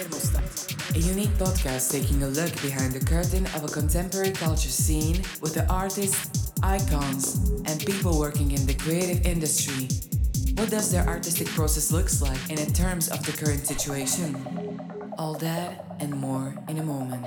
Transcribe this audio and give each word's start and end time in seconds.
A 0.00 0.98
unique 0.98 1.36
podcast 1.36 1.92
taking 1.92 2.22
a 2.22 2.26
look 2.28 2.50
behind 2.62 2.94
the 2.94 3.04
curtain 3.04 3.44
of 3.54 3.64
a 3.64 3.68
contemporary 3.68 4.30
culture 4.30 4.70
scene 4.70 5.16
with 5.42 5.52
the 5.52 5.66
artists, 5.70 6.54
icons, 6.62 7.36
and 7.66 7.84
people 7.84 8.18
working 8.18 8.52
in 8.52 8.64
the 8.64 8.72
creative 8.72 9.26
industry. 9.26 9.88
What 10.54 10.70
does 10.70 10.90
their 10.90 11.06
artistic 11.06 11.48
process 11.48 11.92
looks 11.92 12.22
like 12.22 12.48
in 12.48 12.72
terms 12.72 13.10
of 13.10 13.22
the 13.26 13.32
current 13.32 13.66
situation? 13.66 14.80
All 15.18 15.34
that 15.34 15.84
and 16.00 16.14
more 16.14 16.54
in 16.66 16.78
a 16.78 16.82
moment. 16.82 17.26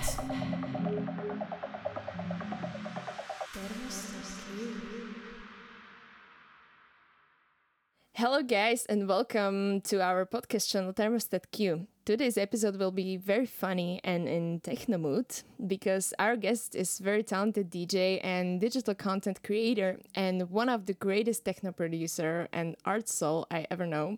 Hello, 8.43 8.61
guys, 8.65 8.85
and 8.87 9.07
welcome 9.07 9.79
to 9.83 10.01
our 10.01 10.25
podcast 10.25 10.69
channel 10.69 10.91
Thermostat 10.91 11.49
Q. 11.53 11.87
Today's 12.03 12.37
episode 12.37 12.75
will 12.75 12.91
be 12.91 13.15
very 13.15 13.45
funny 13.45 14.01
and 14.03 14.27
in 14.27 14.59
techno 14.59 14.97
mood 14.97 15.27
because 15.65 16.13
our 16.19 16.35
guest 16.35 16.75
is 16.75 16.99
very 16.99 17.23
talented 17.23 17.71
DJ 17.71 18.19
and 18.21 18.59
digital 18.59 18.95
content 18.95 19.41
creator 19.43 19.97
and 20.13 20.49
one 20.49 20.67
of 20.67 20.87
the 20.87 20.93
greatest 20.93 21.45
techno 21.45 21.71
producer 21.71 22.49
and 22.51 22.75
art 22.83 23.07
soul 23.07 23.47
I 23.49 23.65
ever 23.71 23.87
know. 23.87 24.17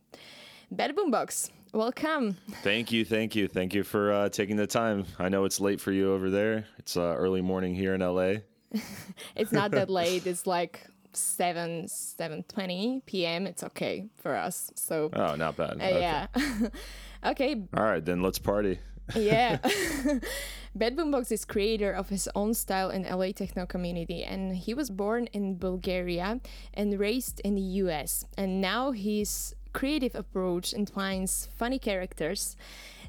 Bad 0.72 0.96
Boombox, 0.96 1.52
welcome. 1.72 2.36
Thank 2.64 2.92
you, 2.92 3.06
thank 3.06 3.36
you, 3.36 3.48
thank 3.48 3.76
you 3.76 3.84
for 3.84 4.12
uh, 4.12 4.30
taking 4.30 4.56
the 4.56 4.66
time. 4.66 5.06
I 5.20 5.30
know 5.30 5.46
it's 5.46 5.60
late 5.60 5.80
for 5.80 5.92
you 5.92 6.12
over 6.12 6.32
there. 6.32 6.66
It's 6.80 6.98
uh, 6.98 7.14
early 7.16 7.44
morning 7.44 7.76
here 7.76 7.94
in 7.94 8.02
LA. 8.02 8.38
it's 9.36 9.52
not 9.52 9.70
that 9.70 9.92
late. 9.92 10.26
It's 10.26 10.48
like 10.48 10.88
7 11.16 11.86
7:20 11.86 13.06
p.m. 13.06 13.48
It's 13.48 13.64
okay 13.64 14.08
for 14.16 14.36
us. 14.36 14.72
So 14.76 15.10
Oh, 15.14 15.36
not 15.36 15.56
bad. 15.58 15.82
uh, 15.82 15.98
yeah. 16.00 16.28
okay, 17.26 17.56
All 17.76 17.84
right, 17.84 18.04
then 18.04 18.22
let's 18.22 18.40
party. 18.40 18.80
yeah. 19.16 19.58
Bad 20.76 20.98
Boombox 20.98 21.32
is 21.32 21.46
creator 21.46 21.92
of 21.94 22.10
his 22.10 22.28
own 22.36 22.54
style 22.54 22.90
in 22.90 23.04
LA 23.04 23.32
techno 23.32 23.66
community 23.66 24.24
and 24.24 24.56
he 24.58 24.74
was 24.74 24.90
born 24.90 25.28
in 25.32 25.58
Bulgaria 25.58 26.42
and 26.74 27.00
raised 27.00 27.40
in 27.42 27.56
the 27.56 27.68
US 27.86 28.26
and 28.38 28.60
now 28.60 28.92
his 28.92 29.56
creative 29.72 30.16
approach 30.16 30.74
entwines 30.74 31.48
funny 31.56 31.80
characters, 31.80 32.58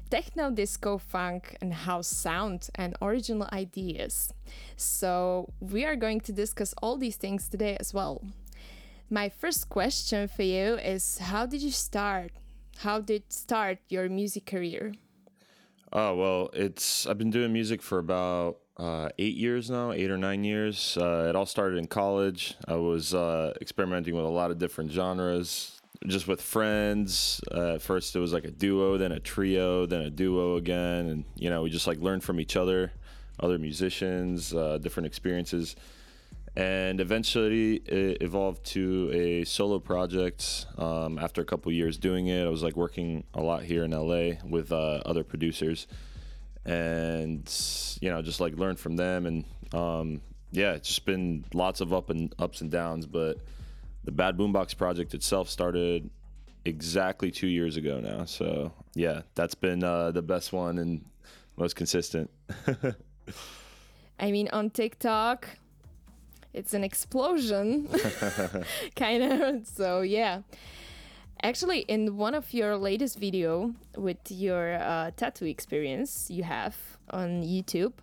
techno 0.09 0.51
disco 0.51 0.97
funk 0.97 1.57
and 1.61 1.73
house 1.73 2.07
sound 2.07 2.69
and 2.75 2.95
original 3.01 3.47
ideas. 3.51 4.33
So 4.75 5.49
we 5.59 5.85
are 5.85 5.95
going 5.95 6.21
to 6.21 6.31
discuss 6.31 6.73
all 6.81 6.97
these 6.97 7.15
things 7.15 7.47
today 7.47 7.77
as 7.79 7.93
well. 7.93 8.21
My 9.09 9.29
first 9.29 9.69
question 9.69 10.27
for 10.27 10.43
you 10.43 10.75
is 10.75 11.19
how 11.19 11.45
did 11.45 11.61
you 11.61 11.71
start? 11.71 12.31
How 12.79 12.99
did 12.99 13.31
start 13.31 13.79
your 13.89 14.09
music 14.09 14.45
career? 14.45 14.93
Oh 15.93 16.15
well, 16.15 16.49
it's 16.53 17.07
I've 17.07 17.17
been 17.17 17.31
doing 17.31 17.53
music 17.53 17.81
for 17.81 17.99
about 17.99 18.57
uh, 18.77 19.09
eight 19.17 19.35
years 19.35 19.69
now, 19.69 19.91
eight 19.91 20.11
or 20.11 20.17
nine 20.17 20.43
years. 20.43 20.97
Uh, 20.99 21.27
it 21.29 21.35
all 21.35 21.45
started 21.45 21.77
in 21.77 21.87
college. 21.87 22.55
I 22.67 22.75
was 22.75 23.13
uh, 23.13 23.53
experimenting 23.61 24.15
with 24.15 24.25
a 24.25 24.29
lot 24.29 24.51
of 24.51 24.59
different 24.59 24.91
genres, 24.91 25.76
just 26.05 26.27
with 26.27 26.41
friends. 26.41 27.41
Uh, 27.51 27.75
at 27.75 27.81
first, 27.81 28.15
it 28.15 28.19
was 28.19 28.33
like 28.33 28.45
a 28.45 28.51
duo, 28.51 28.97
then 28.97 29.11
a 29.11 29.19
trio, 29.19 29.85
then 29.85 30.01
a 30.01 30.09
duo 30.09 30.55
again, 30.57 31.07
and 31.07 31.23
you 31.35 31.49
know 31.49 31.63
we 31.63 31.69
just 31.69 31.87
like 31.87 31.99
learned 31.99 32.23
from 32.23 32.39
each 32.39 32.55
other, 32.55 32.91
other 33.39 33.57
musicians, 33.57 34.53
uh, 34.53 34.77
different 34.77 35.07
experiences. 35.07 35.75
and 36.55 36.99
eventually 36.99 37.75
it 37.85 38.17
evolved 38.21 38.63
to 38.65 39.11
a 39.13 39.43
solo 39.45 39.77
project 39.79 40.65
um, 40.79 41.19
after 41.19 41.39
a 41.41 41.45
couple 41.45 41.71
years 41.71 41.97
doing 41.99 42.27
it 42.27 42.45
i 42.45 42.49
was 42.49 42.63
like 42.63 42.75
working 42.75 43.23
a 43.35 43.41
lot 43.41 43.61
here 43.61 43.83
in 43.83 43.91
la 43.91 44.31
with 44.43 44.71
uh, 44.71 44.99
other 45.05 45.23
producers 45.23 45.85
and 46.65 47.47
you 48.01 48.09
know 48.09 48.21
just 48.23 48.39
like 48.39 48.55
learn 48.57 48.75
from 48.75 48.95
them 48.95 49.25
and 49.27 49.45
um, 49.73 50.21
yeah 50.51 50.71
it's 50.73 50.87
just 50.87 51.05
been 51.05 51.45
lots 51.53 51.79
of 51.79 51.93
up 51.93 52.09
and 52.09 52.33
ups 52.39 52.61
and 52.61 52.71
downs 52.71 53.05
but 53.05 53.37
the 54.07 54.11
bad 54.13 54.37
boombox 54.37 54.75
project 54.77 55.13
itself 55.13 55.49
started 55.49 56.09
exactly 56.63 57.29
two 57.29 57.47
years 57.47 57.75
ago 57.75 57.99
now. 57.99 58.23
So 58.23 58.71
yeah 58.95 59.23
that's 59.35 59.53
been 59.53 59.83
uh, 59.83 60.11
the 60.11 60.21
best 60.21 60.53
one 60.53 60.77
and 60.77 61.03
most 61.57 61.75
consistent. 61.75 62.29
I 64.19 64.31
mean, 64.31 64.47
on 64.53 64.69
TikTok, 64.69 65.49
it's 66.53 66.73
an 66.73 66.85
explosion, 66.85 67.89
kind 68.95 69.23
of. 69.23 69.67
So 69.67 70.01
yeah, 70.01 70.43
actually, 71.43 71.79
in 71.79 72.17
one 72.17 72.33
of 72.33 72.53
your 72.53 72.77
latest 72.77 73.19
video 73.19 73.73
with 73.95 74.17
your 74.29 74.75
uh, 74.75 75.11
tattoo 75.15 75.45
experience 75.45 76.29
you 76.29 76.43
have 76.43 76.75
on 77.09 77.43
YouTube, 77.43 77.93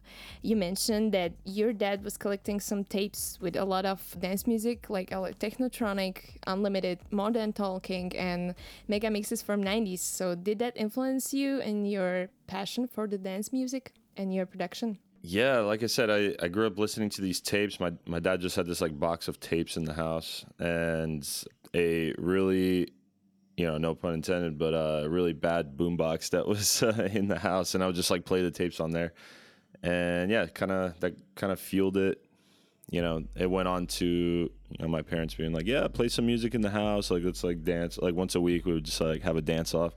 you 0.43 0.57
mentioned 0.57 1.13
that 1.13 1.33
your 1.45 1.73
dad 1.73 2.03
was 2.03 2.17
collecting 2.17 2.61
some 2.61 2.85
tapes 2.85 3.39
with 3.41 3.57
a 3.57 3.65
lot 3.65 3.85
of 3.85 4.01
dance 4.21 4.47
music, 4.47 4.89
like 4.89 5.11
Technotronic, 5.11 6.37
Unlimited, 6.47 6.99
Modern 7.11 7.53
Talking, 7.53 8.17
and 8.17 8.55
mega 8.89 9.11
mixes 9.11 9.43
from 9.43 9.63
90s. 9.63 10.01
So 10.01 10.35
did 10.35 10.59
that 10.61 10.77
influence 10.77 11.35
you 11.35 11.61
in 11.61 11.85
your 11.85 12.29
passion 12.47 12.87
for 12.87 13.07
the 13.07 13.19
dance 13.19 13.53
music 13.53 13.93
and 14.17 14.33
your 14.35 14.47
production? 14.47 14.99
Yeah, 15.27 15.61
like 15.61 15.83
I 15.83 15.87
said, 15.87 16.11
I, 16.11 16.35
I 16.45 16.49
grew 16.49 16.67
up 16.67 16.79
listening 16.79 17.09
to 17.11 17.23
these 17.23 17.41
tapes. 17.41 17.81
My 17.81 17.93
my 18.05 18.19
dad 18.19 18.43
just 18.43 18.57
had 18.57 18.67
this 18.67 18.83
like 18.83 18.99
box 18.99 19.27
of 19.27 19.41
tapes 19.41 19.79
in 19.79 19.87
the 19.87 19.95
house 19.95 20.45
and 20.59 21.27
a 21.75 22.13
really, 22.19 22.89
you 23.57 23.67
know, 23.67 23.79
no 23.79 23.95
pun 23.95 24.15
intended, 24.15 24.59
but 24.59 24.73
a 24.73 25.09
really 25.09 25.33
bad 25.33 25.77
boombox 25.77 26.31
that 26.31 26.47
was 26.49 26.83
uh, 26.83 27.09
in 27.13 27.29
the 27.29 27.39
house, 27.39 27.75
and 27.75 27.83
I 27.83 27.87
would 27.87 27.97
just 27.97 28.11
like 28.11 28.25
play 28.25 28.43
the 28.43 28.51
tapes 28.51 28.81
on 28.81 28.91
there, 28.91 29.13
and 29.83 30.31
yeah, 30.31 30.47
kind 30.47 30.73
of 30.73 30.99
that 31.01 31.17
kind 31.35 31.53
of 31.53 31.61
fueled 31.61 31.97
it. 31.97 32.25
You 32.91 33.01
know, 33.01 33.25
it 33.35 33.51
went 33.51 33.67
on 33.67 33.87
to 33.87 34.07
you 34.07 34.79
know 34.79 34.89
my 34.89 35.03
parents 35.03 35.35
being 35.35 35.53
like, 35.53 35.67
yeah, 35.67 35.89
play 35.89 36.09
some 36.09 36.27
music 36.27 36.55
in 36.55 36.61
the 36.61 36.71
house, 36.71 37.11
like 37.11 37.23
let's 37.23 37.45
like 37.45 37.65
dance, 37.65 37.99
like 37.99 38.15
once 38.15 38.35
a 38.35 38.41
week 38.41 38.67
we 38.67 38.73
would 38.73 38.85
just 38.85 39.01
like 39.01 39.23
have 39.23 39.37
a 39.37 39.43
dance 39.43 39.75
off, 39.75 39.95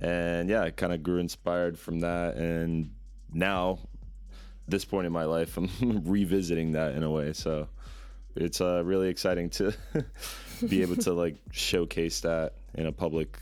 and 0.00 0.48
yeah, 0.48 0.64
it 0.64 0.76
kind 0.76 0.92
of 0.92 1.02
grew 1.02 1.18
inspired 1.18 1.78
from 1.78 2.00
that, 2.00 2.36
and 2.36 2.90
now 3.32 3.78
this 4.68 4.84
point 4.84 5.06
in 5.06 5.12
my 5.12 5.24
life, 5.24 5.56
I'm 5.56 6.02
revisiting 6.04 6.72
that 6.72 6.94
in 6.94 7.02
a 7.02 7.10
way. 7.10 7.32
So 7.32 7.68
it's 8.34 8.60
uh, 8.60 8.82
really 8.84 9.08
exciting 9.08 9.50
to 9.50 9.74
be 10.68 10.82
able 10.82 10.96
to 10.96 11.12
like 11.12 11.36
showcase 11.50 12.20
that 12.20 12.54
in 12.74 12.86
a 12.86 12.92
public 12.92 13.38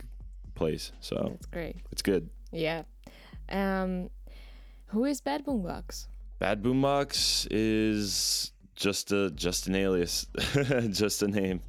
place. 0.54 0.92
So 1.00 1.28
That's 1.30 1.46
great. 1.46 1.76
it's 1.92 2.02
good. 2.02 2.28
Yeah. 2.52 2.82
Um, 3.48 4.10
who 4.86 5.04
is 5.04 5.20
Bad 5.20 5.44
Boombox? 5.44 6.06
Bad 6.38 6.62
Boombox 6.62 7.46
is 7.50 8.52
just 8.74 9.12
a 9.12 9.30
just 9.30 9.66
an 9.66 9.74
alias, 9.74 10.26
just 10.90 11.22
a 11.22 11.28
name. 11.28 11.60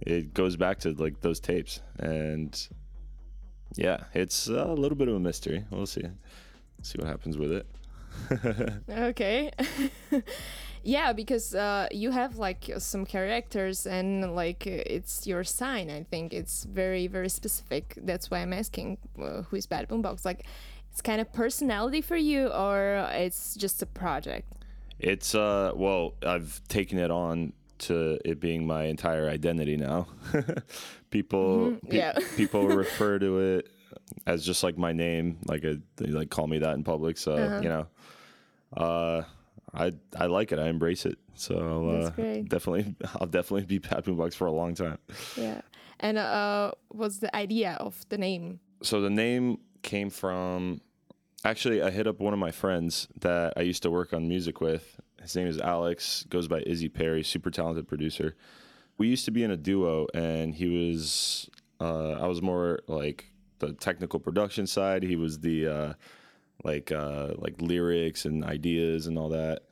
It 0.00 0.34
goes 0.34 0.56
back 0.56 0.80
to 0.80 0.92
like 0.92 1.20
those 1.20 1.40
tapes, 1.40 1.80
and 1.98 2.68
yeah, 3.76 4.04
it's 4.14 4.48
a 4.48 4.64
little 4.74 4.96
bit 4.96 5.08
of 5.08 5.14
a 5.14 5.20
mystery. 5.20 5.64
We'll 5.70 5.86
see, 5.86 6.02
see 6.82 6.98
what 6.98 7.06
happens 7.08 7.38
with 7.38 7.52
it. 7.52 7.66
Okay. 8.88 9.50
yeah, 10.86 11.12
because 11.12 11.52
uh, 11.52 11.88
you 11.90 12.12
have 12.12 12.38
like 12.38 12.70
some 12.78 13.04
characters 13.04 13.86
and 13.86 14.36
like 14.36 14.66
it's 14.68 15.26
your 15.26 15.42
sign. 15.42 15.90
I 15.90 16.04
think 16.04 16.32
it's 16.32 16.62
very 16.62 17.08
very 17.08 17.28
specific. 17.28 17.94
That's 17.96 18.30
why 18.30 18.38
I'm 18.38 18.52
asking 18.52 18.98
uh, 19.20 19.42
who 19.42 19.56
is 19.56 19.66
Bad 19.66 19.88
Boombox. 19.88 20.24
Like, 20.24 20.46
it's 20.92 21.02
kind 21.02 21.20
of 21.20 21.32
personality 21.32 22.00
for 22.00 22.16
you, 22.16 22.48
or 22.48 23.08
it's 23.10 23.56
just 23.56 23.82
a 23.82 23.86
project. 23.86 24.52
It's 25.00 25.34
uh 25.34 25.72
well, 25.74 26.14
I've 26.24 26.60
taken 26.68 26.98
it 26.98 27.10
on 27.10 27.52
to 27.78 28.18
it 28.24 28.38
being 28.38 28.64
my 28.64 28.84
entire 28.84 29.28
identity 29.28 29.76
now. 29.76 30.06
people 31.10 31.76
pe- 31.90 31.96
yeah. 31.96 32.16
people 32.36 32.68
refer 32.68 33.18
to 33.18 33.40
it 33.40 33.68
as 34.24 34.46
just 34.46 34.62
like 34.62 34.78
my 34.78 34.92
name, 34.92 35.38
like 35.46 35.64
a, 35.64 35.80
they 35.96 36.06
like 36.06 36.30
call 36.30 36.46
me 36.46 36.60
that 36.60 36.74
in 36.74 36.84
public, 36.84 37.18
so, 37.18 37.58
you 37.60 37.68
know. 37.68 37.86
Uh 38.76 39.22
I 39.76 39.92
I 40.16 40.26
like 40.26 40.52
it. 40.52 40.58
I 40.58 40.68
embrace 40.68 41.06
it. 41.06 41.18
So 41.34 41.88
uh, 41.88 42.10
definitely 42.48 42.94
I'll 43.20 43.26
definitely 43.26 43.66
be 43.66 43.78
Bad 43.78 44.04
Boombox 44.04 44.34
for 44.34 44.46
a 44.46 44.52
long 44.52 44.74
time. 44.74 44.98
Yeah. 45.36 45.60
And 46.00 46.18
uh, 46.18 46.72
what's 46.88 47.18
the 47.18 47.34
idea 47.34 47.72
of 47.80 48.04
the 48.08 48.18
name? 48.18 48.60
so 48.82 49.00
the 49.00 49.10
name 49.10 49.58
came 49.82 50.10
from 50.10 50.80
actually 51.44 51.82
I 51.82 51.90
hit 51.90 52.06
up 52.06 52.20
one 52.20 52.32
of 52.34 52.38
my 52.38 52.50
friends 52.50 53.08
that 53.20 53.54
I 53.56 53.62
used 53.62 53.82
to 53.84 53.90
work 53.90 54.12
on 54.12 54.28
music 54.28 54.60
with. 54.60 55.00
His 55.22 55.34
name 55.34 55.46
is 55.46 55.58
Alex, 55.58 56.24
goes 56.28 56.46
by 56.46 56.60
Izzy 56.66 56.88
Perry, 56.88 57.22
super 57.22 57.50
talented 57.50 57.88
producer. 57.88 58.36
We 58.98 59.08
used 59.08 59.24
to 59.24 59.30
be 59.30 59.42
in 59.42 59.50
a 59.50 59.56
duo 59.56 60.06
and 60.14 60.54
he 60.54 60.68
was 60.68 61.50
uh, 61.80 62.12
I 62.12 62.26
was 62.26 62.42
more 62.42 62.80
like 62.86 63.26
the 63.58 63.72
technical 63.72 64.20
production 64.20 64.66
side. 64.66 65.02
He 65.02 65.16
was 65.16 65.40
the 65.40 65.66
uh, 65.66 65.92
like 66.64 66.92
uh, 66.92 67.34
like 67.36 67.54
lyrics 67.60 68.24
and 68.24 68.44
ideas 68.44 69.06
and 69.06 69.18
all 69.18 69.28
that. 69.30 69.62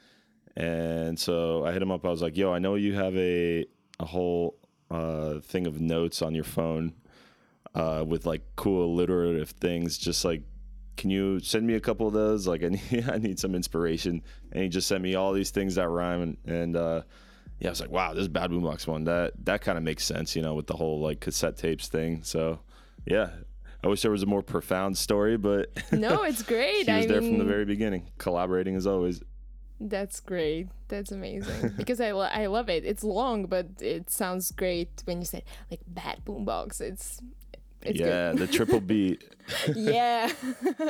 And 0.56 1.18
so 1.18 1.64
I 1.64 1.72
hit 1.72 1.82
him 1.82 1.90
up. 1.90 2.04
I 2.04 2.10
was 2.10 2.22
like, 2.22 2.36
"Yo, 2.36 2.52
I 2.52 2.58
know 2.58 2.74
you 2.76 2.94
have 2.94 3.16
a 3.16 3.66
a 3.98 4.04
whole 4.04 4.56
uh, 4.90 5.40
thing 5.40 5.66
of 5.66 5.80
notes 5.80 6.22
on 6.22 6.34
your 6.34 6.44
phone 6.44 6.94
uh, 7.74 8.04
with 8.06 8.26
like 8.26 8.42
cool 8.56 8.84
alliterative 8.92 9.50
things, 9.50 9.98
just 9.98 10.24
like 10.24 10.42
can 10.96 11.10
you 11.10 11.40
send 11.40 11.66
me 11.66 11.74
a 11.74 11.80
couple 11.80 12.06
of 12.06 12.12
those? 12.12 12.46
Like 12.46 12.62
I 12.62 12.68
need, 12.90 13.08
I 13.08 13.18
need 13.18 13.38
some 13.38 13.54
inspiration. 13.54 14.22
And 14.52 14.62
he 14.62 14.68
just 14.68 14.86
sent 14.88 15.02
me 15.02 15.14
all 15.14 15.32
these 15.32 15.50
things 15.50 15.74
that 15.74 15.88
rhyme 15.88 16.22
and, 16.22 16.36
and 16.46 16.76
uh, 16.76 17.02
yeah, 17.58 17.68
I 17.68 17.70
was 17.70 17.80
like, 17.80 17.90
wow, 17.90 18.14
this 18.14 18.28
bad 18.28 18.50
boombox 18.50 18.86
one 18.86 19.04
that 19.04 19.32
that 19.44 19.60
kind 19.60 19.78
of 19.78 19.84
makes 19.84 20.04
sense, 20.04 20.36
you 20.36 20.42
know, 20.42 20.54
with 20.54 20.66
the 20.66 20.74
whole 20.76 21.00
like 21.00 21.20
cassette 21.20 21.56
tapes 21.56 21.88
thing. 21.88 22.22
So 22.22 22.60
yeah, 23.06 23.30
I 23.82 23.88
wish 23.88 24.02
there 24.02 24.10
was 24.10 24.22
a 24.22 24.26
more 24.26 24.42
profound 24.42 24.96
story, 24.96 25.36
but 25.36 25.70
no, 25.92 26.22
it's 26.22 26.42
great. 26.42 26.86
he 26.86 26.92
was 26.92 27.04
I 27.04 27.06
there 27.06 27.20
mean, 27.20 27.32
from 27.32 27.38
the 27.38 27.44
very 27.44 27.64
beginning, 27.64 28.10
collaborating 28.18 28.76
as 28.76 28.86
always. 28.86 29.22
That's 29.80 30.20
great. 30.20 30.68
That's 30.88 31.12
amazing. 31.12 31.74
because 31.76 32.00
I, 32.00 32.12
lo- 32.12 32.30
I 32.32 32.46
love 32.46 32.68
it. 32.68 32.84
It's 32.84 33.04
long, 33.04 33.46
but 33.46 33.66
it 33.80 34.10
sounds 34.10 34.50
great 34.52 35.02
when 35.04 35.18
you 35.20 35.26
say 35.26 35.44
like 35.70 35.80
bad 35.86 36.24
boombox. 36.24 36.80
It's 36.80 37.20
it's 37.82 38.00
yeah, 38.00 38.32
the 38.32 38.46
triple 38.46 38.80
beat. 38.92 39.24
yeah. 39.74 40.32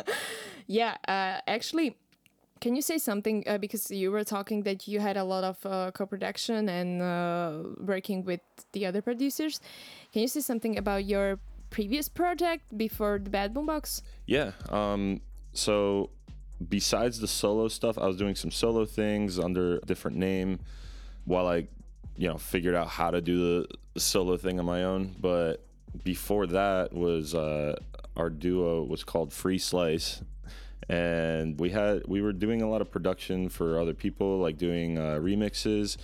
yeah. 0.67 0.97
Uh, 1.09 1.41
actually, 1.47 1.97
can 2.61 2.77
you 2.77 2.83
say 2.83 2.99
something? 2.99 3.43
Uh, 3.47 3.59
because 3.59 3.91
you 3.91 4.11
were 4.11 4.25
talking 4.25 4.63
that 4.63 4.87
you 4.87 5.01
had 5.01 5.17
a 5.17 5.25
lot 5.25 5.45
of 5.45 5.67
uh, 5.67 5.91
co-production 5.91 6.69
and 6.69 7.03
uh, 7.03 7.63
working 7.81 8.25
with 8.25 8.41
the 8.73 8.87
other 8.87 9.03
producers. 9.03 9.61
Can 10.13 10.23
you 10.23 10.29
say 10.29 10.41
something 10.41 10.79
about 10.79 11.05
your 11.05 11.41
previous 11.71 12.09
project 12.09 12.63
before 12.77 13.19
the 13.19 13.31
Bad 13.31 13.53
Boombox? 13.53 14.03
Yeah. 14.27 14.53
Um, 14.69 15.21
so 15.53 16.11
besides 16.69 17.21
the 17.21 17.29
solo 17.29 17.69
stuff, 17.69 17.99
I 17.99 18.07
was 18.07 18.17
doing 18.17 18.35
some 18.35 18.51
solo 18.51 18.85
things 18.85 19.39
under 19.39 19.79
a 19.79 19.81
different 19.81 20.17
name 20.17 20.61
while 21.25 21.47
I, 21.47 21.69
you 22.17 22.29
know, 22.29 22.39
figured 22.39 22.75
out 22.75 22.89
how 22.89 23.11
to 23.11 23.21
do 23.21 23.67
the 23.95 24.01
solo 24.01 24.37
thing 24.37 24.59
on 24.59 24.67
my 24.67 24.85
own. 24.85 25.15
But 25.19 25.65
before 26.03 26.47
that 26.49 26.93
was 26.93 27.35
uh, 27.35 27.77
our 28.17 28.31
duo 28.31 28.83
was 28.83 29.05
called 29.05 29.33
Free 29.33 29.59
Slice. 29.59 30.23
And 30.89 31.59
we 31.59 31.71
had 31.71 32.03
we 32.07 32.21
were 32.21 32.33
doing 32.33 32.61
a 32.61 32.69
lot 32.69 32.83
of 32.83 32.91
production 32.91 33.49
for 33.49 33.81
other 33.81 33.95
people, 33.95 34.39
like 34.39 34.59
doing 34.59 34.99
uh, 34.99 35.19
remixes, 35.19 35.97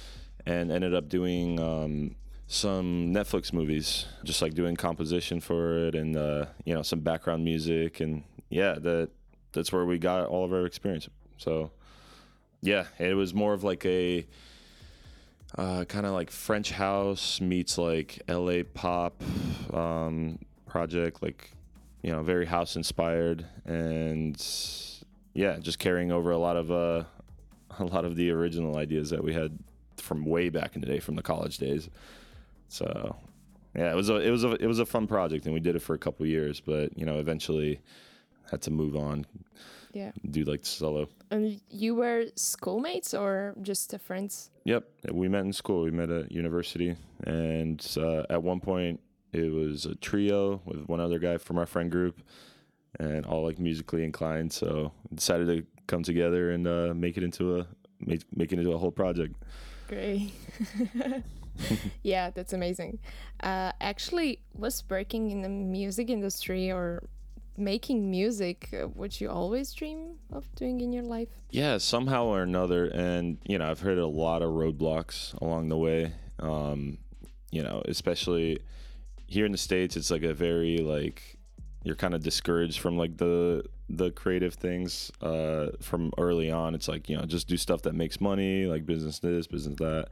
and 0.46 0.73
ended 0.73 0.94
up 0.94 1.08
doing 1.11 1.61
um, 1.61 2.17
some 2.46 3.12
Netflix 3.12 3.53
movies, 3.53 4.06
just 4.25 4.41
like 4.41 4.55
doing 4.55 4.76
composition 4.76 5.38
for 5.41 5.87
it, 5.87 5.94
and 5.94 6.17
uh, 6.17 6.46
you 6.64 6.75
know 6.75 6.81
some 6.81 7.00
background 7.00 7.44
music, 7.44 8.00
and 8.00 8.23
yeah, 8.49 8.75
that 8.79 9.11
that's 9.52 9.73
where 9.73 9.85
we 9.85 9.99
got 9.99 10.29
all 10.29 10.44
of 10.44 10.52
our 10.52 10.67
experience. 10.67 11.08
So 11.37 11.70
yeah, 12.62 12.87
it 12.99 13.14
was 13.14 13.35
more 13.35 13.52
of 13.52 13.64
like 13.64 13.85
a 13.87 14.26
uh, 15.56 15.85
kind 15.85 16.06
of 16.06 16.12
like 16.12 16.31
French 16.31 16.70
house 16.70 17.41
meets 17.41 17.76
like 17.76 18.20
LA 18.29 18.62
pop 18.75 19.23
um, 19.73 20.38
project, 20.67 21.23
like 21.23 21.52
you 22.02 22.12
know, 22.12 22.23
very 22.23 22.47
house 22.47 22.76
inspired, 22.76 23.44
and 23.64 24.41
yeah, 25.35 25.58
just 25.58 25.79
carrying 25.79 26.12
over 26.12 26.31
a 26.31 26.38
lot 26.38 26.56
of 26.56 26.70
uh, 26.70 27.05
a 27.79 27.85
lot 27.85 28.05
of 28.05 28.17
the 28.17 28.31
original 28.31 28.76
ideas 28.76 29.11
that 29.11 29.23
we 29.23 29.32
had 29.32 29.58
from 29.96 30.25
way 30.25 30.49
back 30.49 30.75
in 30.75 30.81
the 30.81 30.87
day, 30.87 30.99
from 30.99 31.17
the 31.17 31.23
college 31.23 31.58
days. 31.58 31.88
So 32.69 33.17
yeah, 33.75 33.91
it 33.91 33.96
was 33.96 34.08
a 34.08 34.17
it 34.17 34.31
was 34.31 34.44
a 34.44 34.53
it 34.53 34.67
was 34.67 34.79
a 34.79 34.87
fun 34.87 35.06
project, 35.06 35.46
and 35.46 35.55
we 35.55 35.61
did 35.61 35.76
it 35.76 35.81
for 35.81 35.94
a 35.94 35.99
couple 35.99 36.26
years, 36.26 36.61
but 36.61 36.96
you 36.96 37.05
know, 37.05 37.19
eventually 37.19 37.81
had 38.50 38.61
to 38.62 38.70
move 38.70 38.97
on, 38.97 39.26
Yeah. 39.93 40.12
do 40.31 40.44
like 40.44 40.67
solo. 40.67 41.08
And 41.31 41.61
you 41.70 41.94
were 41.94 42.26
schoolmates 42.35 43.14
or 43.14 43.55
just 43.62 43.94
friends? 44.00 44.50
Yep, 44.64 44.85
we 45.12 45.29
met 45.29 45.44
in 45.44 45.52
school. 45.52 45.82
We 45.82 45.91
met 45.91 46.11
at 46.11 46.32
university, 46.32 46.97
and 47.25 47.81
uh, 47.97 48.25
at 48.29 48.43
one 48.43 48.61
point 48.61 49.00
it 49.32 49.50
was 49.52 49.87
a 49.87 49.94
trio 49.94 50.61
with 50.64 50.88
one 50.88 51.00
other 51.00 51.19
guy 51.19 51.38
from 51.38 51.58
our 51.58 51.67
friend 51.67 51.91
group, 51.91 52.20
and 52.99 53.25
all 53.26 53.44
like 53.44 53.58
musically 53.58 54.05
inclined. 54.05 54.53
So 54.53 54.93
decided 55.14 55.46
to 55.49 55.67
come 55.87 56.03
together 56.03 56.50
and 56.50 56.67
uh, 56.67 56.93
make 56.94 57.17
it 57.17 57.23
into 57.23 57.58
a 57.61 57.67
make 58.00 58.23
make 58.37 58.53
it 58.53 58.58
into 58.58 58.73
a 58.73 58.79
whole 58.79 58.91
project. 58.93 59.35
Great. 59.88 60.32
yeah, 62.03 62.31
that's 62.31 62.53
amazing. 62.53 62.99
Uh, 63.43 63.73
actually, 63.81 64.41
was 64.55 64.85
working 64.88 65.31
in 65.31 65.43
the 65.43 65.49
music 65.49 66.11
industry 66.11 66.70
or 66.70 67.03
making 67.61 68.11
music 68.11 68.71
uh, 68.73 68.87
what 68.87 69.21
you 69.21 69.31
always 69.31 69.73
dream 69.73 70.17
of 70.33 70.53
doing 70.55 70.81
in 70.81 70.93
your 70.93 71.03
life? 71.03 71.29
Yeah, 71.51 71.79
somehow 71.79 72.27
or 72.27 72.43
another, 72.43 72.87
and 72.87 73.39
you 73.47 73.59
know, 73.59 73.71
I've 73.71 73.81
heard 73.81 73.99
a 73.99 74.07
lot 74.07 74.43
of 74.43 74.51
roadblocks 74.51 75.39
along 75.41 75.69
the 75.69 75.77
way. 75.77 76.12
Um, 76.39 76.99
you 77.51 77.62
know, 77.62 77.83
especially 77.87 78.61
here 79.27 79.47
in 79.47 79.53
the 79.53 79.59
states, 79.59 79.97
it's 79.97 80.11
like 80.11 80.23
a 80.23 80.35
very 80.35 80.79
like 80.79 81.37
you're 81.83 81.97
kind 81.97 82.15
of 82.15 82.23
discouraged 82.23 82.81
from 82.81 82.97
like 82.97 83.17
the 83.17 83.65
the 83.89 84.11
creative 84.11 84.55
things 84.55 85.11
uh, 85.21 85.69
from 85.81 86.13
early 86.19 86.51
on. 86.51 86.75
It's 86.75 86.89
like 86.89 87.09
you 87.09 87.17
know, 87.17 87.25
just 87.25 87.49
do 87.49 87.56
stuff 87.56 87.83
that 87.83 87.95
makes 87.95 88.21
money, 88.21 88.67
like 88.67 88.87
business 88.87 89.19
this, 89.19 89.47
business 89.47 89.77
that. 89.79 90.09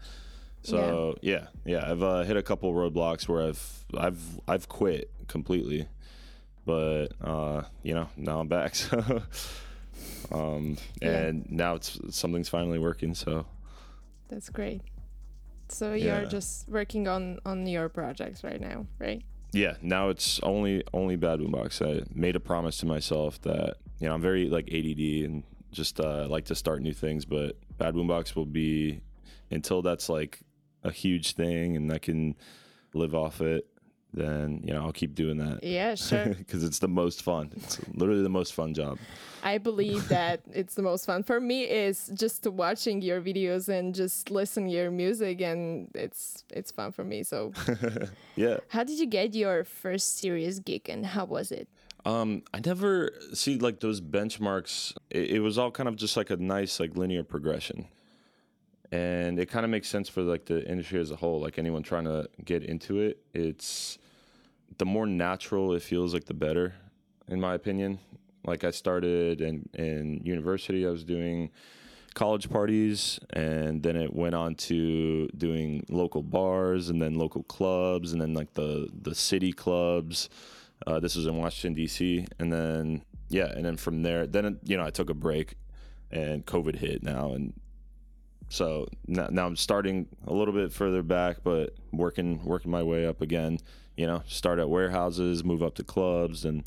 So 0.63 1.17
yeah, 1.23 1.47
yeah, 1.65 1.91
I've 1.91 2.03
uh, 2.03 2.25
hit 2.25 2.37
a 2.37 2.43
couple 2.43 2.73
roadblocks 2.75 3.29
where 3.29 3.43
I've 3.43 3.85
I've 3.97 4.41
I've 4.49 4.69
quit 4.69 5.11
completely, 5.29 5.89
but 6.69 7.07
uh, 7.25 7.63
you 7.83 7.95
know 7.95 8.09
now 8.17 8.41
I'm 8.41 8.49
back. 8.49 8.75
So 8.89 9.23
um, 10.31 10.77
Yeah. 11.03 11.09
and 11.29 11.51
now 11.51 11.75
it's 11.75 11.99
something's 12.11 12.49
finally 12.49 12.79
working. 12.79 13.15
So 13.15 13.47
That's 14.29 14.51
great. 14.51 14.83
So 15.69 15.95
you're 15.95 16.23
Yeah. 16.23 16.29
just 16.37 16.69
working 16.69 17.09
on 17.09 17.39
on 17.45 17.67
your 17.67 17.89
projects 17.89 18.45
right 18.45 18.61
now, 18.61 18.87
right? 18.99 19.23
yeah, 19.53 19.75
now 19.81 20.11
it's 20.11 20.39
only 20.43 20.85
only 20.93 21.17
Bad 21.17 21.41
Boombox. 21.41 21.81
I 21.83 22.05
made 22.15 22.37
a 22.37 22.41
promise 22.41 22.77
to 22.79 22.87
myself 22.87 23.41
that 23.43 23.77
you 24.01 24.07
know 24.09 24.15
I'm 24.15 24.21
very 24.23 24.49
like 24.51 24.67
ADD 24.69 25.25
and 25.27 25.43
just 25.73 26.01
uh, 26.01 26.27
like 26.29 26.45
to 26.47 26.55
start 26.55 26.83
new 26.83 26.95
things, 26.95 27.25
but 27.25 27.57
Bad 27.79 27.95
Boombox 27.95 28.35
will 28.37 28.47
be 28.47 29.01
until 29.51 29.81
that's 29.83 30.09
like 30.09 30.41
a 30.85 30.91
huge 30.93 31.33
thing 31.35 31.77
and 31.77 31.93
I 31.93 31.99
can 31.99 32.37
live 32.95 33.15
off 33.15 33.41
it. 33.41 33.67
Then 34.15 34.63
you 34.65 34.73
know 34.73 34.85
I'll 34.85 34.93
keep 34.93 35.15
doing 35.15 35.37
that 35.39 35.63
Yeah, 35.63 35.95
sure. 35.95 36.29
because 36.39 36.65
it's 36.65 36.79
the 36.79 36.89
most 36.89 37.23
fun. 37.23 37.51
It's 37.57 37.81
literally 37.95 38.23
the 38.23 38.29
most 38.31 38.55
fun 38.55 38.75
job. 38.75 38.99
I 39.43 39.59
believe 39.59 40.09
that 40.09 40.41
it's 40.53 40.75
the 40.75 40.83
most 40.83 41.07
fun 41.07 41.23
for 41.23 41.41
me 41.41 41.63
is 41.65 42.11
just 42.15 42.47
watching 42.47 43.03
your 43.03 43.21
videos 43.21 43.69
and 43.69 43.95
just 43.95 44.31
listen 44.31 44.69
your 44.69 44.91
music 44.91 45.41
and 45.41 45.89
it's 45.95 46.45
it's 46.51 46.71
fun 46.73 46.93
for 46.93 47.05
me. 47.05 47.23
So 47.23 47.53
Yeah. 48.37 48.59
how 48.69 48.85
did 48.85 48.99
you 48.99 49.07
get 49.07 49.35
your 49.35 49.65
first 49.65 50.19
serious 50.19 50.59
gig 50.59 50.89
and 50.89 51.05
how 51.07 51.25
was 51.27 51.53
it? 51.53 51.69
Um, 52.05 52.43
I 52.55 52.61
never 52.65 53.11
see 53.35 53.59
like 53.59 53.81
those 53.81 54.01
benchmarks. 54.01 54.95
It, 55.11 55.31
it 55.33 55.41
was 55.41 55.59
all 55.59 55.71
kind 55.71 55.89
of 55.89 55.97
just 55.97 56.17
like 56.17 56.31
a 56.31 56.37
nice 56.37 56.81
like 56.81 56.97
linear 56.97 57.25
progression, 57.25 57.89
and 58.91 59.39
it 59.39 59.47
kind 59.47 59.65
of 59.65 59.71
makes 59.71 59.89
sense 59.89 60.09
for 60.09 60.23
like 60.23 60.47
the 60.47 60.67
industry 60.69 61.01
as 61.01 61.11
a 61.11 61.17
whole. 61.17 61.41
Like 61.41 61.59
anyone 61.59 61.83
trying 61.83 62.05
to 62.05 62.29
get 62.45 62.63
into 62.63 63.01
it, 63.01 63.23
it's 63.35 63.99
the 64.79 64.87
more 64.87 65.07
natural 65.07 65.75
it 65.75 65.83
feels 65.83 66.15
like 66.15 66.25
the 66.25 66.35
better, 66.35 66.75
in 67.27 67.41
my 67.41 67.55
opinion. 67.55 67.99
Like 68.45 68.65
I 68.65 68.71
started 68.71 69.41
in 69.41 69.69
in 69.75 70.23
university, 70.25 70.87
I 70.87 70.91
was 70.91 71.05
doing 71.05 71.51
college 72.15 72.51
parties 72.51 73.21
and 73.31 73.83
then 73.83 73.95
it 73.95 74.13
went 74.13 74.35
on 74.35 74.55
to 74.55 75.29
doing 75.37 75.85
local 75.89 76.23
bars 76.23 76.89
and 76.89 77.01
then 77.01 77.15
local 77.15 77.45
clubs 77.45 78.13
and 78.13 78.21
then 78.21 78.35
like 78.35 78.53
the 78.55 78.89
the 79.03 79.15
city 79.15 79.53
clubs 79.53 80.29
uh, 80.89 80.99
this 80.99 81.15
was 81.15 81.27
in 81.27 81.37
washington 81.37 81.75
d.c 81.75 82.27
and 82.41 82.53
then 82.53 83.05
yeah 83.29 83.47
and 83.55 83.65
then 83.65 83.77
from 83.77 84.03
there 84.03 84.27
then 84.27 84.59
you 84.65 84.77
know 84.77 84.85
i 84.85 84.91
took 84.91 85.11
a 85.11 85.15
break 85.15 85.55
and 86.11 86.45
covid 86.45 86.75
hit 86.75 87.05
now 87.05 87.33
and 87.33 87.53
so 88.49 88.87
now, 89.07 89.29
now 89.31 89.47
i'm 89.47 89.57
starting 89.57 90.07
a 90.27 90.33
little 90.33 90.55
bit 90.55 90.73
further 90.73 91.03
back 91.03 91.39
but 91.43 91.75
working 91.93 92.43
working 92.45 92.71
my 92.71 92.83
way 92.83 93.07
up 93.07 93.21
again 93.21 93.59
you 93.97 94.07
know 94.07 94.23
start 94.27 94.59
at 94.59 94.69
warehouses 94.69 95.45
move 95.45 95.63
up 95.63 95.75
to 95.75 95.85
clubs 95.85 96.45
and 96.45 96.65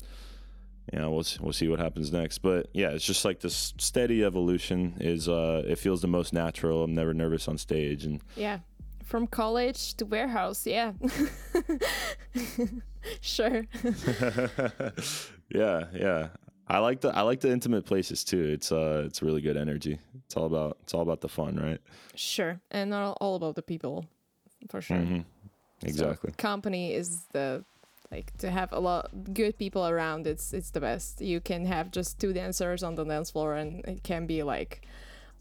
you 0.92 0.98
know, 0.98 1.10
we'll 1.10 1.24
we'll 1.40 1.52
see 1.52 1.68
what 1.68 1.78
happens 1.78 2.12
next. 2.12 2.38
But 2.38 2.68
yeah, 2.72 2.90
it's 2.90 3.04
just 3.04 3.24
like 3.24 3.40
this 3.40 3.74
steady 3.78 4.24
evolution. 4.24 4.96
Is 5.00 5.28
uh, 5.28 5.62
it 5.66 5.78
feels 5.78 6.02
the 6.02 6.08
most 6.08 6.32
natural. 6.32 6.82
I'm 6.82 6.94
never 6.94 7.14
nervous 7.14 7.48
on 7.48 7.58
stage, 7.58 8.04
and 8.04 8.20
Yeah. 8.36 8.60
From 9.04 9.26
college 9.26 9.94
to 9.96 10.06
warehouse, 10.06 10.66
yeah. 10.66 10.92
sure. 13.20 13.66
yeah, 15.50 15.84
yeah. 15.94 16.28
I 16.72 16.78
like 16.78 17.02
the 17.02 17.14
I 17.14 17.20
like 17.20 17.40
the 17.40 17.50
intimate 17.52 17.84
places 17.84 18.24
too. 18.24 18.44
It's 18.44 18.72
uh, 18.72 19.02
it's 19.06 19.20
really 19.22 19.42
good 19.42 19.58
energy. 19.58 19.98
It's 20.24 20.36
all 20.38 20.46
about 20.46 20.78
it's 20.82 20.94
all 20.94 21.02
about 21.02 21.20
the 21.20 21.28
fun, 21.28 21.56
right? 21.56 21.78
Sure. 22.14 22.60
And 22.70 22.94
all, 22.94 23.16
all 23.20 23.36
about 23.36 23.56
the 23.56 23.62
people 23.62 24.06
for 24.70 24.80
sure. 24.80 24.96
hmm 24.96 25.20
So 25.82 25.88
Exactly. 25.88 26.32
company 26.38 26.94
is 26.94 27.24
the 27.32 27.64
like 28.10 28.32
to 28.38 28.50
have 28.50 28.72
a 28.72 28.78
lot 28.80 29.10
good 29.34 29.58
people 29.58 29.86
around 29.86 30.26
it's 30.26 30.54
it's 30.54 30.70
the 30.70 30.80
best. 30.80 31.20
You 31.20 31.40
can 31.40 31.66
have 31.66 31.90
just 31.90 32.18
two 32.18 32.32
dancers 32.32 32.82
on 32.82 32.94
the 32.94 33.04
dance 33.04 33.30
floor 33.30 33.54
and 33.54 33.84
it 33.84 34.02
can 34.02 34.26
be 34.26 34.42
like 34.42 34.86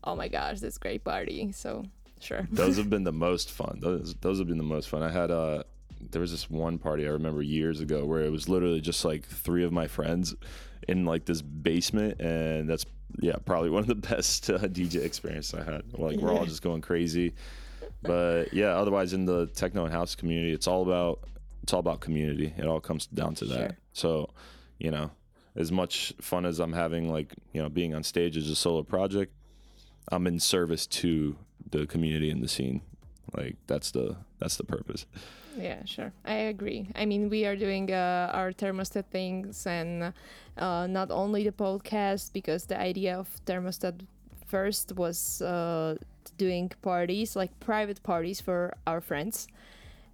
oh 0.03 0.15
my 0.15 0.27
gosh, 0.27 0.59
this 0.59 0.77
great 0.77 1.03
party. 1.05 1.51
So 1.53 1.85
sure. 2.19 2.45
those 2.51 2.75
have 2.75 2.89
been 2.95 3.05
the 3.05 3.13
most 3.27 3.51
fun. 3.51 3.79
Those 3.79 4.15
those 4.19 4.37
have 4.39 4.47
been 4.47 4.57
the 4.57 4.73
most 4.75 4.89
fun. 4.89 5.01
I 5.01 5.11
had 5.11 5.31
uh 5.31 5.63
there 6.11 6.21
was 6.21 6.31
this 6.31 6.49
one 6.49 6.77
party 6.77 7.05
I 7.05 7.11
remember 7.11 7.41
years 7.41 7.81
ago 7.81 8.05
where 8.05 8.21
it 8.21 8.31
was 8.31 8.49
literally 8.49 8.81
just 8.81 9.05
like 9.05 9.25
three 9.25 9.63
of 9.63 9.71
my 9.71 9.87
friends 9.87 10.35
in 10.87 11.05
like 11.05 11.25
this 11.25 11.41
basement, 11.41 12.19
and 12.19 12.69
that's 12.69 12.85
yeah 13.19 13.35
probably 13.45 13.69
one 13.69 13.81
of 13.81 13.87
the 13.87 13.95
best 14.09 14.49
uh, 14.49 14.59
DJ 14.59 15.03
experience 15.03 15.53
I 15.53 15.63
had. 15.63 15.83
Like 15.93 16.17
we're 16.17 16.33
all 16.33 16.45
just 16.45 16.61
going 16.61 16.81
crazy, 16.81 17.33
but 18.01 18.53
yeah. 18.53 18.75
Otherwise, 18.75 19.13
in 19.13 19.25
the 19.25 19.47
techno 19.47 19.85
and 19.85 19.93
house 19.93 20.15
community, 20.15 20.53
it's 20.53 20.67
all 20.67 20.81
about 20.81 21.19
it's 21.63 21.73
all 21.73 21.79
about 21.79 21.99
community. 21.99 22.53
It 22.57 22.65
all 22.65 22.79
comes 22.79 23.07
down 23.07 23.35
to 23.35 23.45
that. 23.45 23.57
Sure. 23.57 23.77
So, 23.93 24.29
you 24.79 24.91
know, 24.91 25.11
as 25.55 25.71
much 25.71 26.13
fun 26.19 26.45
as 26.45 26.59
I'm 26.59 26.73
having, 26.73 27.11
like 27.11 27.33
you 27.53 27.61
know, 27.61 27.69
being 27.69 27.93
on 27.93 28.03
stage 28.03 28.37
as 28.37 28.49
a 28.49 28.55
solo 28.55 28.83
project, 28.83 29.33
I'm 30.11 30.27
in 30.27 30.39
service 30.39 30.87
to 30.87 31.35
the 31.69 31.85
community 31.85 32.29
and 32.29 32.43
the 32.43 32.47
scene. 32.47 32.81
Like 33.35 33.55
that's 33.67 33.91
the 33.91 34.17
that's 34.39 34.57
the 34.57 34.63
purpose. 34.63 35.05
Yeah, 35.57 35.83
sure. 35.85 36.13
I 36.25 36.35
agree. 36.53 36.89
I 36.95 37.05
mean, 37.05 37.29
we 37.29 37.45
are 37.45 37.55
doing 37.55 37.91
uh, 37.91 38.31
our 38.33 38.51
thermostat 38.51 39.05
things 39.11 39.65
and 39.65 40.13
uh, 40.57 40.87
not 40.87 41.11
only 41.11 41.43
the 41.43 41.51
podcast, 41.51 42.33
because 42.33 42.65
the 42.65 42.79
idea 42.79 43.17
of 43.17 43.27
thermostat 43.45 44.05
first 44.47 44.95
was 44.95 45.41
uh, 45.41 45.95
doing 46.37 46.71
parties, 46.81 47.35
like 47.35 47.57
private 47.59 48.01
parties 48.03 48.41
for 48.41 48.73
our 48.85 49.01
friends. 49.01 49.47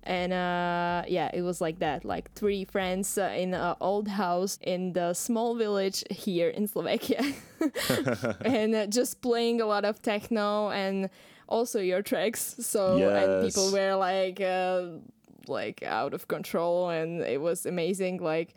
And 0.04 0.32
uh, 0.32 1.04
yeah, 1.08 1.30
it 1.34 1.42
was 1.42 1.60
like 1.60 1.80
that, 1.80 2.06
like 2.06 2.32
three 2.34 2.64
friends 2.64 3.18
uh, 3.18 3.34
in 3.36 3.54
an 3.54 3.76
old 3.82 4.08
house 4.08 4.58
in 4.62 4.94
the 4.94 5.14
small 5.14 5.56
village 5.56 6.04
here 6.10 6.50
in 6.50 6.66
Slovakia, 6.68 7.22
and 8.46 8.74
uh, 8.74 8.88
just 8.88 9.22
playing 9.22 9.60
a 9.60 9.66
lot 9.66 9.84
of 9.84 10.02
techno 10.02 10.70
and 10.70 11.10
also 11.50 11.82
your 11.82 12.02
tracks. 12.02 12.56
So 12.60 13.10
and 13.10 13.44
people 13.44 13.70
were 13.70 13.96
like 13.96 14.40
uh, 14.40 15.04
like 15.50 15.84
out 15.84 16.14
of 16.14 16.28
control, 16.28 16.90
and 16.90 17.22
it 17.22 17.42
was 17.42 17.66
amazing. 17.66 18.18
Like 18.18 18.54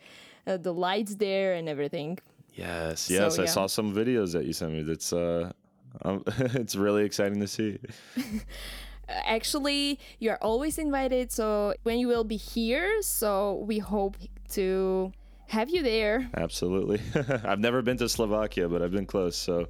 uh, 0.47 0.57
the 0.57 0.73
lights 0.73 1.15
there 1.15 1.53
and 1.53 1.69
everything. 1.69 2.19
Yes, 2.53 3.09
yes, 3.09 3.39
I 3.39 3.43
yeah. 3.43 3.49
saw 3.49 3.67
some 3.67 3.93
videos 3.93 4.33
that 4.33 4.45
you 4.45 4.53
sent 4.53 4.73
me. 4.73 4.83
That's 4.83 5.13
uh, 5.13 5.51
um, 6.03 6.23
it's 6.37 6.75
really 6.75 7.03
exciting 7.03 7.39
to 7.39 7.47
see. 7.47 7.79
Actually, 9.07 9.99
you 10.19 10.31
are 10.31 10.39
always 10.41 10.77
invited. 10.77 11.31
So 11.31 11.73
when 11.83 11.99
you 11.99 12.07
will 12.07 12.23
be 12.23 12.37
here, 12.37 13.01
so 13.01 13.63
we 13.67 13.79
hope 13.79 14.17
to 14.49 15.11
have 15.47 15.69
you 15.69 15.83
there. 15.83 16.29
Absolutely. 16.35 17.01
I've 17.43 17.59
never 17.59 17.81
been 17.81 17.97
to 17.97 18.07
Slovakia, 18.07 18.69
but 18.69 18.81
I've 18.81 18.91
been 18.91 19.05
close. 19.05 19.35
So, 19.35 19.67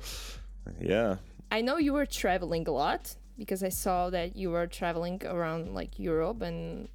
yeah. 0.79 1.15
I 1.49 1.61
know 1.61 1.77
you 1.77 1.93
were 1.93 2.05
traveling 2.05 2.67
a 2.67 2.71
lot 2.71 3.15
because 3.37 3.63
I 3.63 3.69
saw 3.69 4.09
that 4.11 4.35
you 4.35 4.51
were 4.51 4.67
traveling 4.67 5.21
around 5.25 5.73
like 5.73 5.97
Europe 5.97 6.41
and 6.43 6.87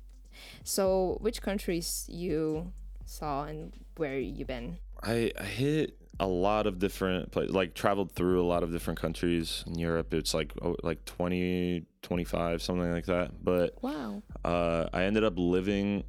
so 0.64 1.18
which 1.20 1.40
countries 1.42 2.04
you 2.08 2.72
saw 3.04 3.44
and 3.44 3.72
where 3.96 4.18
you 4.18 4.44
been? 4.44 4.78
I, 5.02 5.32
I 5.38 5.44
hit 5.44 5.96
a 6.18 6.26
lot 6.26 6.66
of 6.66 6.78
different 6.78 7.30
places, 7.30 7.54
like 7.54 7.74
traveled 7.74 8.12
through 8.12 8.40
a 8.40 8.46
lot 8.46 8.62
of 8.62 8.72
different 8.72 8.98
countries 8.98 9.64
in 9.66 9.78
Europe. 9.78 10.14
It's 10.14 10.32
like 10.32 10.52
oh, 10.62 10.76
like 10.82 11.04
20, 11.04 11.84
25, 12.02 12.62
something 12.62 12.90
like 12.90 13.06
that. 13.06 13.44
But 13.44 13.74
Wow. 13.82 14.22
uh, 14.44 14.86
I 14.92 15.02
ended 15.02 15.24
up 15.24 15.34
living 15.36 16.04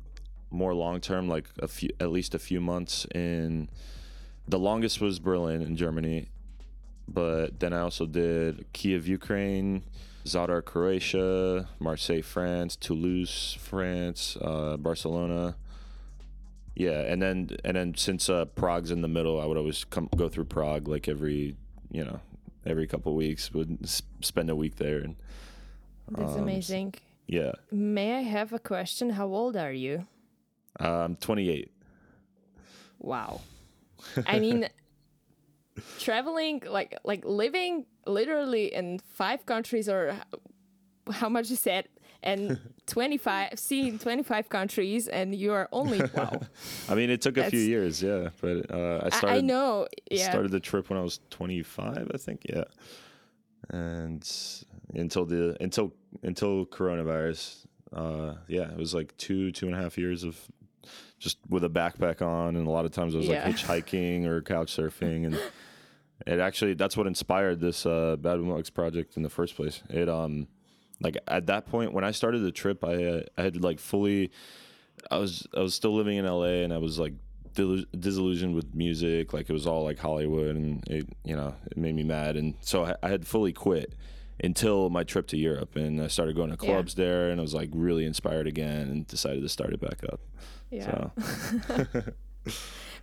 more 0.49 0.73
long 0.73 1.01
term, 1.01 1.27
like 1.27 1.49
a 1.59 1.67
few, 1.67 1.89
at 1.99 2.09
least 2.09 2.33
a 2.33 2.39
few 2.39 2.61
months 2.61 3.05
in. 3.13 3.69
The 4.47 4.57
longest 4.59 5.01
was 5.01 5.19
Berlin 5.19 5.61
in 5.61 5.75
Germany, 5.75 6.29
but 7.05 7.59
then 7.59 7.73
I 7.73 7.79
also 7.81 8.05
did 8.05 8.65
Kiev, 8.71 9.05
Ukraine, 9.05 9.83
Zadar, 10.27 10.63
Croatia, 10.63 11.67
Marseille, 11.79 12.21
France, 12.21 12.75
Toulouse, 12.75 13.57
France, 13.59 14.37
uh, 14.41 14.77
Barcelona. 14.77 15.55
Yeah, 16.75 17.01
and 17.01 17.21
then 17.21 17.49
and 17.63 17.75
then 17.75 17.95
since 17.95 18.29
uh, 18.29 18.45
Prague's 18.45 18.91
in 18.91 19.01
the 19.01 19.07
middle, 19.07 19.41
I 19.41 19.45
would 19.45 19.57
always 19.57 19.83
come 19.83 20.09
go 20.15 20.29
through 20.29 20.45
Prague 20.45 20.87
like 20.87 21.07
every 21.07 21.55
you 21.91 22.03
know 22.05 22.19
every 22.65 22.85
couple 22.87 23.15
weeks. 23.15 23.51
Would 23.53 23.89
spend 24.21 24.49
a 24.49 24.55
week 24.55 24.75
there 24.75 24.99
and 24.99 25.15
That's 26.11 26.33
Um, 26.33 26.43
amazing. 26.43 26.93
yeah. 27.25 27.53
May 27.71 28.15
I 28.17 28.21
have 28.21 28.53
a 28.53 28.59
question? 28.59 29.09
How 29.11 29.27
old 29.27 29.57
are 29.57 29.71
you? 29.73 30.05
I'm 30.79 31.15
28. 31.15 31.71
Wow. 32.99 33.41
I 34.27 34.37
mean 34.39 34.69
traveling 35.99 36.61
like 36.67 36.97
like 37.03 37.25
living 37.25 37.85
literally 38.07 38.73
in 38.73 38.99
five 38.99 39.45
countries 39.45 39.87
or 39.89 40.15
how 41.11 41.29
much 41.29 41.49
you 41.49 41.55
said 41.55 41.87
and 42.23 42.59
25 42.87 43.59
seeing 43.59 43.99
25 43.99 44.49
countries 44.49 45.07
and 45.07 45.35
you 45.35 45.53
are 45.53 45.69
only 45.71 45.99
wow. 46.15 46.39
I 46.89 46.95
mean, 46.95 47.09
it 47.09 47.21
took 47.21 47.37
a 47.37 47.49
few 47.49 47.59
years, 47.59 48.01
yeah, 48.01 48.29
but 48.41 48.71
uh, 48.71 49.01
I 49.03 49.05
I, 49.05 49.09
started 49.09 49.37
I 49.37 49.41
know 49.41 49.87
yeah. 50.09 50.29
started 50.29 50.51
the 50.51 50.59
trip 50.59 50.89
when 50.89 50.97
I 50.97 51.01
was 51.03 51.19
25, 51.29 52.11
I 52.13 52.17
think, 52.17 52.41
yeah, 52.49 52.63
and 53.69 54.27
until 54.93 55.25
the 55.25 55.57
until 55.59 55.93
until 56.23 56.65
coronavirus, 56.65 57.65
uh, 57.93 58.35
yeah, 58.47 58.71
it 58.71 58.77
was 58.77 58.93
like 58.93 59.15
two 59.17 59.51
two 59.51 59.67
and 59.67 59.75
a 59.75 59.79
half 59.79 59.97
years 59.97 60.23
of 60.23 60.39
just 61.19 61.37
with 61.49 61.63
a 61.63 61.69
backpack 61.69 62.21
on, 62.21 62.55
and 62.55 62.67
a 62.67 62.69
lot 62.69 62.85
of 62.85 62.91
times 62.91 63.13
I 63.15 63.17
was 63.19 63.27
Yeah. 63.27 63.45
like 63.45 63.55
hitchhiking 63.55 64.25
or 64.25 64.41
couch 64.41 64.75
surfing, 64.75 65.25
and 65.25 65.35
it 66.25 66.39
actually 66.39 66.73
that's 66.73 66.97
what 66.97 67.07
inspired 67.07 67.59
this 67.59 67.85
uh, 67.85 68.15
Bad 68.17 68.39
Mugs 68.39 68.69
project 68.69 69.17
in 69.17 69.23
the 69.23 69.29
first 69.29 69.55
place. 69.55 69.81
It 69.89 70.09
um 70.09 70.47
like 70.99 71.17
at 71.27 71.45
that 71.47 71.67
point 71.67 71.93
when 71.93 72.03
I 72.03 72.11
started 72.11 72.39
the 72.39 72.51
trip, 72.51 72.83
I 72.83 73.03
uh, 73.05 73.21
I 73.37 73.41
had 73.43 73.63
like 73.63 73.79
fully 73.79 74.31
I 75.11 75.17
was 75.17 75.45
I 75.55 75.59
was 75.61 75.75
still 75.75 75.93
living 75.95 76.17
in 76.17 76.25
LA 76.25 76.63
and 76.63 76.73
I 76.73 76.77
was 76.79 76.97
like 76.97 77.13
disillusioned 77.99 78.53
with 78.53 78.75
music 78.75 79.33
like 79.33 79.49
it 79.49 79.53
was 79.53 79.65
all 79.65 79.83
like 79.83 79.97
Hollywood 79.97 80.55
and 80.55 80.87
it 80.87 81.07
you 81.23 81.35
know 81.35 81.55
it 81.71 81.75
made 81.77 81.95
me 81.95 82.03
mad 82.03 82.35
and 82.35 82.53
so 82.61 82.85
I, 82.85 82.95
I 83.01 83.09
had 83.09 83.25
fully 83.25 83.51
quit 83.51 83.95
until 84.43 84.91
my 84.91 85.03
trip 85.03 85.25
to 85.29 85.37
Europe 85.37 85.75
and 85.75 85.99
I 85.99 86.07
started 86.07 86.35
going 86.35 86.51
to 86.55 86.57
Yeah. 86.63 86.73
clubs 86.73 86.93
there 86.93 87.31
and 87.31 87.39
I 87.39 87.41
was 87.41 87.55
like 87.55 87.69
really 87.73 88.05
inspired 88.05 88.45
again 88.45 88.89
and 88.89 89.07
decided 89.07 89.41
to 89.41 89.49
start 89.49 89.73
it 89.73 89.81
back 89.81 90.03
up. 90.11 90.19
yeah 90.69 91.09
So 91.15 92.03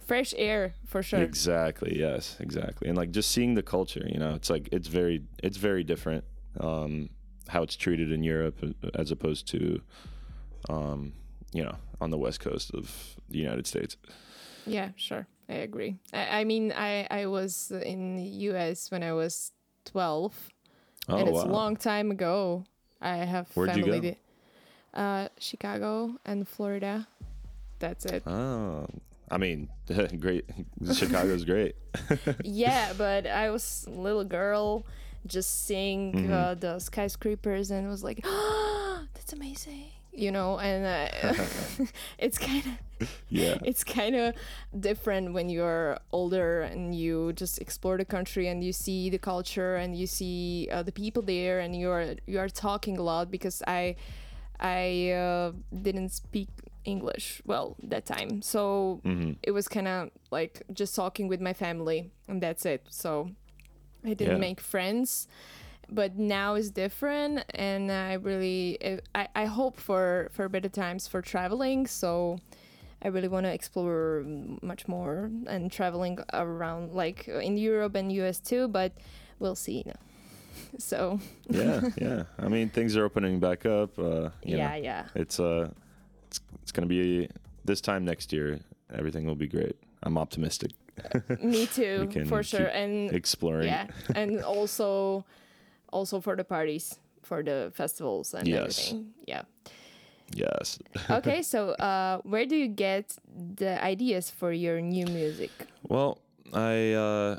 fresh 0.06 0.34
air 0.36 0.74
for 0.86 1.02
sure 1.02 1.22
exactly, 1.22 1.98
yes, 1.98 2.36
exactly. 2.40 2.88
And 2.88 2.96
like 2.96 3.10
just 3.10 3.30
seeing 3.30 3.54
the 3.54 3.62
culture, 3.62 4.04
you 4.06 4.18
know, 4.18 4.34
it's 4.34 4.50
like 4.50 4.68
it's 4.72 4.88
very 4.88 5.22
it's 5.42 5.56
very 5.56 5.84
different 5.84 6.24
um 6.60 7.10
how 7.48 7.62
it's 7.62 7.76
treated 7.76 8.10
in 8.12 8.22
Europe 8.22 8.58
as 8.94 9.10
opposed 9.10 9.46
to 9.48 9.80
um 10.68 11.12
you 11.52 11.62
know 11.64 11.76
on 12.00 12.10
the 12.10 12.18
west 12.18 12.40
coast 12.40 12.70
of 12.74 13.16
the 13.28 13.38
United 13.38 13.66
States. 13.66 13.96
yeah 14.66 14.88
sure 14.96 15.26
i 15.48 15.54
agree 15.68 15.98
i, 16.14 16.40
I 16.40 16.44
mean 16.44 16.72
i 16.72 17.06
i 17.10 17.26
was 17.26 17.70
in 17.70 18.16
the 18.16 18.24
us 18.48 18.90
when 18.90 19.02
i 19.02 19.12
was 19.12 19.52
12 19.84 20.32
Oh 21.08 21.16
and 21.18 21.28
it's 21.28 21.44
wow. 21.44 21.50
a 21.50 21.52
long 21.52 21.76
time 21.76 22.10
ago 22.10 22.64
i 23.02 23.16
have 23.16 23.46
Where'd 23.48 23.76
you 23.76 23.82
family 23.84 24.16
go? 24.94 25.00
uh 25.02 25.28
chicago 25.38 26.16
and 26.24 26.48
florida 26.48 27.06
that's 27.78 28.06
it 28.06 28.26
Oh, 28.26 28.86
I 29.30 29.38
mean, 29.38 29.68
great. 30.20 30.44
Chicago's 30.92 31.44
great. 31.44 31.76
yeah, 32.44 32.92
but 32.98 33.26
I 33.26 33.50
was 33.50 33.84
a 33.88 33.90
little 33.90 34.24
girl 34.24 34.84
just 35.26 35.66
seeing 35.66 36.12
Mm-hmm. 36.12 36.32
uh, 36.32 36.54
the 36.54 36.78
skyscrapers 36.78 37.70
and 37.70 37.88
was 37.88 38.04
like, 38.04 38.20
oh, 38.24 39.04
that's 39.14 39.32
amazing. 39.32 39.84
You 40.16 40.30
know, 40.30 40.60
and 40.60 40.84
uh, 40.86 41.44
it's 42.18 42.38
kind 42.38 42.62
of 43.00 43.08
Yeah. 43.30 43.58
it's 43.64 43.82
kind 43.82 44.14
of 44.14 44.34
different 44.78 45.32
when 45.34 45.48
you're 45.48 45.98
older 46.12 46.62
and 46.62 46.94
you 46.94 47.32
just 47.32 47.58
explore 47.60 47.98
the 47.98 48.04
country 48.04 48.46
and 48.46 48.62
you 48.62 48.72
see 48.72 49.10
the 49.10 49.18
culture 49.18 49.74
and 49.74 49.96
you 49.96 50.06
see 50.06 50.68
uh, 50.70 50.84
the 50.84 50.92
people 50.92 51.20
there 51.22 51.58
and 51.58 51.74
you're 51.74 52.14
you 52.26 52.38
are 52.38 52.48
talking 52.48 52.96
a 52.96 53.02
lot 53.02 53.28
because 53.30 53.60
I 53.66 53.96
I 54.64 55.10
uh, 55.12 55.52
didn't 55.82 56.10
speak 56.10 56.48
English 56.84 57.42
well 57.44 57.76
that 57.82 58.06
time, 58.06 58.42
so 58.42 59.00
it 59.42 59.52
was 59.52 59.68
kind 59.68 59.88
of 59.88 60.10
like 60.30 60.62
just 60.72 60.96
talking 60.96 61.28
with 61.28 61.40
my 61.40 61.52
family 61.52 62.10
and 62.28 62.42
that's 62.42 62.64
it. 62.66 62.82
So 62.88 63.30
I 64.04 64.14
didn't 64.14 64.38
Yeah. 64.38 64.38
make 64.40 64.60
friends, 64.60 65.28
but 65.90 66.16
now 66.18 66.54
is 66.56 66.70
different, 66.70 67.44
and 67.54 67.90
I 67.92 68.14
really 68.14 68.78
I, 69.14 69.28
I 69.34 69.44
hope 69.46 69.76
for 69.78 70.28
for 70.32 70.48
better 70.48 70.70
times 70.70 71.08
for 71.08 71.22
traveling. 71.22 71.86
So 71.86 72.38
I 73.02 73.08
really 73.08 73.28
want 73.28 73.44
to 73.46 73.52
explore 73.52 74.24
much 74.62 74.88
more 74.88 75.30
and 75.46 75.70
traveling 75.70 76.18
around 76.32 76.92
like 76.94 77.28
in 77.28 77.56
Europe 77.58 77.94
and 77.96 78.10
US 78.12 78.40
too, 78.40 78.68
but 78.68 78.92
we'll 79.38 79.56
see. 79.56 79.84
So 80.78 81.20
yeah, 81.48 81.80
yeah. 81.96 82.22
I 82.38 82.48
mean, 82.48 82.68
things 82.68 82.96
are 82.96 83.04
opening 83.04 83.40
back 83.40 83.64
up. 83.66 83.98
Uh, 83.98 84.30
you 84.42 84.56
yeah, 84.56 84.68
know, 84.70 84.74
yeah. 84.76 85.04
it's 85.14 85.38
uh, 85.38 85.70
it's 86.26 86.40
it's 86.62 86.72
gonna 86.72 86.86
be 86.88 87.28
this 87.64 87.80
time 87.80 88.04
next 88.04 88.32
year. 88.32 88.60
Everything 88.92 89.26
will 89.26 89.34
be 89.36 89.46
great. 89.48 89.76
I'm 90.02 90.18
optimistic. 90.18 90.72
Me 91.42 91.66
too, 91.74 92.08
for 92.28 92.42
sure. 92.42 92.66
And 92.66 93.10
Exploring. 93.12 93.66
yeah, 93.68 93.86
and 94.14 94.42
also 94.42 95.24
also 95.92 96.20
for 96.20 96.36
the 96.36 96.44
parties, 96.44 96.98
for 97.22 97.42
the 97.42 97.70
festivals 97.74 98.34
and 98.34 98.46
Yes. 98.46 98.78
everything. 98.92 99.14
Yeah. 99.26 99.42
Yes. 100.34 100.78
okay, 101.10 101.42
so 101.42 101.70
uh, 101.70 102.18
where 102.22 102.46
do 102.46 102.56
you 102.56 102.68
get 102.68 103.14
the 103.56 103.82
ideas 103.82 104.30
for 104.30 104.52
your 104.52 104.80
new 104.80 105.06
music? 105.06 105.50
Well, 105.88 106.18
I 106.52 106.92
uh, 106.92 107.38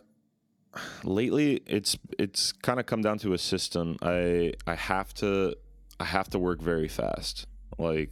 lately 1.03 1.62
it's 1.65 1.98
it's 2.17 2.51
kind 2.51 2.79
of 2.79 2.86
come 2.86 3.01
down 3.01 3.17
to 3.20 3.34
a 3.34 3.38
system. 3.38 3.98
I 4.01 4.53
I 4.67 4.75
have 4.75 5.13
to 5.15 5.55
I 6.00 6.05
have 6.05 6.29
to 6.32 6.39
work 6.39 6.62
very 6.62 6.88
fast, 6.88 7.48
like 7.77 8.12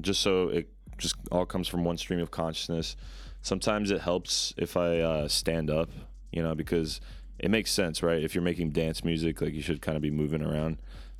just 0.00 0.20
so 0.20 0.48
it 0.48 0.68
just 0.98 1.16
all 1.30 1.46
comes 1.46 1.68
from 1.68 1.84
one 1.84 1.96
stream 1.96 2.20
of 2.20 2.30
consciousness. 2.30 2.96
Sometimes 3.42 3.90
it 3.90 4.00
helps 4.00 4.52
if 4.56 4.76
I 4.76 4.98
uh, 4.98 5.28
stand 5.28 5.70
up, 5.70 5.90
you 6.32 6.42
know, 6.42 6.54
because 6.54 7.00
it 7.38 7.50
makes 7.50 7.70
sense, 7.70 8.02
right? 8.02 8.22
If 8.22 8.34
you're 8.34 8.42
making 8.42 8.70
dance 8.70 9.04
music, 9.04 9.40
like 9.40 9.54
you 9.54 9.62
should 9.62 9.80
kind 9.80 9.96
of 9.96 10.02
be 10.02 10.10
moving 10.10 10.42
around. 10.42 10.78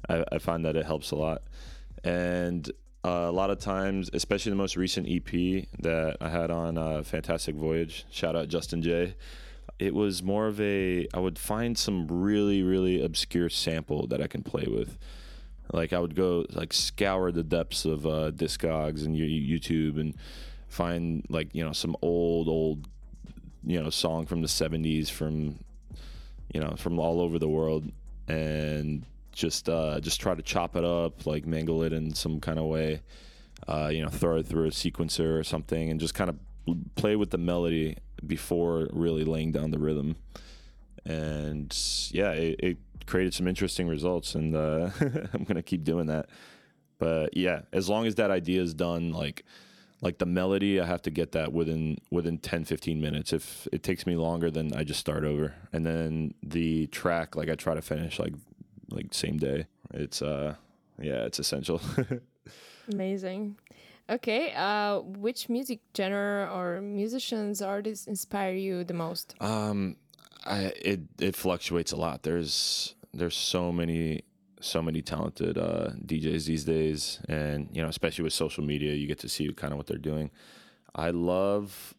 I, 0.08 0.24
I 0.32 0.38
find 0.38 0.64
that 0.64 0.76
it 0.76 0.86
helps 0.86 1.10
a 1.10 1.16
lot, 1.16 1.42
and 2.04 2.68
uh, 3.04 3.26
a 3.28 3.32
lot 3.32 3.50
of 3.50 3.58
times, 3.58 4.10
especially 4.12 4.50
the 4.50 4.56
most 4.56 4.76
recent 4.76 5.08
EP 5.08 5.66
that 5.80 6.16
I 6.20 6.28
had 6.28 6.50
on 6.50 6.76
uh, 6.76 7.02
Fantastic 7.02 7.54
Voyage, 7.54 8.04
shout 8.10 8.36
out 8.36 8.48
Justin 8.48 8.82
Jay. 8.82 9.14
It 9.78 9.94
was 9.94 10.22
more 10.22 10.46
of 10.46 10.60
a, 10.60 11.06
I 11.14 11.18
would 11.18 11.38
find 11.38 11.76
some 11.78 12.06
really, 12.08 12.62
really 12.62 13.02
obscure 13.02 13.48
sample 13.48 14.06
that 14.08 14.20
I 14.20 14.26
can 14.26 14.42
play 14.42 14.66
with. 14.68 14.98
Like 15.72 15.92
I 15.92 15.98
would 15.98 16.14
go 16.14 16.46
like 16.50 16.72
scour 16.72 17.30
the 17.30 17.42
depths 17.42 17.84
of 17.84 18.06
uh, 18.06 18.30
Discogs 18.30 19.04
and 19.04 19.14
YouTube 19.16 20.00
and 20.00 20.14
find 20.68 21.24
like 21.28 21.54
you 21.54 21.64
know 21.64 21.72
some 21.72 21.94
old, 22.00 22.48
old, 22.48 22.88
you 23.64 23.82
know 23.82 23.90
song 23.90 24.24
from 24.24 24.40
the 24.40 24.48
'70s 24.48 25.10
from, 25.10 25.58
you 26.54 26.60
know 26.60 26.74
from 26.78 26.98
all 26.98 27.20
over 27.20 27.38
the 27.38 27.48
world 27.48 27.92
and 28.28 29.04
just 29.32 29.68
uh, 29.68 30.00
just 30.00 30.20
try 30.20 30.34
to 30.34 30.42
chop 30.42 30.76
it 30.76 30.84
up, 30.84 31.26
like 31.26 31.46
mangle 31.46 31.82
it 31.82 31.92
in 31.92 32.14
some 32.14 32.40
kind 32.40 32.58
of 32.58 32.64
way, 32.64 33.00
uh, 33.68 33.88
you 33.92 34.02
know, 34.02 34.08
throw 34.08 34.38
it 34.38 34.46
through 34.46 34.66
a 34.66 34.70
sequencer 34.70 35.38
or 35.38 35.44
something, 35.44 35.90
and 35.90 36.00
just 36.00 36.14
kind 36.14 36.28
of 36.28 36.36
play 36.96 37.16
with 37.16 37.30
the 37.30 37.38
melody 37.38 37.96
before 38.26 38.88
really 38.92 39.24
laying 39.24 39.52
down 39.52 39.70
the 39.70 39.78
rhythm. 39.78 40.16
And 41.04 41.74
yeah, 42.10 42.32
it, 42.32 42.56
it 42.58 42.78
created 43.06 43.34
some 43.34 43.46
interesting 43.48 43.88
results, 43.88 44.34
and 44.34 44.54
uh, 44.54 44.90
I'm 45.32 45.44
gonna 45.44 45.62
keep 45.62 45.84
doing 45.84 46.06
that. 46.06 46.28
But 46.98 47.36
yeah, 47.36 47.62
as 47.72 47.88
long 47.88 48.06
as 48.06 48.16
that 48.16 48.30
idea 48.30 48.60
is 48.60 48.74
done, 48.74 49.12
like 49.12 49.44
like 50.00 50.18
the 50.18 50.26
melody 50.26 50.80
i 50.80 50.86
have 50.86 51.02
to 51.02 51.10
get 51.10 51.32
that 51.32 51.52
within 51.52 51.98
within 52.08 52.38
10 52.38 52.64
15 52.64 53.00
minutes 53.00 53.32
if 53.32 53.66
it 53.72 53.82
takes 53.82 54.06
me 54.06 54.14
longer 54.14 54.48
then 54.48 54.70
i 54.76 54.84
just 54.84 55.00
start 55.00 55.24
over 55.24 55.56
and 55.72 55.84
then 55.84 56.32
the 56.40 56.86
track 56.86 57.34
like 57.34 57.48
i 57.48 57.56
try 57.56 57.74
to 57.74 57.82
finish 57.82 58.16
like 58.20 58.32
like 58.90 59.12
same 59.14 59.36
day. 59.38 59.66
It's 59.94 60.22
uh 60.22 60.54
yeah, 61.00 61.24
it's 61.24 61.38
essential. 61.38 61.80
Amazing. 62.92 63.56
Okay, 64.10 64.52
uh 64.54 65.00
which 65.00 65.48
music 65.48 65.80
genre 65.96 66.50
or 66.52 66.80
musicians 66.80 67.60
artists 67.60 68.06
inspire 68.06 68.54
you 68.54 68.84
the 68.84 68.94
most? 68.94 69.34
Um 69.40 69.96
I 70.44 70.72
it 70.80 71.00
it 71.20 71.36
fluctuates 71.36 71.92
a 71.92 71.96
lot. 71.96 72.22
There's 72.22 72.94
there's 73.12 73.36
so 73.36 73.72
many 73.72 74.22
so 74.60 74.82
many 74.82 75.02
talented 75.02 75.56
uh, 75.56 75.90
DJs 76.04 76.46
these 76.46 76.64
days, 76.64 77.20
and 77.28 77.68
you 77.72 77.82
know, 77.82 77.88
especially 77.88 78.24
with 78.24 78.32
social 78.32 78.64
media, 78.64 78.92
you 78.94 79.06
get 79.06 79.18
to 79.20 79.28
see 79.28 79.52
kind 79.52 79.72
of 79.72 79.76
what 79.76 79.86
they're 79.86 79.98
doing. 79.98 80.30
I 80.94 81.10
love, 81.10 81.94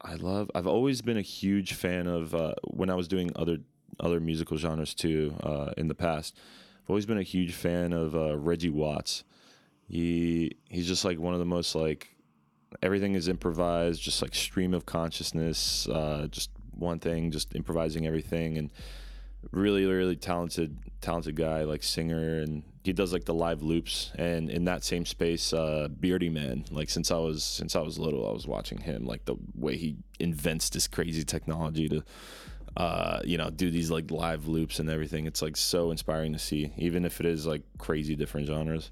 I 0.00 0.14
love. 0.14 0.50
I've 0.54 0.66
always 0.66 1.00
been 1.02 1.16
a 1.16 1.22
huge 1.22 1.74
fan 1.74 2.06
of 2.06 2.34
uh, 2.34 2.54
when 2.64 2.90
I 2.90 2.94
was 2.94 3.08
doing 3.08 3.30
other 3.36 3.58
other 4.00 4.20
musical 4.20 4.56
genres 4.56 4.94
too 4.94 5.36
uh, 5.42 5.72
in 5.76 5.88
the 5.88 5.94
past. 5.94 6.36
I've 6.82 6.90
always 6.90 7.06
been 7.06 7.18
a 7.18 7.22
huge 7.22 7.52
fan 7.54 7.92
of 7.92 8.16
uh, 8.16 8.36
Reggie 8.36 8.70
Watts. 8.70 9.22
He 9.92 10.56
he's 10.70 10.88
just 10.88 11.04
like 11.04 11.18
one 11.18 11.34
of 11.34 11.38
the 11.38 11.44
most 11.44 11.74
like 11.74 12.08
everything 12.80 13.14
is 13.14 13.28
improvised, 13.28 14.00
just 14.00 14.22
like 14.22 14.34
stream 14.34 14.72
of 14.72 14.86
consciousness, 14.86 15.86
uh, 15.86 16.28
just 16.30 16.48
one 16.70 16.98
thing, 16.98 17.30
just 17.30 17.54
improvising 17.54 18.06
everything, 18.06 18.56
and 18.56 18.70
really 19.50 19.84
really 19.84 20.16
talented 20.16 20.78
talented 21.02 21.36
guy, 21.36 21.64
like 21.64 21.82
singer, 21.82 22.40
and 22.40 22.62
he 22.84 22.94
does 22.94 23.12
like 23.12 23.26
the 23.26 23.34
live 23.34 23.62
loops. 23.62 24.12
And 24.14 24.48
in 24.48 24.64
that 24.64 24.82
same 24.82 25.04
space, 25.04 25.52
uh, 25.52 25.88
Beardyman, 26.00 26.72
like 26.72 26.88
since 26.88 27.10
I 27.10 27.18
was 27.18 27.44
since 27.44 27.76
I 27.76 27.80
was 27.80 27.98
little, 27.98 28.26
I 28.26 28.32
was 28.32 28.46
watching 28.46 28.78
him, 28.78 29.04
like 29.04 29.26
the 29.26 29.36
way 29.54 29.76
he 29.76 29.96
invents 30.18 30.70
this 30.70 30.88
crazy 30.88 31.22
technology 31.22 31.90
to 31.90 32.02
uh, 32.78 33.20
you 33.26 33.36
know, 33.36 33.50
do 33.50 33.70
these 33.70 33.90
like 33.90 34.10
live 34.10 34.48
loops 34.48 34.78
and 34.78 34.88
everything. 34.88 35.26
It's 35.26 35.42
like 35.42 35.58
so 35.58 35.90
inspiring 35.90 36.32
to 36.32 36.38
see, 36.38 36.72
even 36.78 37.04
if 37.04 37.20
it 37.20 37.26
is 37.26 37.44
like 37.44 37.60
crazy 37.76 38.16
different 38.16 38.46
genres. 38.46 38.90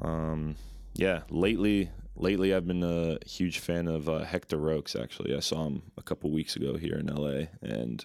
Um, 0.00 0.56
yeah, 0.94 1.22
lately, 1.30 1.90
lately 2.16 2.54
I've 2.54 2.66
been 2.66 2.82
a 2.82 3.18
huge 3.26 3.58
fan 3.58 3.88
of 3.88 4.08
uh, 4.08 4.20
Hector 4.20 4.70
Oaks. 4.70 4.96
Actually, 4.96 5.36
I 5.36 5.40
saw 5.40 5.66
him 5.66 5.82
a 5.96 6.02
couple 6.02 6.30
weeks 6.30 6.56
ago 6.56 6.76
here 6.76 6.96
in 6.96 7.06
LA, 7.06 7.46
and 7.62 8.04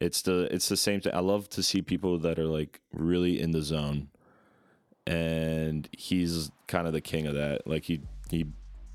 it's 0.00 0.22
the 0.22 0.52
it's 0.52 0.68
the 0.68 0.76
same 0.76 1.00
thing. 1.00 1.14
I 1.14 1.20
love 1.20 1.48
to 1.50 1.62
see 1.62 1.82
people 1.82 2.18
that 2.18 2.38
are 2.38 2.46
like 2.46 2.80
really 2.92 3.40
in 3.40 3.50
the 3.50 3.62
zone, 3.62 4.08
and 5.06 5.88
he's 5.92 6.50
kind 6.66 6.86
of 6.86 6.92
the 6.92 7.00
king 7.00 7.26
of 7.26 7.34
that. 7.34 7.66
Like 7.66 7.84
he 7.84 8.00
he 8.30 8.46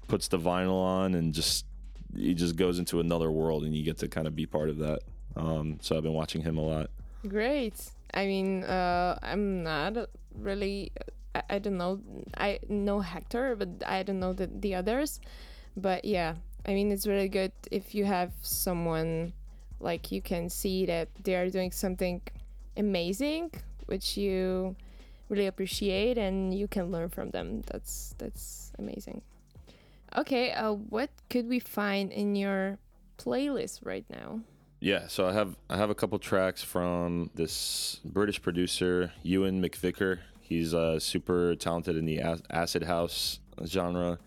puts 0.08 0.28
the 0.28 0.38
vinyl 0.38 0.82
on 0.84 1.15
and 1.15 1.34
just 1.34 1.65
he 2.15 2.34
just 2.34 2.56
goes 2.56 2.78
into 2.78 2.99
another 2.99 3.32
world 3.32 3.63
and 3.63 3.76
you 3.76 3.84
get 3.84 3.97
to 3.97 4.08
kind 4.08 4.28
of 4.28 4.36
be 4.36 4.45
part 4.45 4.69
of 4.69 4.78
that. 4.78 4.99
Um, 5.36 5.80
so 5.82 5.97
I've 5.97 6.04
been 6.04 6.13
watching 6.13 6.41
him 6.41 6.58
a 6.58 6.62
lot. 6.62 6.89
Great. 7.28 7.73
I 8.13 8.28
mean, 8.28 8.63
uh, 8.63 9.17
I'm 9.21 9.63
not 9.63 10.10
really. 10.36 10.91
I, 11.35 11.43
I, 11.49 11.59
don't 11.59 11.77
know. 11.77 11.99
I 12.37 12.59
know 12.69 12.99
Hector, 12.99 13.55
but 13.55 13.69
I 13.85 14.03
don't 14.03 14.19
know 14.19 14.33
the 14.33 14.47
the 14.47 14.75
others. 14.75 15.19
But 15.75 16.05
yeah, 16.05 16.35
I 16.65 16.73
mean, 16.73 16.91
it's 16.91 17.07
really 17.07 17.29
good 17.29 17.51
if 17.71 17.95
you 17.95 18.05
have 18.05 18.31
someone 18.41 19.33
like 19.79 20.11
you 20.11 20.21
can 20.21 20.49
see 20.49 20.85
that 20.85 21.09
they 21.23 21.35
are 21.35 21.49
doing 21.49 21.71
something 21.71 22.21
amazing, 22.77 23.51
which 23.87 24.17
you 24.17 24.75
really 25.29 25.47
appreciate, 25.47 26.17
and 26.17 26.53
you 26.53 26.67
can 26.67 26.91
learn 26.91 27.09
from 27.09 27.31
them. 27.31 27.63
That's 27.67 28.15
that's 28.17 28.71
amazing. 28.79 29.21
Okay, 30.15 30.51
uh, 30.51 30.73
what 30.73 31.09
could 31.29 31.49
we 31.49 31.59
find 31.59 32.11
in 32.11 32.35
your 32.35 32.77
playlist 33.17 33.79
right 33.83 34.05
now? 34.09 34.41
Yeah, 34.79 35.07
so 35.07 35.27
I 35.27 35.33
have 35.33 35.55
I 35.69 35.77
have 35.77 35.89
a 35.89 35.95
couple 35.95 36.19
tracks 36.19 36.61
from 36.61 37.29
this 37.35 37.99
British 38.05 38.41
producer 38.41 39.11
Ewan 39.23 39.61
McVicar. 39.61 40.19
He's 40.43 40.73
uh, 40.73 40.99
super 40.99 41.56
talented 41.56 41.95
in 41.95 42.06
the 42.06 42.21
acid 42.49 42.84
house 42.84 43.39
genre. 43.65 44.19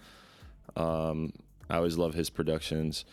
Um, 0.76 1.32
I 1.68 1.76
always 1.76 1.96
love 1.96 2.14
his 2.14 2.30
productions. 2.30 3.04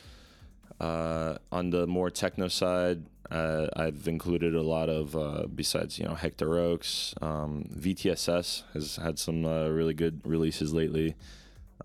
Uh, 0.79 1.37
on 1.51 1.69
the 1.69 1.85
more 1.85 2.09
techno 2.09 2.47
side, 2.47 3.03
uh, 3.31 3.67
I've 3.75 4.07
included 4.07 4.53
a 4.53 4.61
lot 4.61 4.89
of 4.89 5.15
uh, 5.15 5.47
besides 5.53 5.97
you 5.97 6.05
know 6.05 6.13
Hector 6.15 6.57
Oaks, 6.59 7.13
um, 7.21 7.69
VTSS 7.75 8.63
has 8.73 8.97
had 8.97 9.17
some 9.17 9.45
uh, 9.45 9.67
really 9.69 9.93
good 9.93 10.21
releases 10.25 10.73
lately. 10.73 11.15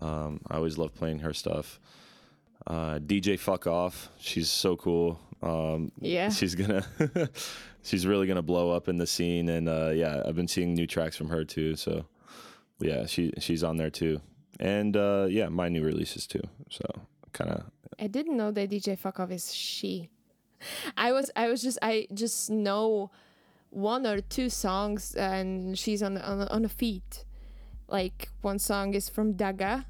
Um, 0.01 0.41
I 0.49 0.55
always 0.57 0.77
love 0.77 0.93
playing 0.93 1.19
her 1.19 1.33
stuff. 1.33 1.79
Uh, 2.67 2.99
DJ 2.99 3.39
Fuck 3.39 3.67
Off, 3.67 4.09
she's 4.19 4.49
so 4.49 4.75
cool. 4.75 5.19
Um, 5.41 5.91
yeah, 5.99 6.29
she's 6.39 6.55
gonna, 6.55 6.85
she's 7.83 8.05
really 8.05 8.27
gonna 8.27 8.41
blow 8.41 8.71
up 8.71 8.87
in 8.87 8.97
the 8.97 9.07
scene, 9.07 9.49
and 9.49 9.67
uh, 9.69 9.91
yeah, 9.93 10.23
I've 10.25 10.35
been 10.35 10.47
seeing 10.47 10.73
new 10.73 10.87
tracks 10.87 11.15
from 11.15 11.29
her 11.29 11.43
too. 11.43 11.75
So 11.75 12.05
yeah, 12.79 13.05
she 13.05 13.33
she's 13.39 13.63
on 13.63 13.77
there 13.77 13.89
too, 13.89 14.21
and 14.59 14.95
uh, 14.95 15.27
yeah, 15.29 15.49
my 15.49 15.69
new 15.69 15.83
releases 15.83 16.27
too. 16.27 16.41
So 16.69 16.85
kind 17.33 17.51
of. 17.51 17.63
I 17.99 18.07
didn't 18.07 18.37
know 18.37 18.51
that 18.51 18.69
DJ 18.69 18.97
Fuck 18.97 19.19
Off 19.19 19.31
is 19.31 19.53
she. 19.53 20.09
I 20.97 21.11
was 21.11 21.31
I 21.35 21.47
was 21.47 21.61
just 21.61 21.77
I 21.81 22.07
just 22.13 22.49
know 22.49 23.11
one 23.69 24.05
or 24.05 24.21
two 24.21 24.49
songs, 24.49 25.15
and 25.15 25.77
she's 25.77 26.01
on 26.03 26.17
on 26.17 26.47
on 26.47 26.65
a 26.65 26.69
feet 26.69 27.25
like 27.91 28.29
one 28.41 28.59
song 28.59 28.93
is 28.93 29.09
from 29.09 29.33
Daga. 29.33 29.85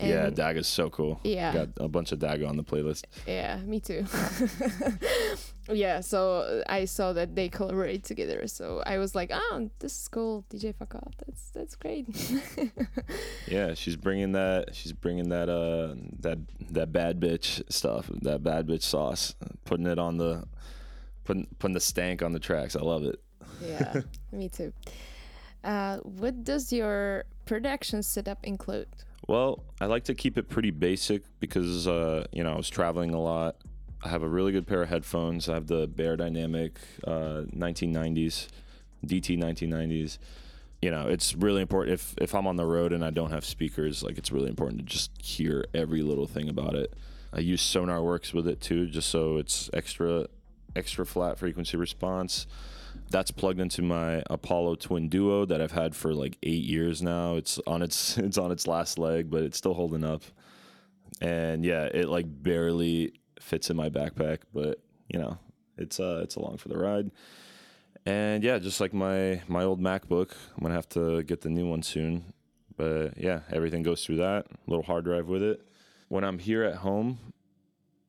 yeah, 0.00 0.30
Daga's 0.30 0.68
so 0.68 0.90
cool. 0.90 1.20
Yeah. 1.22 1.52
Got 1.52 1.68
a 1.78 1.88
bunch 1.88 2.12
of 2.12 2.18
Daga 2.18 2.48
on 2.48 2.56
the 2.56 2.64
playlist. 2.64 3.04
Yeah, 3.26 3.58
me 3.58 3.80
too. 3.80 4.04
yeah, 5.68 6.00
so 6.00 6.62
I 6.68 6.86
saw 6.86 7.12
that 7.12 7.36
they 7.36 7.48
collaborate 7.48 8.04
together. 8.04 8.46
So 8.46 8.82
I 8.84 8.98
was 8.98 9.14
like, 9.14 9.30
oh, 9.32 9.70
this 9.78 10.00
is 10.00 10.08
cool. 10.08 10.44
DJ 10.50 10.74
fuck 10.74 10.94
off. 10.94 11.12
That's 11.24 11.50
that's 11.50 11.76
great. 11.76 12.06
yeah, 13.46 13.74
she's 13.74 13.96
bringing 13.96 14.32
that. 14.32 14.74
She's 14.74 14.92
bringing 14.92 15.28
that. 15.28 15.48
Uh, 15.48 15.94
that 16.20 16.38
that 16.70 16.92
bad 16.92 17.20
bitch 17.20 17.62
stuff. 17.70 18.10
That 18.22 18.42
bad 18.42 18.66
bitch 18.66 18.82
sauce. 18.82 19.34
Putting 19.64 19.86
it 19.86 19.98
on 19.98 20.16
the, 20.16 20.44
putting 21.24 21.46
putting 21.58 21.74
the 21.74 21.80
stank 21.80 22.22
on 22.22 22.32
the 22.32 22.40
tracks. 22.40 22.74
I 22.74 22.80
love 22.80 23.04
it. 23.04 23.20
yeah, 23.64 24.00
me 24.32 24.48
too. 24.48 24.72
Uh, 25.62 25.98
what 25.98 26.42
does 26.42 26.72
your 26.72 27.24
production 27.44 28.02
setup 28.02 28.44
include? 28.44 28.88
Well, 29.28 29.62
I 29.80 29.86
like 29.86 30.04
to 30.04 30.14
keep 30.14 30.36
it 30.36 30.48
pretty 30.48 30.72
basic 30.72 31.22
because 31.38 31.86
uh, 31.86 32.26
you 32.32 32.42
know 32.42 32.52
I 32.52 32.56
was 32.56 32.68
traveling 32.68 33.14
a 33.14 33.20
lot. 33.20 33.56
I 34.02 34.08
have 34.08 34.22
a 34.22 34.28
really 34.28 34.50
good 34.50 34.66
pair 34.66 34.82
of 34.82 34.88
headphones. 34.88 35.48
I 35.48 35.54
have 35.54 35.68
the 35.68 35.86
Beyerdynamic 35.86 36.72
uh, 37.06 37.46
1990s, 37.54 38.48
DT 39.06 39.38
1990s. 39.38 40.18
you 40.80 40.90
know, 40.90 41.06
it's 41.06 41.34
really 41.36 41.62
important 41.62 41.94
if 41.94 42.14
if 42.18 42.34
I'm 42.34 42.46
on 42.46 42.56
the 42.56 42.66
road 42.66 42.92
and 42.92 43.04
I 43.04 43.10
don't 43.10 43.30
have 43.30 43.44
speakers, 43.44 44.02
like 44.02 44.18
it's 44.18 44.32
really 44.32 44.48
important 44.48 44.80
to 44.80 44.84
just 44.84 45.10
hear 45.22 45.64
every 45.72 46.02
little 46.02 46.26
thing 46.26 46.48
about 46.48 46.74
it. 46.74 46.92
I 47.32 47.40
use 47.40 47.62
SonarWorks 47.62 48.34
with 48.34 48.48
it 48.48 48.60
too, 48.60 48.88
just 48.88 49.08
so 49.08 49.36
it's 49.36 49.70
extra 49.72 50.26
extra 50.74 51.06
flat 51.06 51.38
frequency 51.38 51.76
response. 51.76 52.46
That's 53.10 53.30
plugged 53.30 53.60
into 53.60 53.82
my 53.82 54.22
Apollo 54.28 54.76
Twin 54.76 55.08
Duo 55.08 55.44
that 55.46 55.60
I've 55.60 55.72
had 55.72 55.94
for 55.94 56.12
like 56.12 56.38
eight 56.42 56.64
years 56.64 57.02
now. 57.02 57.36
It's 57.36 57.60
on 57.68 57.82
its 57.82 58.18
it's 58.18 58.36
on 58.38 58.50
its 58.50 58.66
last 58.66 58.98
leg, 58.98 59.30
but 59.30 59.44
it's 59.44 59.58
still 59.58 59.74
holding 59.74 60.02
up. 60.02 60.24
And 61.20 61.64
yeah, 61.64 61.84
it 61.84 62.08
like 62.08 62.26
barely 62.28 63.12
fits 63.42 63.70
in 63.70 63.76
my 63.76 63.88
backpack, 63.88 64.38
but 64.54 64.80
you 65.08 65.18
know, 65.18 65.38
it's 65.76 66.00
uh 66.00 66.20
it's 66.22 66.36
along 66.36 66.58
for 66.58 66.68
the 66.68 66.78
ride. 66.78 67.10
And 68.06 68.42
yeah, 68.42 68.58
just 68.58 68.80
like 68.80 68.94
my 68.94 69.42
my 69.48 69.64
old 69.64 69.80
MacBook, 69.80 70.32
I'm 70.56 70.62
gonna 70.62 70.74
have 70.74 70.88
to 70.90 71.22
get 71.22 71.42
the 71.42 71.50
new 71.50 71.68
one 71.68 71.82
soon. 71.82 72.32
But 72.76 73.18
yeah, 73.18 73.40
everything 73.50 73.82
goes 73.82 74.04
through 74.04 74.16
that 74.16 74.46
little 74.66 74.84
hard 74.84 75.04
drive 75.04 75.28
with 75.28 75.42
it. 75.42 75.60
When 76.08 76.24
I'm 76.24 76.38
here 76.38 76.64
at 76.64 76.76
home, 76.76 77.18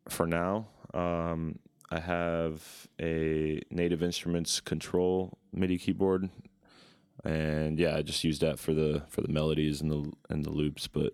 for 0.10 0.26
now, 0.26 0.68
um, 0.94 1.60
I 1.92 2.00
have 2.00 2.88
a 3.02 3.62
Native 3.70 4.02
Instruments 4.02 4.60
Control 4.60 5.38
MIDI 5.52 5.78
keyboard, 5.78 6.30
and 7.24 7.80
yeah, 7.80 7.96
I 7.96 8.02
just 8.02 8.24
use 8.24 8.40
that 8.40 8.60
for 8.60 8.74
the 8.74 9.04
for 9.10 9.22
the 9.22 9.32
melodies 9.32 9.82
and 9.82 9.92
the 9.92 10.12
and 10.30 10.44
the 10.44 10.50
loops. 10.50 10.88
But 10.88 11.14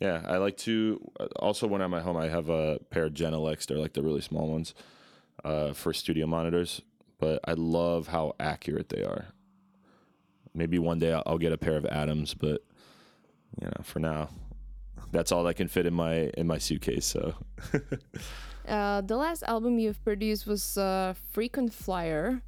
yeah, 0.00 0.22
I 0.26 0.36
like 0.38 0.56
to 0.58 1.00
also 1.36 1.66
when 1.66 1.80
I'm 1.80 1.94
at 1.94 2.02
home, 2.02 2.16
I 2.16 2.28
have 2.28 2.48
a 2.48 2.78
pair 2.90 3.04
of 3.04 3.14
Genelecs. 3.14 3.66
They're 3.66 3.78
like 3.78 3.92
the 3.92 4.02
really 4.02 4.20
small 4.20 4.48
ones 4.48 4.74
uh, 5.44 5.72
for 5.72 5.92
studio 5.92 6.26
monitors 6.26 6.82
but 7.24 7.40
I 7.44 7.54
love 7.54 8.08
how 8.08 8.34
accurate 8.38 8.90
they 8.90 9.02
are. 9.02 9.26
Maybe 10.54 10.78
one 10.78 10.98
day 10.98 11.18
I'll, 11.26 11.38
get 11.38 11.52
a 11.52 11.58
pair 11.58 11.76
of 11.76 11.86
Adams, 11.86 12.34
but 12.34 12.62
you 13.60 13.66
know, 13.66 13.82
for 13.82 13.98
now, 13.98 14.28
that's 15.10 15.32
all 15.32 15.44
that 15.44 15.54
can 15.54 15.68
fit 15.68 15.86
in 15.86 15.94
my 15.94 16.30
in 16.36 16.46
my 16.46 16.58
suitcase. 16.58 17.06
So. 17.06 17.34
uh, 18.68 19.00
the 19.00 19.16
last 19.16 19.42
album 19.44 19.78
you've 19.78 20.02
produced 20.04 20.46
was 20.46 20.76
uh, 20.78 21.14
Frequent 21.32 21.72
Flyer. 21.72 22.42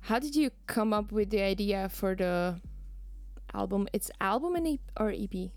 How 0.00 0.18
did 0.18 0.34
you 0.34 0.50
come 0.66 0.92
up 0.92 1.12
with 1.12 1.30
the 1.30 1.42
idea 1.42 1.88
for 1.88 2.14
the 2.14 2.60
album? 3.52 3.88
It's 3.92 4.10
album 4.20 4.56
and 4.56 4.66
EP 4.66 4.80
or 4.98 5.10
EP? 5.10 5.50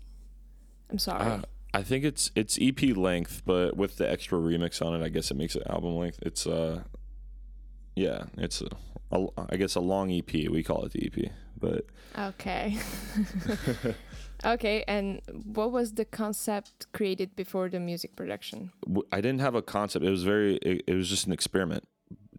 I'm 0.90 0.98
sorry. 0.98 1.22
Uh, 1.22 1.40
I 1.74 1.82
think 1.82 2.04
it's 2.04 2.30
it's 2.34 2.58
EP 2.60 2.96
length, 2.96 3.42
but 3.44 3.76
with 3.76 3.96
the 3.96 4.10
extra 4.10 4.38
remix 4.38 4.84
on 4.84 5.00
it, 5.00 5.04
I 5.04 5.08
guess 5.08 5.30
it 5.30 5.36
makes 5.36 5.54
it 5.54 5.62
album 5.68 5.96
length. 5.96 6.18
It's 6.22 6.46
uh 6.46 6.82
yeah, 7.94 8.24
it's 8.36 8.62
a, 8.62 8.68
a, 9.10 9.26
I 9.50 9.56
guess 9.56 9.74
a 9.74 9.80
long 9.80 10.10
EP. 10.12 10.32
We 10.32 10.62
call 10.62 10.84
it 10.84 10.92
the 10.92 11.06
EP, 11.06 11.32
but 11.58 11.86
okay. 12.16 12.78
okay, 14.44 14.84
and 14.86 15.20
what 15.52 15.72
was 15.72 15.94
the 15.94 16.04
concept 16.04 16.86
created 16.92 17.34
before 17.34 17.68
the 17.68 17.80
music 17.80 18.16
production? 18.16 18.72
I 19.12 19.20
didn't 19.20 19.40
have 19.40 19.54
a 19.54 19.62
concept. 19.62 20.04
It 20.04 20.10
was 20.10 20.22
very. 20.22 20.56
It, 20.56 20.84
it 20.86 20.94
was 20.94 21.08
just 21.08 21.26
an 21.26 21.32
experiment. 21.32 21.88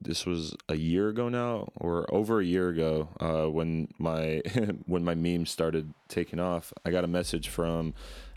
This 0.01 0.25
was 0.25 0.55
a 0.69 0.75
year 0.75 1.09
ago 1.09 1.27
now, 1.27 1.67
or 1.75 2.12
over 2.13 2.39
a 2.39 2.45
year 2.45 2.69
ago, 2.69 3.09
uh, 3.19 3.51
when 3.51 3.89
my 3.99 4.41
when 4.85 5.03
my 5.03 5.13
meme 5.13 5.45
started 5.45 5.93
taking 6.07 6.39
off. 6.39 6.73
I 6.85 6.89
got 6.89 7.03
a 7.03 7.07
message 7.07 7.49
from 7.49 7.93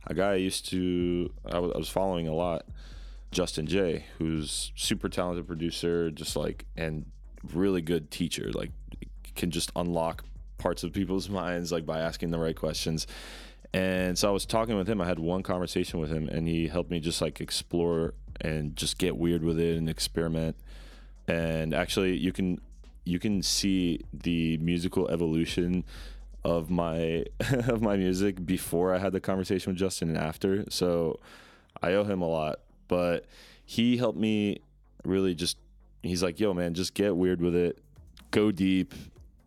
a 0.06 0.14
guy 0.14 0.32
I 0.32 0.36
used 0.36 0.68
to 0.70 1.32
I 1.50 1.58
was, 1.58 1.88
following 1.88 2.28
a 2.28 2.34
lot 2.34 2.66
Justin 3.30 3.66
Jay, 3.66 4.06
who's 4.18 4.72
super 4.76 5.08
talented 5.08 5.46
producer, 5.46 6.10
just 6.10 6.36
like 6.36 6.66
and 6.76 7.06
really 7.52 7.82
good 7.82 8.10
teacher, 8.10 8.50
like 8.52 8.70
can 9.34 9.50
just 9.50 9.72
unlock 9.74 10.24
parts 10.58 10.84
of 10.84 10.92
people's 10.92 11.28
minds 11.40 11.72
like 11.72 11.86
by 11.86 12.00
asking 12.00 12.30
the 12.30 12.38
right 12.38 12.56
questions. 12.56 13.06
And 13.74 14.18
so 14.18 14.28
I 14.28 14.32
was 14.32 14.44
talking 14.44 14.76
with 14.76 14.86
him. 14.86 15.00
I 15.00 15.06
had 15.06 15.18
one 15.18 15.42
conversation 15.42 15.98
with 15.98 16.10
him, 16.10 16.28
and 16.28 16.46
he 16.46 16.68
helped 16.68 16.90
me 16.90 17.00
just 17.00 17.22
like 17.22 17.40
explore 17.40 18.12
and 18.40 18.76
just 18.76 18.98
get 18.98 19.16
weird 19.16 19.42
with 19.42 19.58
it 19.58 19.78
and 19.78 19.88
experiment. 19.88 20.56
And 21.26 21.72
actually, 21.72 22.18
you 22.18 22.32
can 22.32 22.60
you 23.04 23.18
can 23.18 23.42
see 23.42 24.00
the 24.12 24.58
musical 24.58 25.08
evolution 25.08 25.84
of 26.44 26.70
my 26.70 27.24
of 27.68 27.82
my 27.82 27.96
music 27.96 28.44
before 28.44 28.94
I 28.94 28.98
had 28.98 29.12
the 29.12 29.20
conversation 29.20 29.72
with 29.72 29.78
Justin 29.78 30.08
and 30.08 30.18
after. 30.18 30.64
So 30.70 31.20
I 31.82 31.92
owe 31.92 32.04
him 32.04 32.22
a 32.22 32.28
lot 32.28 32.60
but 32.92 33.24
he 33.64 33.96
helped 33.96 34.18
me 34.18 34.58
really 35.02 35.34
just 35.34 35.56
he's 36.02 36.22
like 36.22 36.38
yo 36.38 36.52
man 36.52 36.74
just 36.74 36.92
get 36.92 37.16
weird 37.16 37.40
with 37.40 37.54
it. 37.54 37.78
Go 38.30 38.52
deep. 38.52 38.92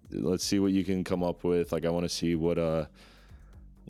Let's 0.09 0.43
see 0.43 0.57
what 0.57 0.71
you 0.71 0.83
can 0.83 1.03
come 1.03 1.21
up 1.21 1.43
with. 1.43 1.71
Like 1.71 1.85
i 1.85 1.89
want 1.89 2.05
to 2.05 2.09
see 2.09 2.33
what 2.33 2.57
uh 2.57 2.85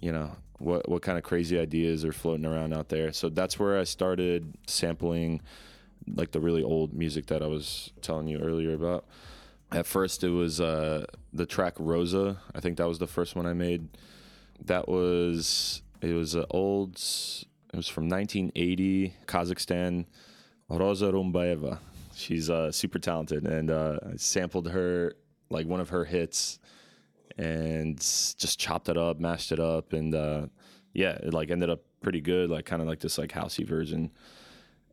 you 0.02 0.12
know 0.12 0.36
what 0.58 0.90
what 0.90 1.02
kind 1.02 1.18
of 1.18 1.24
crazy 1.24 1.58
ideas 1.58 2.04
are 2.04 2.12
floating 2.12 2.46
around 2.46 2.74
out 2.74 2.90
there. 2.90 3.14
So 3.14 3.30
that's 3.30 3.58
where 3.58 3.80
i 3.80 3.86
started 3.86 4.54
sampling 4.68 5.42
like 6.14 6.32
the 6.32 6.42
really 6.42 6.62
old 6.62 6.94
music 6.94 7.28
that 7.28 7.42
i 7.42 7.48
was 7.48 7.94
telling 8.02 8.28
you 8.28 8.40
earlier 8.40 8.74
about. 8.74 9.06
At 9.72 9.86
first 9.86 10.22
it 10.26 10.32
was 10.32 10.60
uh 10.60 11.06
the 11.36 11.46
track 11.46 11.74
rosa 11.78 12.38
i 12.54 12.60
think 12.60 12.78
that 12.78 12.88
was 12.88 13.00
the 13.00 13.08
first 13.08 13.36
one 13.36 13.46
i 13.46 13.54
made 13.54 13.88
that 14.64 14.88
was 14.88 15.82
it 16.02 16.14
was 16.14 16.36
an 16.36 16.46
old 16.50 16.98
it 17.76 17.80
was 17.80 17.90
from 17.90 18.08
1980, 18.08 19.14
Kazakhstan, 19.26 20.06
Rosa 20.70 21.12
Rymbaeva. 21.12 21.80
She's 22.16 22.50
uh, 22.50 22.72
super 22.72 23.00
talented, 23.00 23.46
and 23.46 23.70
uh, 23.70 24.00
I 24.14 24.16
sampled 24.16 24.70
her 24.70 25.16
like 25.50 25.68
one 25.68 25.82
of 25.82 25.90
her 25.90 26.06
hits, 26.06 26.60
and 27.38 27.98
just 27.98 28.58
chopped 28.58 28.88
it 28.88 28.98
up, 28.98 29.20
mashed 29.20 29.52
it 29.52 29.60
up, 29.60 29.92
and 29.92 30.16
uh, 30.16 30.46
yeah, 30.94 31.18
it 31.22 31.34
like 31.34 31.52
ended 31.52 31.70
up 31.70 31.82
pretty 32.02 32.22
good, 32.22 32.50
like 32.50 32.66
kind 32.66 32.82
of 32.82 32.88
like 32.88 33.02
this 33.02 33.18
like 33.18 33.34
housey 33.34 33.68
version. 33.68 34.10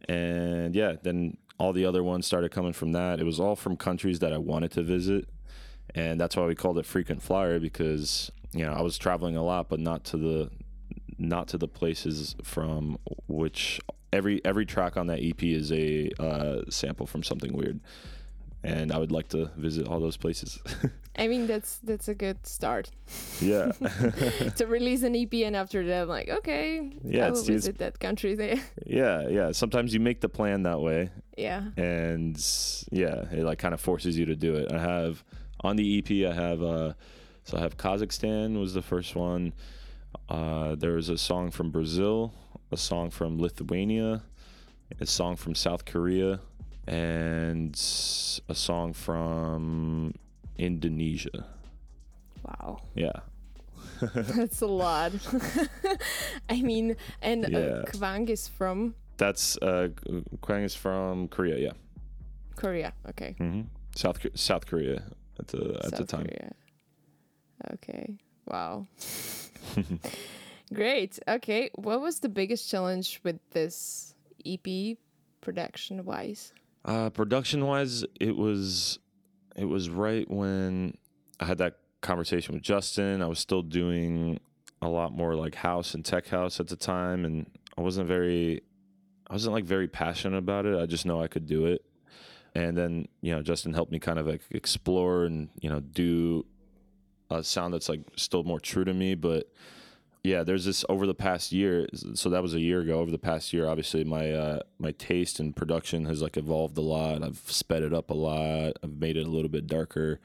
And 0.08 0.74
yeah, 0.74 0.94
then 1.00 1.36
all 1.58 1.72
the 1.72 1.84
other 1.84 2.02
ones 2.02 2.26
started 2.26 2.50
coming 2.50 2.72
from 2.72 2.90
that. 2.92 3.20
It 3.20 3.24
was 3.24 3.38
all 3.38 3.54
from 3.54 3.76
countries 3.76 4.18
that 4.18 4.32
I 4.32 4.38
wanted 4.38 4.72
to 4.72 4.82
visit, 4.82 5.28
and 5.94 6.20
that's 6.20 6.36
why 6.36 6.46
we 6.46 6.54
called 6.54 6.78
it 6.78 6.86
frequent 6.86 7.22
flyer 7.22 7.58
because 7.58 8.30
you 8.52 8.64
know 8.64 8.72
I 8.72 8.82
was 8.82 8.98
traveling 8.98 9.36
a 9.36 9.42
lot, 9.42 9.68
but 9.68 9.80
not 9.80 10.04
to 10.04 10.16
the 10.16 10.50
not 11.18 11.48
to 11.48 11.58
the 11.58 11.68
places 11.68 12.34
from 12.42 12.98
which 13.28 13.80
every 14.12 14.44
every 14.44 14.66
track 14.66 14.96
on 14.96 15.06
that 15.08 15.20
EP 15.22 15.42
is 15.42 15.72
a 15.72 16.10
uh, 16.18 16.62
sample 16.68 17.06
from 17.06 17.22
something 17.22 17.52
weird, 17.52 17.80
and 18.62 18.92
I 18.92 18.98
would 18.98 19.12
like 19.12 19.28
to 19.28 19.50
visit 19.56 19.86
all 19.88 20.00
those 20.00 20.16
places. 20.16 20.60
I 21.16 21.28
mean, 21.28 21.46
that's 21.46 21.78
that's 21.78 22.08
a 22.08 22.14
good 22.14 22.46
start. 22.46 22.90
Yeah. 23.40 23.72
to 24.56 24.66
release 24.66 25.02
an 25.02 25.14
EP 25.14 25.32
and 25.34 25.54
after 25.54 25.84
that, 25.86 26.02
I'm 26.02 26.08
like, 26.08 26.30
okay, 26.30 26.90
yeah, 27.04 27.26
I 27.26 27.30
will 27.30 27.42
visit 27.42 27.78
that 27.78 28.00
country 28.00 28.34
there. 28.34 28.60
Yeah, 28.86 29.28
yeah. 29.28 29.52
Sometimes 29.52 29.94
you 29.94 30.00
make 30.00 30.20
the 30.20 30.28
plan 30.28 30.62
that 30.64 30.80
way. 30.80 31.10
Yeah. 31.36 31.64
And 31.76 32.36
yeah, 32.90 33.24
it 33.30 33.44
like 33.44 33.58
kind 33.58 33.74
of 33.74 33.80
forces 33.80 34.18
you 34.18 34.26
to 34.26 34.36
do 34.36 34.54
it. 34.54 34.72
I 34.72 34.78
have 34.78 35.22
on 35.64 35.76
the 35.76 35.98
EP, 35.98 36.30
I 36.30 36.34
have 36.34 36.62
uh, 36.62 36.92
so 37.44 37.58
I 37.58 37.60
have 37.60 37.76
Kazakhstan 37.76 38.58
was 38.58 38.74
the 38.74 38.82
first 38.82 39.16
one. 39.16 39.52
Uh, 40.28 40.74
there 40.74 40.92
was 40.92 41.08
a 41.08 41.18
song 41.18 41.50
from 41.50 41.70
Brazil, 41.70 42.34
a 42.70 42.76
song 42.76 43.10
from 43.10 43.38
Lithuania, 43.38 44.22
a 45.00 45.06
song 45.06 45.36
from 45.36 45.54
South 45.54 45.84
Korea, 45.84 46.40
and 46.86 47.74
a 47.74 48.54
song 48.54 48.92
from 48.92 50.14
Indonesia. 50.56 51.46
Wow. 52.44 52.82
Yeah. 52.94 53.12
That's 54.14 54.60
a 54.60 54.66
lot. 54.66 55.12
I 56.48 56.62
mean, 56.62 56.96
and 57.20 57.44
uh, 57.44 57.48
yeah. 57.48 57.58
uh, 57.58 57.84
Kwang 57.84 58.28
is 58.28 58.48
from. 58.48 58.94
That's 59.16 59.56
uh, 59.58 59.88
Kwang 60.40 60.62
is 60.62 60.74
from 60.74 61.28
Korea. 61.28 61.58
Yeah. 61.58 61.72
Korea. 62.56 62.92
Okay. 63.10 63.36
Mm-hmm. 63.38 63.62
South 63.94 64.18
South 64.34 64.66
Korea 64.66 65.02
at 65.38 65.48
the 65.48 65.80
at 65.84 65.90
South 65.90 65.98
the 65.98 66.04
time. 66.04 66.26
Korea. 66.26 66.52
Okay. 67.74 68.18
Wow. 68.46 68.86
Great. 70.74 71.18
Okay. 71.28 71.70
What 71.74 72.00
was 72.00 72.20
the 72.20 72.28
biggest 72.28 72.68
challenge 72.70 73.20
with 73.22 73.38
this 73.50 74.14
EP 74.46 74.96
production 75.40 76.04
wise? 76.04 76.52
Uh, 76.84 77.10
production 77.10 77.64
wise, 77.66 78.04
it 78.18 78.36
was 78.36 78.98
it 79.56 79.66
was 79.66 79.88
right 79.90 80.28
when 80.30 80.96
I 81.38 81.44
had 81.44 81.58
that 81.58 81.78
conversation 82.00 82.54
with 82.54 82.62
Justin. 82.62 83.22
I 83.22 83.26
was 83.26 83.38
still 83.38 83.62
doing 83.62 84.40
a 84.80 84.88
lot 84.88 85.12
more 85.12 85.34
like 85.36 85.54
house 85.54 85.94
and 85.94 86.04
tech 86.04 86.26
house 86.28 86.58
at 86.58 86.68
the 86.68 86.76
time, 86.76 87.24
and 87.24 87.46
I 87.78 87.82
wasn't 87.82 88.08
very, 88.08 88.62
I 89.28 89.32
wasn't 89.34 89.54
like 89.54 89.64
very 89.64 89.88
passionate 89.88 90.38
about 90.38 90.66
it. 90.66 90.78
I 90.78 90.86
just 90.86 91.06
know 91.06 91.22
I 91.22 91.28
could 91.28 91.46
do 91.46 91.66
it. 91.66 91.84
And 92.54 92.76
then 92.76 93.08
you 93.20 93.34
know, 93.34 93.42
Justin 93.42 93.74
helped 93.74 93.92
me 93.92 93.98
kind 93.98 94.18
of 94.18 94.26
like 94.26 94.42
explore 94.50 95.24
and 95.24 95.48
you 95.60 95.70
know 95.70 95.80
do 95.80 96.44
a 97.30 97.42
sound 97.42 97.74
that's 97.74 97.88
like 97.88 98.00
still 98.16 98.44
more 98.44 98.60
true 98.60 98.84
to 98.84 98.94
me, 98.94 99.14
but 99.14 99.50
yeah, 100.24 100.44
there's 100.44 100.64
this 100.64 100.84
over 100.88 101.06
the 101.06 101.14
past 101.14 101.50
year. 101.50 101.86
So 102.14 102.30
that 102.30 102.42
was 102.42 102.54
a 102.54 102.60
year 102.60 102.80
ago. 102.80 103.00
Over 103.00 103.10
the 103.10 103.18
past 103.18 103.52
year, 103.52 103.66
obviously 103.66 104.04
my 104.04 104.30
uh, 104.30 104.60
my 104.78 104.92
taste 104.92 105.40
in 105.40 105.52
production 105.52 106.04
has 106.04 106.22
like 106.22 106.36
evolved 106.36 106.78
a 106.78 106.82
lot. 106.82 107.22
I've 107.22 107.42
sped 107.46 107.82
it 107.82 107.92
up 107.92 108.10
a 108.10 108.14
lot. 108.14 108.74
I've 108.82 108.98
made 108.98 109.16
it 109.16 109.26
a 109.26 109.30
little 109.30 109.48
bit 109.48 109.66
darker, 109.66 110.20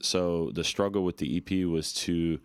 so 0.00 0.50
the 0.54 0.64
struggle 0.64 1.04
with 1.04 1.18
the 1.18 1.36
EP 1.36 1.66
was 1.66 1.92
to 1.94 2.40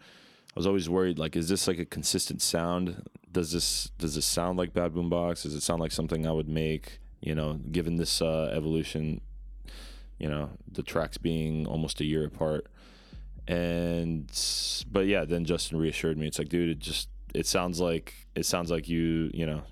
I 0.56 0.60
was 0.60 0.68
always 0.68 0.90
worried 0.90 1.18
like 1.18 1.36
is 1.36 1.48
this 1.48 1.68
like 1.68 1.80
a 1.80 1.86
consistent 1.86 2.42
sound? 2.42 3.08
Does 3.32 3.52
this 3.52 3.92
does 3.98 4.16
this 4.16 4.26
sound 4.26 4.58
like 4.58 4.74
Bad 4.74 4.94
Boombox? 4.94 5.44
Does 5.44 5.56
it 5.56 5.64
sound 5.64 5.80
like 5.80 5.92
something 5.92 6.28
I 6.28 6.32
would 6.32 6.50
make? 6.50 7.00
You 7.24 7.36
know, 7.36 7.54
given 7.72 7.96
this 7.96 8.22
uh, 8.22 8.52
evolution, 8.54 9.22
you 10.18 10.28
know, 10.28 10.50
the 10.70 10.84
tracks 10.84 11.18
being 11.18 11.66
almost 11.66 12.02
a 12.02 12.06
year 12.06 12.26
apart. 12.26 12.68
And 13.48 14.30
but 14.92 15.08
yeah, 15.08 15.26
then 15.26 15.46
Justin 15.46 15.80
reassured 15.80 16.18
me. 16.18 16.28
It's 16.28 16.38
like, 16.38 16.50
dude, 16.50 16.70
it 16.70 16.80
just 16.80 17.10
it 17.34 17.48
sounds 17.48 17.80
like 17.80 18.14
it 18.36 18.46
sounds 18.46 18.70
like 18.70 18.90
you, 18.90 19.32
you 19.34 19.46
know, 19.46 19.64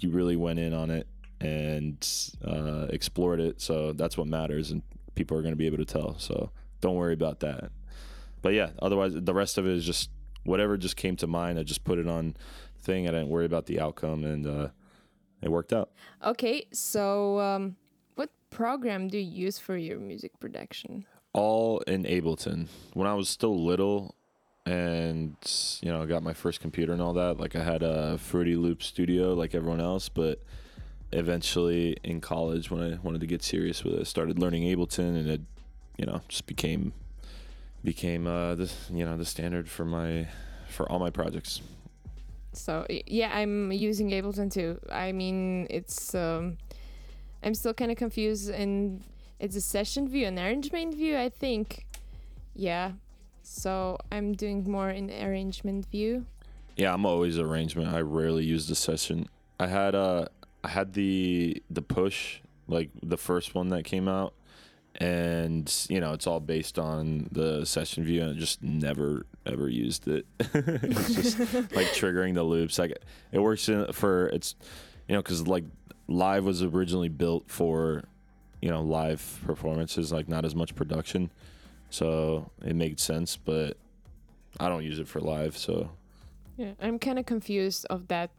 you 0.00 0.10
really 0.10 0.36
went 0.36 0.58
in 0.58 0.74
on 0.74 0.90
it 0.90 1.06
and 1.40 2.06
uh, 2.46 2.86
explored 2.90 3.40
it. 3.40 3.60
So 3.60 3.92
that's 3.92 4.16
what 4.16 4.26
matters, 4.26 4.70
and 4.70 4.82
people 5.14 5.36
are 5.36 5.42
going 5.42 5.52
to 5.52 5.56
be 5.56 5.66
able 5.66 5.78
to 5.78 5.84
tell. 5.84 6.18
So 6.18 6.50
don't 6.80 6.96
worry 6.96 7.14
about 7.14 7.40
that. 7.40 7.70
But 8.42 8.52
yeah, 8.52 8.70
otherwise 8.80 9.14
the 9.14 9.34
rest 9.34 9.56
of 9.56 9.66
it 9.66 9.72
is 9.72 9.84
just 9.84 10.10
whatever 10.44 10.76
just 10.76 10.96
came 10.96 11.16
to 11.16 11.26
mind. 11.26 11.58
I 11.58 11.62
just 11.62 11.84
put 11.84 11.98
it 11.98 12.06
on 12.06 12.36
thing. 12.78 13.08
I 13.08 13.12
didn't 13.12 13.28
worry 13.28 13.46
about 13.46 13.66
the 13.66 13.80
outcome, 13.80 14.24
and 14.24 14.46
uh, 14.46 14.68
it 15.44 15.50
worked 15.50 15.72
out. 15.72 15.90
Okay, 16.24 16.66
so 16.72 17.38
um, 17.38 17.76
what 18.14 18.30
program 18.50 19.08
do 19.08 19.18
you 19.18 19.44
use 19.44 19.58
for 19.58 19.76
your 19.76 19.98
music 19.98 20.32
production? 20.40 21.04
All 21.32 21.80
in 21.80 22.04
Ableton. 22.04 22.68
When 22.94 23.06
I 23.06 23.14
was 23.14 23.28
still 23.28 23.64
little, 23.64 24.14
and 24.66 25.36
you 25.82 25.92
know, 25.92 26.06
got 26.06 26.22
my 26.22 26.32
first 26.32 26.60
computer 26.60 26.92
and 26.92 27.02
all 27.02 27.12
that. 27.14 27.38
Like 27.38 27.54
I 27.54 27.62
had 27.62 27.82
a 27.82 28.16
Fruity 28.18 28.56
Loop 28.56 28.82
Studio, 28.82 29.34
like 29.34 29.54
everyone 29.54 29.80
else, 29.80 30.08
but 30.08 30.42
eventually 31.12 31.96
in 32.02 32.20
college, 32.20 32.70
when 32.70 32.80
I 32.80 32.98
wanted 33.02 33.20
to 33.20 33.26
get 33.26 33.42
serious 33.42 33.84
with 33.84 33.94
it, 33.94 34.00
I 34.00 34.04
started 34.04 34.38
learning 34.38 34.62
Ableton, 34.62 35.18
and 35.18 35.28
it, 35.28 35.40
you 35.98 36.06
know, 36.06 36.22
just 36.28 36.46
became 36.46 36.94
became 37.82 38.26
uh, 38.26 38.54
the 38.54 38.72
you 38.90 39.04
know 39.04 39.16
the 39.18 39.26
standard 39.26 39.68
for 39.68 39.84
my 39.84 40.28
for 40.68 40.90
all 40.90 40.98
my 40.98 41.10
projects. 41.10 41.60
So 42.56 42.86
yeah, 42.88 43.30
I'm 43.32 43.72
using 43.72 44.10
Ableton 44.10 44.52
too. 44.52 44.78
I 44.90 45.12
mean, 45.12 45.66
it's 45.70 46.14
um, 46.14 46.58
I'm 47.42 47.54
still 47.54 47.74
kind 47.74 47.90
of 47.90 47.96
confused, 47.96 48.50
and 48.50 49.02
it's 49.38 49.56
a 49.56 49.60
session 49.60 50.08
view, 50.08 50.26
an 50.26 50.38
arrangement 50.38 50.94
view, 50.94 51.18
I 51.18 51.28
think. 51.28 51.86
Yeah, 52.54 52.92
so 53.42 53.98
I'm 54.10 54.32
doing 54.32 54.68
more 54.70 54.90
in 54.90 55.10
arrangement 55.10 55.86
view. 55.86 56.26
Yeah, 56.76 56.92
I'm 56.92 57.06
always 57.06 57.38
arrangement. 57.38 57.94
I 57.94 58.00
rarely 58.00 58.44
use 58.44 58.66
the 58.66 58.74
session. 58.74 59.28
I 59.60 59.66
had 59.66 59.94
uh 59.94 60.26
I 60.62 60.68
had 60.68 60.94
the 60.94 61.62
the 61.70 61.82
push 61.82 62.40
like 62.66 62.90
the 63.02 63.18
first 63.18 63.54
one 63.54 63.68
that 63.68 63.84
came 63.84 64.08
out 64.08 64.34
and 64.96 65.72
you 65.88 66.00
know 66.00 66.12
it's 66.12 66.26
all 66.26 66.40
based 66.40 66.78
on 66.78 67.28
the 67.32 67.64
session 67.64 68.04
view 68.04 68.22
and 68.22 68.30
I 68.30 68.38
just 68.38 68.62
never 68.62 69.26
ever 69.46 69.68
used 69.68 70.08
it 70.08 70.26
it's 70.38 71.14
just 71.14 71.38
like 71.74 71.88
triggering 71.88 72.34
the 72.34 72.42
loops 72.42 72.78
like 72.78 72.96
it 73.32 73.38
works 73.38 73.68
in 73.68 73.92
for 73.92 74.28
it's 74.28 74.54
you 75.08 75.14
know 75.14 75.22
because 75.22 75.46
like 75.46 75.64
live 76.08 76.44
was 76.44 76.62
originally 76.62 77.08
built 77.08 77.44
for 77.46 78.04
you 78.60 78.70
know 78.70 78.82
live 78.82 79.40
performances 79.44 80.12
like 80.12 80.28
not 80.28 80.44
as 80.44 80.54
much 80.54 80.74
production 80.74 81.30
so 81.90 82.50
it 82.64 82.74
made 82.74 82.98
sense 82.98 83.36
but 83.36 83.76
i 84.60 84.68
don't 84.68 84.84
use 84.84 84.98
it 84.98 85.08
for 85.08 85.20
live 85.20 85.56
so 85.56 85.90
yeah 86.56 86.72
i'm 86.80 86.98
kind 86.98 87.18
of 87.18 87.26
confused 87.26 87.86
of 87.90 88.08
that 88.08 88.30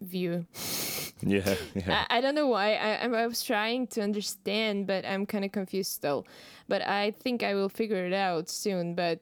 view 0.00 0.46
yeah, 1.22 1.54
yeah. 1.74 2.06
I, 2.10 2.18
I 2.18 2.20
don't 2.20 2.34
know 2.34 2.48
why. 2.48 2.74
I, 2.74 3.06
I 3.06 3.26
was 3.26 3.42
trying 3.42 3.86
to 3.88 4.02
understand, 4.02 4.86
but 4.86 5.04
I'm 5.04 5.26
kind 5.26 5.44
of 5.44 5.52
confused 5.52 5.92
still. 5.92 6.26
But 6.68 6.82
I 6.82 7.12
think 7.12 7.42
I 7.42 7.54
will 7.54 7.68
figure 7.68 8.04
it 8.04 8.12
out 8.12 8.48
soon. 8.48 8.94
But 8.94 9.20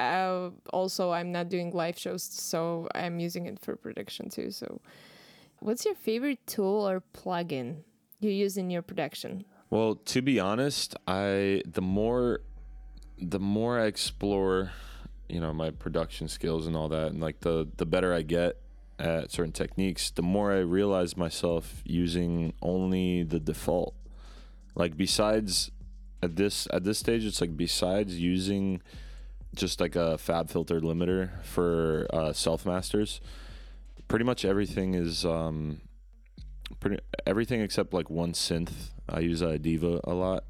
uh, 0.00 0.50
also, 0.72 1.12
I'm 1.12 1.32
not 1.32 1.48
doing 1.48 1.70
live 1.70 1.98
shows, 1.98 2.22
so 2.22 2.88
I'm 2.94 3.20
using 3.20 3.46
it 3.46 3.58
for 3.60 3.76
production 3.76 4.28
too. 4.28 4.50
So, 4.50 4.80
what's 5.60 5.84
your 5.84 5.94
favorite 5.94 6.46
tool 6.46 6.88
or 6.88 7.02
plugin 7.14 7.82
you 8.20 8.30
use 8.30 8.56
in 8.56 8.70
your 8.70 8.82
production? 8.82 9.44
Well, 9.70 9.96
to 9.96 10.22
be 10.22 10.40
honest, 10.40 10.96
I 11.06 11.62
the 11.66 11.82
more 11.82 12.40
the 13.18 13.40
more 13.40 13.78
I 13.78 13.86
explore, 13.86 14.72
you 15.28 15.40
know, 15.40 15.52
my 15.52 15.70
production 15.70 16.28
skills 16.28 16.66
and 16.66 16.76
all 16.76 16.88
that, 16.88 17.08
and 17.08 17.20
like 17.20 17.40
the 17.40 17.68
the 17.76 17.86
better 17.86 18.12
I 18.12 18.22
get, 18.22 18.56
at 19.00 19.32
certain 19.32 19.52
techniques, 19.52 20.10
the 20.10 20.22
more 20.22 20.52
I 20.52 20.58
realize 20.58 21.16
myself 21.16 21.82
using 21.84 22.52
only 22.60 23.22
the 23.22 23.40
default. 23.40 23.94
Like 24.74 24.96
besides 24.96 25.70
at 26.22 26.36
this 26.36 26.68
at 26.72 26.84
this 26.84 26.98
stage, 26.98 27.24
it's 27.24 27.40
like 27.40 27.56
besides 27.56 28.20
using 28.20 28.82
just 29.54 29.80
like 29.80 29.96
a 29.96 30.18
fab 30.18 30.48
filter 30.48 30.80
limiter 30.80 31.42
for 31.42 32.06
uh, 32.12 32.32
self 32.32 32.64
masters, 32.66 33.20
pretty 34.08 34.24
much 34.24 34.44
everything 34.44 34.94
is 34.94 35.24
um, 35.24 35.80
pretty 36.80 36.98
everything 37.26 37.60
except 37.60 37.92
like 37.92 38.10
one 38.10 38.32
synth. 38.32 38.90
I 39.08 39.20
use 39.20 39.42
uh, 39.42 39.58
Diva 39.60 40.00
a 40.04 40.14
lot. 40.14 40.44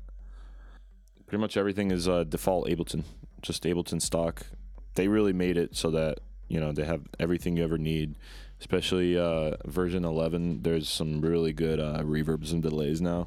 Pretty 1.27 1.41
much 1.41 1.57
everything 1.57 1.91
is 1.91 2.09
uh, 2.09 2.25
default 2.25 2.67
Ableton, 2.69 3.05
just 3.41 3.63
Ableton 3.63 4.03
stock. 4.03 4.47
They 4.95 5.09
really 5.09 5.33
made 5.33 5.57
it 5.57 5.77
so 5.77 5.91
that 5.93 6.19
you 6.49 6.61
know 6.61 6.73
they 6.73 6.85
have 6.85 7.03
everything 7.19 7.57
you 7.57 7.65
ever 7.65 7.79
need 7.79 8.17
especially 8.61 9.17
uh, 9.17 9.57
version 9.65 10.05
11 10.05 10.63
there's 10.63 10.89
some 10.89 11.21
really 11.23 11.53
good 11.53 11.81
uh, 11.81 12.03
reverbs 12.03 12.53
and 12.53 12.63
delays 12.63 13.01
now 13.01 13.27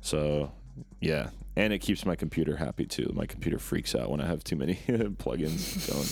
so 0.00 0.52
yeah 1.00 1.30
and 1.56 1.72
it 1.72 1.78
keeps 1.78 2.04
my 2.06 2.16
computer 2.16 2.56
happy 2.56 2.86
too 2.86 3.10
my 3.14 3.26
computer 3.26 3.58
freaks 3.58 3.94
out 3.94 4.10
when 4.10 4.20
i 4.20 4.26
have 4.26 4.42
too 4.44 4.56
many 4.56 4.74
plugins 4.88 5.88
going 5.90 6.08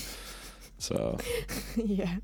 so 0.79 1.18
yeah. 1.76 2.16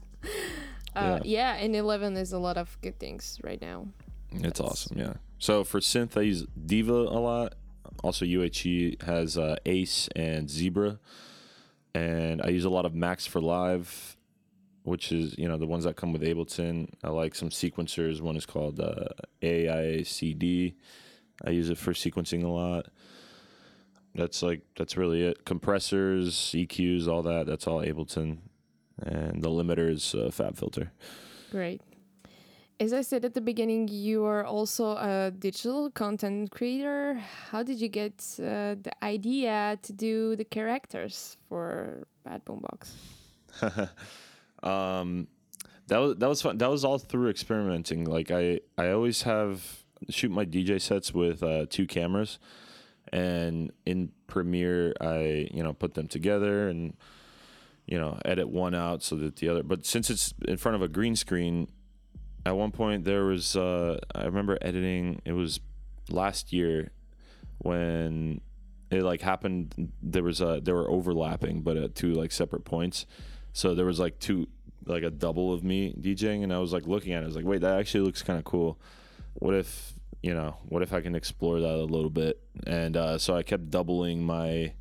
Uh, 0.94 1.20
yeah 1.24 1.54
yeah 1.54 1.56
in 1.56 1.74
11 1.74 2.14
there's 2.14 2.32
a 2.32 2.38
lot 2.38 2.56
of 2.56 2.78
good 2.82 2.98
things 2.98 3.38
right 3.42 3.60
now 3.60 3.86
it's 4.32 4.42
That's... 4.42 4.60
awesome 4.60 4.98
yeah 4.98 5.14
so 5.38 5.64
for 5.64 5.80
synth 5.80 6.16
i 6.16 6.22
use 6.22 6.46
diva 6.66 6.92
a 6.92 7.20
lot 7.20 7.54
also 8.02 8.24
u-he 8.24 8.96
has 9.04 9.36
uh, 9.36 9.56
ace 9.66 10.08
and 10.14 10.50
zebra 10.50 10.98
and 11.94 12.40
I 12.42 12.48
use 12.48 12.64
a 12.64 12.70
lot 12.70 12.86
of 12.86 12.94
Max 12.94 13.26
for 13.26 13.40
Live, 13.40 14.16
which 14.82 15.12
is 15.12 15.36
you 15.38 15.48
know 15.48 15.58
the 15.58 15.66
ones 15.66 15.84
that 15.84 15.96
come 15.96 16.12
with 16.12 16.22
Ableton. 16.22 16.88
I 17.04 17.08
like 17.08 17.34
some 17.34 17.50
sequencers. 17.50 18.20
One 18.20 18.36
is 18.36 18.46
called 18.46 18.80
uh, 18.80 19.08
AICD. 19.42 20.74
I 21.44 21.50
use 21.50 21.70
it 21.70 21.78
for 21.78 21.92
sequencing 21.92 22.44
a 22.44 22.48
lot. 22.48 22.86
That's 24.14 24.42
like 24.42 24.62
that's 24.76 24.96
really 24.96 25.22
it. 25.22 25.44
Compressors, 25.44 26.34
EQs, 26.34 27.08
all 27.08 27.22
that. 27.22 27.46
That's 27.46 27.66
all 27.66 27.80
Ableton, 27.80 28.38
and 29.02 29.42
the 29.42 29.48
limiter 29.48 29.90
is 29.90 30.14
uh, 30.14 30.30
FabFilter. 30.30 30.90
Great. 31.50 31.80
As 32.78 32.92
I 32.92 33.02
said 33.02 33.24
at 33.24 33.34
the 33.34 33.40
beginning, 33.40 33.88
you 33.88 34.24
are 34.24 34.44
also 34.44 34.96
a 34.96 35.30
digital 35.30 35.90
content 35.90 36.50
creator. 36.50 37.14
How 37.50 37.62
did 37.62 37.80
you 37.80 37.88
get 37.88 38.14
uh, 38.38 38.74
the 38.74 38.92
idea 39.02 39.78
to 39.82 39.92
do 39.92 40.36
the 40.36 40.44
characters 40.44 41.36
for 41.48 42.06
Bad 42.24 42.44
Boombox? 42.44 42.90
um, 44.62 45.28
that 45.86 45.98
was 45.98 46.16
that 46.16 46.28
was 46.28 46.42
fun. 46.42 46.58
That 46.58 46.70
was 46.70 46.84
all 46.84 46.98
through 46.98 47.28
experimenting. 47.30 48.04
Like 48.04 48.30
I, 48.30 48.60
I 48.76 48.90
always 48.90 49.22
have 49.22 49.81
shoot 50.08 50.30
my 50.30 50.44
DJ 50.44 50.80
sets 50.80 51.12
with 51.12 51.42
uh, 51.42 51.66
two 51.68 51.86
cameras, 51.86 52.38
and 53.12 53.72
in 53.86 54.12
Premiere, 54.26 54.94
I 55.00 55.48
you 55.52 55.62
know 55.62 55.72
put 55.72 55.94
them 55.94 56.08
together 56.08 56.68
and 56.68 56.94
you 57.86 57.98
know 57.98 58.18
edit 58.24 58.48
one 58.48 58.74
out 58.74 59.02
so 59.02 59.16
that 59.16 59.36
the 59.36 59.48
other. 59.48 59.62
But 59.62 59.86
since 59.86 60.10
it's 60.10 60.34
in 60.46 60.56
front 60.56 60.76
of 60.76 60.82
a 60.82 60.88
green 60.88 61.16
screen, 61.16 61.68
at 62.46 62.56
one 62.56 62.70
point 62.70 63.04
there 63.04 63.24
was 63.24 63.56
uh, 63.56 63.98
I 64.14 64.24
remember 64.24 64.58
editing. 64.60 65.20
It 65.24 65.32
was 65.32 65.60
last 66.10 66.52
year 66.52 66.90
when 67.58 68.40
it 68.90 69.02
like 69.02 69.20
happened. 69.20 69.92
There 70.02 70.22
was 70.22 70.40
a 70.40 70.60
they 70.62 70.72
were 70.72 70.90
overlapping, 70.90 71.62
but 71.62 71.76
at 71.76 71.94
two 71.94 72.12
like 72.12 72.32
separate 72.32 72.64
points. 72.64 73.06
So 73.52 73.74
there 73.74 73.86
was 73.86 74.00
like 74.00 74.18
two 74.18 74.48
like 74.86 75.02
a 75.02 75.10
double 75.10 75.52
of 75.52 75.62
me 75.62 75.94
DJing, 75.98 76.42
and 76.42 76.52
I 76.52 76.58
was 76.58 76.72
like 76.72 76.86
looking 76.86 77.12
at 77.12 77.22
it. 77.22 77.24
I 77.24 77.26
was 77.26 77.36
like, 77.36 77.44
wait, 77.44 77.60
that 77.60 77.78
actually 77.78 78.04
looks 78.04 78.22
kind 78.22 78.38
of 78.38 78.44
cool. 78.44 78.78
What 79.34 79.54
if 79.54 79.94
you 80.22 80.34
know? 80.34 80.56
What 80.68 80.82
if 80.82 80.92
I 80.92 81.00
can 81.00 81.14
explore 81.14 81.60
that 81.60 81.74
a 81.74 81.84
little 81.84 82.10
bit? 82.10 82.40
And 82.66 82.96
uh, 82.96 83.18
so 83.18 83.36
I 83.36 83.42
kept 83.42 83.70
doubling 83.70 84.24
my 84.24 84.74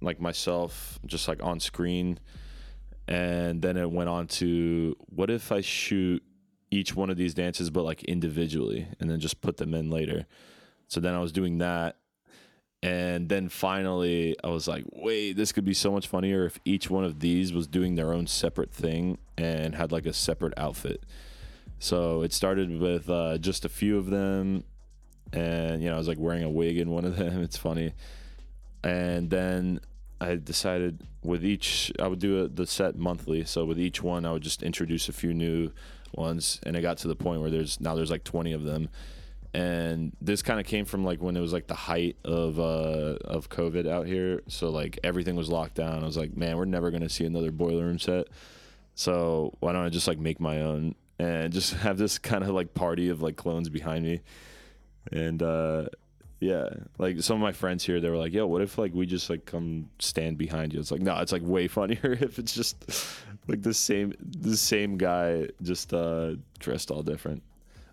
like 0.00 0.20
myself 0.20 0.98
just 1.06 1.26
like 1.26 1.42
on 1.42 1.58
screen 1.58 2.20
and 3.08 3.62
then 3.62 3.76
it 3.76 3.90
went 3.90 4.08
on 4.08 4.26
to 4.26 4.96
what 5.06 5.30
if 5.30 5.52
I 5.52 5.60
shoot 5.60 6.22
each 6.70 6.94
one 6.96 7.10
of 7.10 7.16
these 7.16 7.34
dances, 7.34 7.70
but 7.70 7.84
like 7.84 8.02
individually, 8.04 8.88
and 8.98 9.08
then 9.08 9.20
just 9.20 9.40
put 9.40 9.56
them 9.58 9.74
in 9.74 9.90
later. 9.90 10.26
So 10.88 11.00
then 11.00 11.14
I 11.14 11.20
was 11.20 11.32
doing 11.32 11.58
that. 11.58 11.96
And 12.82 13.28
then 13.28 13.48
finally, 13.48 14.36
I 14.44 14.48
was 14.48 14.68
like, 14.68 14.84
wait, 14.92 15.36
this 15.36 15.52
could 15.52 15.64
be 15.64 15.74
so 15.74 15.90
much 15.90 16.06
funnier 16.06 16.44
if 16.44 16.58
each 16.64 16.90
one 16.90 17.04
of 17.04 17.20
these 17.20 17.52
was 17.52 17.66
doing 17.66 17.94
their 17.94 18.12
own 18.12 18.26
separate 18.26 18.72
thing 18.72 19.18
and 19.38 19.74
had 19.74 19.92
like 19.92 20.06
a 20.06 20.12
separate 20.12 20.54
outfit. 20.56 21.04
So 21.78 22.22
it 22.22 22.32
started 22.32 22.80
with 22.80 23.10
uh, 23.10 23.38
just 23.38 23.64
a 23.64 23.68
few 23.68 23.98
of 23.98 24.06
them. 24.06 24.64
And, 25.32 25.82
you 25.82 25.88
know, 25.88 25.94
I 25.94 25.98
was 25.98 26.08
like 26.08 26.18
wearing 26.18 26.44
a 26.44 26.50
wig 26.50 26.78
in 26.78 26.90
one 26.90 27.04
of 27.04 27.16
them. 27.18 27.42
It's 27.42 27.56
funny. 27.56 27.92
and 28.84 29.30
then 29.30 29.80
I 30.20 30.36
decided 30.36 31.02
with 31.22 31.44
each 31.44 31.92
I 32.00 32.06
would 32.08 32.18
do 32.20 32.44
a, 32.44 32.48
the 32.48 32.66
set 32.66 32.96
monthly. 32.96 33.44
So 33.44 33.64
with 33.64 33.78
each 33.78 34.02
one, 34.02 34.24
I 34.24 34.32
would 34.32 34.42
just 34.42 34.62
introduce 34.62 35.08
a 35.08 35.12
few 35.12 35.34
new 35.34 35.72
ones, 36.14 36.60
and 36.62 36.76
it 36.76 36.82
got 36.82 36.96
to 36.98 37.08
the 37.08 37.16
point 37.16 37.40
where 37.42 37.50
there's 37.50 37.80
now 37.80 37.94
there's 37.94 38.10
like 38.10 38.24
20 38.24 38.52
of 38.52 38.62
them. 38.64 38.88
And 39.52 40.14
this 40.20 40.42
kind 40.42 40.60
of 40.60 40.66
came 40.66 40.84
from 40.84 41.04
like 41.04 41.22
when 41.22 41.36
it 41.36 41.40
was 41.40 41.52
like 41.52 41.66
the 41.66 41.74
height 41.74 42.16
of 42.24 42.58
uh 42.58 43.16
of 43.24 43.48
COVID 43.50 43.86
out 43.88 44.06
here. 44.06 44.42
So 44.48 44.70
like 44.70 44.98
everything 45.04 45.36
was 45.36 45.48
locked 45.48 45.74
down. 45.74 46.02
I 46.02 46.06
was 46.06 46.16
like, 46.16 46.36
man, 46.36 46.56
we're 46.56 46.64
never 46.64 46.90
gonna 46.90 47.08
see 47.08 47.24
another 47.24 47.50
boiler 47.50 47.84
room 47.84 47.98
set. 47.98 48.28
So 48.94 49.54
why 49.60 49.72
don't 49.72 49.84
I 49.84 49.88
just 49.90 50.08
like 50.08 50.18
make 50.18 50.40
my 50.40 50.62
own 50.62 50.94
and 51.18 51.52
just 51.52 51.74
have 51.86 51.98
this 51.98 52.18
kind 52.18 52.42
of 52.42 52.50
like 52.50 52.74
party 52.74 53.08
of 53.08 53.22
like 53.22 53.36
clones 53.36 53.68
behind 53.68 54.04
me? 54.04 54.20
And 55.12 55.42
uh 55.42 55.86
yeah, 56.38 56.68
like 56.98 57.22
some 57.22 57.36
of 57.36 57.42
my 57.42 57.52
friends 57.52 57.84
here, 57.84 57.98
they 57.98 58.10
were 58.10 58.18
like, 58.18 58.34
"Yo, 58.34 58.46
what 58.46 58.60
if 58.60 58.76
like 58.76 58.92
we 58.92 59.06
just 59.06 59.30
like 59.30 59.46
come 59.46 59.88
stand 59.98 60.36
behind 60.36 60.74
you?" 60.74 60.80
It's 60.80 60.90
like, 60.90 61.00
no, 61.00 61.16
it's 61.18 61.32
like 61.32 61.42
way 61.42 61.66
funnier 61.78 62.12
if 62.20 62.38
it's 62.38 62.54
just 62.54 62.84
like 63.48 63.62
the 63.62 63.72
same 63.72 64.12
the 64.20 64.56
same 64.56 64.98
guy 64.98 65.48
just 65.62 65.94
uh 65.94 66.34
dressed 66.58 66.90
all 66.90 67.02
different. 67.02 67.42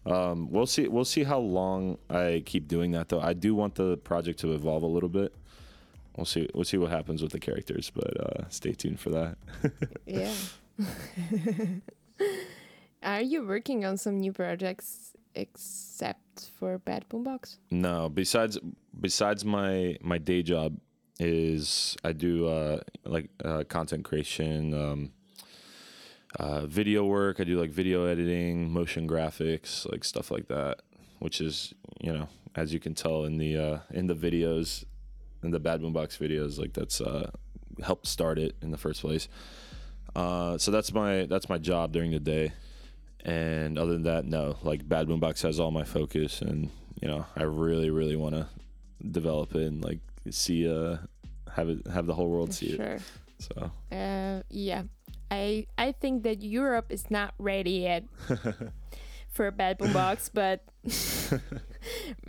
Um, 0.05 0.51
we'll 0.51 0.65
see. 0.65 0.87
We'll 0.87 1.05
see 1.05 1.23
how 1.23 1.39
long 1.39 1.97
I 2.09 2.43
keep 2.45 2.67
doing 2.67 2.91
that, 2.91 3.09
though. 3.09 3.21
I 3.21 3.33
do 3.33 3.55
want 3.55 3.75
the 3.75 3.97
project 3.97 4.39
to 4.39 4.53
evolve 4.53 4.83
a 4.83 4.87
little 4.87 5.09
bit. 5.09 5.33
We'll 6.17 6.25
see. 6.25 6.49
We'll 6.53 6.65
see 6.65 6.77
what 6.77 6.91
happens 6.91 7.21
with 7.21 7.31
the 7.31 7.39
characters, 7.39 7.89
but 7.89 8.19
uh, 8.19 8.49
stay 8.49 8.73
tuned 8.73 8.99
for 8.99 9.09
that. 9.11 9.37
yeah. 10.05 10.33
Are 13.03 13.21
you 13.21 13.45
working 13.45 13.83
on 13.83 13.97
some 13.97 14.17
new 14.17 14.31
projects 14.31 15.11
except 15.35 16.49
for 16.57 16.77
Bad 16.77 17.05
Boombox? 17.09 17.57
No, 17.69 18.07
besides 18.07 18.57
besides 18.99 19.43
my 19.43 19.97
my 20.01 20.17
day 20.17 20.41
job 20.41 20.77
is 21.19 21.97
I 22.03 22.13
do 22.13 22.47
uh, 22.47 22.79
like 23.03 23.29
uh, 23.43 23.65
content 23.67 24.05
creation, 24.05 24.73
um, 24.73 25.11
uh, 26.39 26.65
video 26.65 27.03
work. 27.03 27.41
I 27.41 27.43
do 27.43 27.59
like 27.59 27.71
video 27.71 28.05
editing, 28.05 28.71
motion 28.71 29.07
graphics, 29.07 29.89
like 29.91 30.05
stuff 30.05 30.31
like 30.31 30.47
that. 30.47 30.79
Which 31.19 31.41
is 31.41 31.73
you 31.99 32.13
know 32.13 32.29
as 32.55 32.73
you 32.73 32.79
can 32.79 32.93
tell 32.93 33.25
in 33.25 33.37
the 33.37 33.57
uh, 33.57 33.79
in 33.91 34.07
the 34.07 34.15
videos, 34.15 34.85
in 35.43 35.51
the 35.51 35.59
Bad 35.59 35.81
Boombox 35.81 36.17
videos, 36.17 36.57
like 36.57 36.71
that's 36.71 37.01
uh, 37.01 37.31
helped 37.83 38.07
start 38.07 38.39
it 38.39 38.55
in 38.61 38.71
the 38.71 38.77
first 38.77 39.01
place. 39.01 39.27
Uh, 40.15 40.57
so 40.57 40.71
that's 40.71 40.93
my 40.93 41.25
that's 41.25 41.49
my 41.49 41.57
job 41.57 41.91
during 41.91 42.11
the 42.11 42.19
day. 42.19 42.53
And 43.23 43.79
other 43.79 43.93
than 43.93 44.03
that, 44.03 44.25
no. 44.25 44.57
Like 44.63 44.87
Bad 44.87 45.07
Boombox 45.07 45.41
has 45.43 45.59
all 45.59 45.71
my 45.71 45.83
focus, 45.83 46.41
and 46.41 46.69
you 47.01 47.07
know, 47.07 47.25
I 47.35 47.43
really, 47.43 47.89
really 47.89 48.15
want 48.15 48.35
to 48.35 48.47
develop 49.11 49.55
it 49.55 49.63
and 49.63 49.83
like 49.83 49.99
see 50.29 50.69
uh 50.69 50.97
have 51.53 51.69
it 51.69 51.85
have 51.87 52.05
the 52.05 52.13
whole 52.13 52.29
world 52.29 52.53
see 52.53 52.75
sure. 52.75 52.85
it. 52.85 53.01
So 53.39 53.71
Uh, 53.91 54.43
yeah. 54.49 54.83
I 55.31 55.67
I 55.77 55.91
think 55.91 56.23
that 56.23 56.41
Europe 56.41 56.87
is 56.89 57.09
not 57.09 57.33
ready 57.37 57.83
yet 57.89 58.03
for 59.33 59.51
Bad 59.51 59.79
Boombox, 59.79 60.29
but 60.33 60.63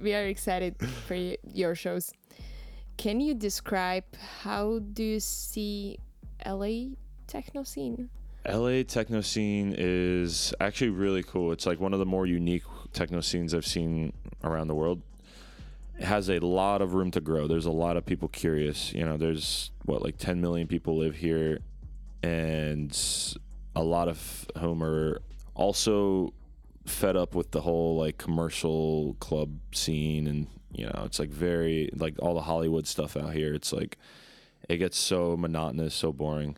we 0.01 0.15
are 0.15 0.25
excited 0.25 0.77
for 1.07 1.15
your 1.53 1.75
shows. 1.75 2.13
Can 2.97 3.21
you 3.21 3.35
describe 3.35 4.05
how 4.43 4.79
do 4.79 5.03
you 5.03 5.21
see 5.21 5.99
LA 6.47 6.97
techno 7.27 7.63
scene? 7.63 8.09
LA 8.47 8.83
techno 8.83 9.21
scene 9.23 9.75
is 9.77 10.53
actually 10.61 10.91
really 10.91 11.23
cool. 11.23 11.53
It's 11.53 11.67
like 11.67 11.81
one 11.81 11.93
of 11.93 11.99
the 11.99 12.07
more 12.07 12.27
unique 12.27 12.65
techno 12.93 13.21
scenes 13.21 13.55
I've 13.55 13.67
seen 13.67 14.13
around 14.43 14.69
the 14.69 14.75
world. 14.75 15.03
It 15.99 16.05
has 16.05 16.29
a 16.29 16.41
lot 16.41 16.83
of 16.83 16.93
room 16.93 17.11
to 17.13 17.21
grow. 17.21 17.47
There's 17.47 17.67
a 17.67 17.71
lot 17.71 17.97
of 17.97 18.05
people 18.05 18.29
curious. 18.29 18.93
You 18.93 19.07
know, 19.07 19.17
there's 19.17 19.71
what 19.85 20.03
like 20.03 20.19
10 20.19 20.41
million 20.41 20.67
people 20.67 20.99
live 20.99 21.17
here, 21.17 21.61
and 22.23 22.97
a 23.77 23.83
lot 23.83 24.09
of 24.09 24.47
whom 24.59 24.83
are 24.83 25.21
also 25.55 26.35
fed 26.85 27.17
up 27.17 27.35
with 27.35 27.51
the 27.53 27.63
whole 27.63 27.97
like 27.97 28.19
commercial 28.19 29.17
club 29.19 29.59
scene 29.73 30.27
and 30.27 30.47
you 30.71 30.85
know 30.85 31.03
it's 31.07 31.19
like 31.19 31.31
very 31.31 31.89
like 31.97 32.15
all 32.19 32.35
the 32.35 32.43
hollywood 32.43 32.87
stuff 32.87 33.17
out 33.17 33.33
here 33.33 33.55
it's 33.55 33.73
like 33.73 33.97
it 34.69 34.77
gets 34.77 34.99
so 34.99 35.35
monotonous 35.35 35.95
so 35.95 36.13
boring 36.13 36.57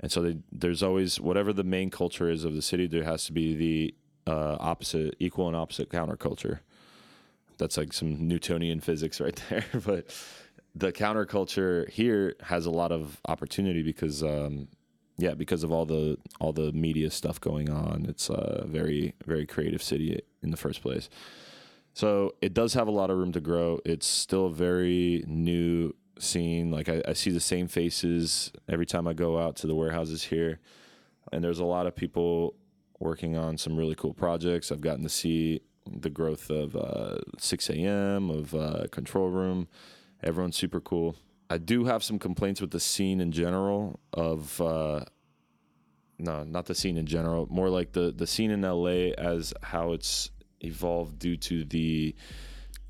and 0.00 0.10
so 0.10 0.22
they, 0.22 0.36
there's 0.52 0.82
always 0.82 1.20
whatever 1.20 1.52
the 1.52 1.64
main 1.64 1.90
culture 1.90 2.30
is 2.30 2.44
of 2.44 2.54
the 2.54 2.62
city 2.62 2.86
there 2.86 3.04
has 3.04 3.24
to 3.26 3.32
be 3.32 3.54
the 3.54 3.94
uh, 4.26 4.56
opposite 4.58 5.14
equal 5.18 5.48
and 5.48 5.56
opposite 5.56 5.90
counterculture. 5.90 6.60
That's 7.58 7.76
like 7.76 7.92
some 7.92 8.26
newtonian 8.26 8.80
physics 8.80 9.20
right 9.20 9.40
there 9.50 9.64
but 9.84 10.12
the 10.74 10.92
counterculture 10.92 11.88
here 11.88 12.34
has 12.42 12.66
a 12.66 12.70
lot 12.70 12.90
of 12.90 13.20
opportunity 13.26 13.82
because 13.82 14.22
um, 14.22 14.68
yeah 15.16 15.34
because 15.34 15.62
of 15.62 15.70
all 15.70 15.86
the 15.86 16.18
all 16.40 16.52
the 16.52 16.72
media 16.72 17.10
stuff 17.10 17.40
going 17.40 17.70
on. 17.70 18.06
It's 18.08 18.28
a 18.28 18.64
very 18.66 19.14
very 19.24 19.46
creative 19.46 19.82
city 19.82 20.20
in 20.42 20.50
the 20.50 20.56
first 20.56 20.82
place. 20.82 21.08
So 21.92 22.34
it 22.42 22.54
does 22.54 22.74
have 22.74 22.88
a 22.88 22.90
lot 22.90 23.10
of 23.10 23.18
room 23.18 23.30
to 23.32 23.40
grow. 23.40 23.78
It's 23.84 24.06
still 24.06 24.46
a 24.46 24.52
very 24.52 25.24
new 25.28 25.94
scene. 26.18 26.70
Like 26.70 26.88
I, 26.88 27.02
I 27.08 27.12
see 27.12 27.30
the 27.30 27.40
same 27.40 27.68
faces 27.68 28.52
every 28.68 28.86
time 28.86 29.06
i 29.06 29.12
go 29.12 29.38
out 29.38 29.56
to 29.56 29.66
the 29.66 29.74
warehouses 29.74 30.24
here. 30.24 30.60
And 31.32 31.42
there's 31.42 31.58
a 31.58 31.64
lot 31.64 31.86
of 31.86 31.96
people 31.96 32.54
working 33.00 33.36
on 33.36 33.58
some 33.58 33.76
really 33.76 33.94
cool 33.94 34.14
projects. 34.14 34.70
I've 34.70 34.80
gotten 34.80 35.02
to 35.02 35.08
see 35.08 35.60
the 35.90 36.10
growth 36.10 36.50
of 36.50 36.76
uh, 36.76 37.18
6 37.38 37.70
a.m 37.70 38.30
of 38.30 38.54
uh, 38.54 38.86
control 38.90 39.28
room. 39.28 39.68
Everyone's 40.22 40.56
super 40.56 40.80
cool. 40.80 41.16
I 41.50 41.58
do 41.58 41.84
have 41.84 42.02
some 42.02 42.18
complaints 42.18 42.60
with 42.60 42.70
the 42.70 42.80
scene 42.80 43.20
in 43.20 43.32
general 43.32 44.00
of 44.12 44.60
uh 44.60 45.04
no, 46.16 46.44
not 46.44 46.66
the 46.66 46.74
scene 46.76 46.96
in 46.96 47.06
general, 47.06 47.46
more 47.50 47.68
like 47.68 47.92
the 47.92 48.12
the 48.12 48.26
scene 48.26 48.50
in 48.50 48.62
LA 48.62 49.12
as 49.18 49.52
how 49.62 49.92
it's 49.92 50.30
evolved 50.60 51.18
due 51.18 51.36
to 51.36 51.64
the 51.64 52.14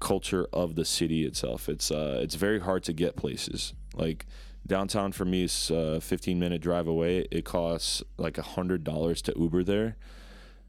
culture 0.00 0.46
of 0.52 0.74
the 0.74 0.84
city 0.84 1.24
itself. 1.24 1.68
It's 1.68 1.90
uh 1.90 2.20
it's 2.22 2.34
very 2.34 2.60
hard 2.60 2.84
to 2.84 2.92
get 2.92 3.16
places. 3.16 3.74
Like 3.94 4.26
downtown 4.66 5.12
for 5.12 5.24
me 5.24 5.44
is 5.44 5.70
a 5.70 6.00
15 6.00 6.38
minute 6.38 6.60
drive 6.60 6.86
away. 6.86 7.26
It 7.30 7.44
costs 7.44 8.02
like 8.16 8.38
a 8.38 8.42
hundred 8.42 8.84
dollars 8.84 9.22
to 9.22 9.34
Uber 9.36 9.64
there, 9.64 9.96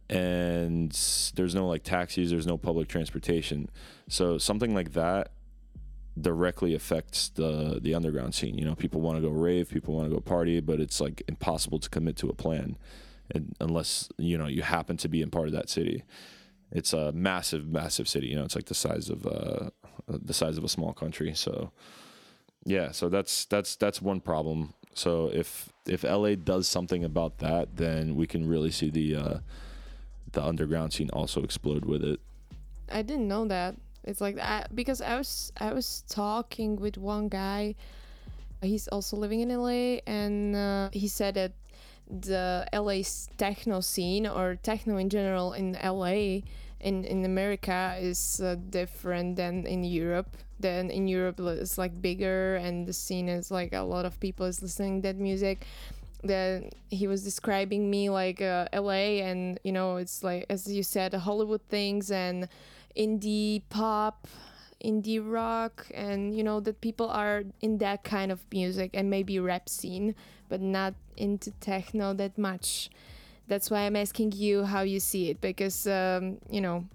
and 0.09 0.91
there's 1.35 1.55
no 1.55 1.67
like 1.67 1.83
taxis. 1.83 2.31
There's 2.31 2.47
no 2.47 2.57
public 2.57 2.87
transportation. 2.87 3.69
So 4.07 4.37
something 4.37 4.73
like 4.73 4.93
that 4.93 5.31
directly 6.19 6.73
affects 6.73 7.29
the 7.29 7.79
the 7.81 7.93
underground 7.93 8.35
scene. 8.35 8.57
You 8.57 8.65
know, 8.65 8.75
people 8.75 9.01
want 9.01 9.17
to 9.17 9.21
go 9.21 9.29
rave, 9.29 9.69
people 9.69 9.95
want 9.95 10.09
to 10.09 10.15
go 10.15 10.21
party, 10.21 10.59
but 10.59 10.79
it's 10.79 11.01
like 11.01 11.23
impossible 11.27 11.79
to 11.79 11.89
commit 11.89 12.15
to 12.17 12.29
a 12.29 12.33
plan, 12.33 12.77
and 13.31 13.55
unless 13.59 14.09
you 14.17 14.37
know 14.37 14.47
you 14.47 14.61
happen 14.61 14.97
to 14.97 15.07
be 15.07 15.21
in 15.21 15.29
part 15.29 15.47
of 15.47 15.53
that 15.53 15.69
city. 15.69 16.03
It's 16.71 16.93
a 16.93 17.11
massive, 17.11 17.67
massive 17.67 18.07
city. 18.07 18.27
You 18.27 18.35
know, 18.35 18.43
it's 18.43 18.55
like 18.55 18.65
the 18.65 18.73
size 18.73 19.09
of 19.09 19.25
uh, 19.25 19.69
the 20.07 20.33
size 20.33 20.57
of 20.57 20.63
a 20.63 20.69
small 20.69 20.93
country. 20.93 21.33
So, 21.33 21.71
yeah, 22.65 22.91
so 22.91 23.09
that's 23.09 23.45
that's 23.45 23.75
that's 23.75 24.01
one 24.01 24.19
problem. 24.19 24.73
So 24.93 25.29
if 25.33 25.69
if 25.85 26.03
LA 26.03 26.35
does 26.35 26.67
something 26.67 27.03
about 27.03 27.39
that, 27.39 27.75
then 27.77 28.15
we 28.15 28.27
can 28.27 28.47
really 28.47 28.71
see 28.71 28.89
the 28.89 29.15
uh, 29.15 29.37
the 30.31 30.43
underground 30.43 30.93
scene 30.93 31.09
also 31.11 31.43
explode 31.43 31.85
with 31.85 32.03
it. 32.03 32.19
I 32.91 33.01
didn't 33.01 33.27
know 33.27 33.45
that. 33.47 33.75
It's 34.03 34.21
like 34.21 34.39
I, 34.39 34.65
because 34.73 35.01
I 35.01 35.17
was 35.17 35.51
I 35.57 35.73
was 35.73 36.03
talking 36.09 36.75
with 36.77 36.97
one 36.97 37.29
guy. 37.29 37.75
He's 38.61 38.87
also 38.87 39.17
living 39.17 39.41
in 39.41 39.49
LA, 39.49 39.99
and 40.07 40.55
uh, 40.55 40.89
he 40.91 41.07
said 41.07 41.35
that 41.35 41.51
the 42.09 42.67
LA's 42.73 43.29
techno 43.37 43.79
scene 43.81 44.27
or 44.27 44.55
techno 44.61 44.97
in 44.97 45.09
general 45.09 45.53
in 45.53 45.77
LA 45.83 46.41
in 46.79 47.03
in 47.03 47.25
America 47.25 47.97
is 47.99 48.39
uh, 48.41 48.55
different 48.69 49.35
than 49.35 49.65
in 49.65 49.83
Europe. 49.83 50.37
Then 50.59 50.89
in 50.89 51.07
Europe 51.07 51.39
it's 51.39 51.77
like 51.77 52.01
bigger, 52.01 52.55
and 52.55 52.87
the 52.87 52.93
scene 52.93 53.27
is 53.27 53.51
like 53.51 53.73
a 53.73 53.81
lot 53.81 54.05
of 54.05 54.19
people 54.19 54.45
is 54.45 54.61
listening 54.61 55.01
that 55.01 55.17
music. 55.17 55.65
Then 56.23 56.69
he 56.89 57.07
was 57.07 57.23
describing 57.23 57.89
me 57.89 58.09
like 58.09 58.41
uh, 58.41 58.67
LA, 58.73 59.21
and 59.25 59.59
you 59.63 59.71
know 59.71 59.97
it's 59.97 60.23
like 60.23 60.45
as 60.49 60.71
you 60.71 60.83
said, 60.83 61.13
Hollywood 61.13 61.61
things 61.69 62.11
and 62.11 62.47
indie 62.95 63.61
pop 63.69 64.27
indie 64.85 65.19
rock 65.19 65.87
and 65.93 66.35
you 66.37 66.43
know 66.43 66.59
that 66.61 66.79
people 66.81 67.09
are 67.09 67.43
in 67.61 67.79
that 67.79 68.03
kind 68.03 68.31
of 68.31 68.39
music 68.51 68.89
and 68.93 69.09
maybe 69.09 69.39
rap 69.39 69.67
scene 69.67 70.13
but 70.49 70.61
not 70.61 70.93
into 71.17 71.49
techno 71.59 72.13
that 72.13 72.37
much 72.37 72.89
that's 73.47 73.69
why 73.71 73.81
i'm 73.85 73.95
asking 73.95 74.31
you 74.31 74.63
how 74.63 74.81
you 74.81 74.99
see 74.99 75.29
it 75.31 75.41
because 75.41 75.87
um, 75.87 76.37
you 76.49 76.61
know 76.61 76.85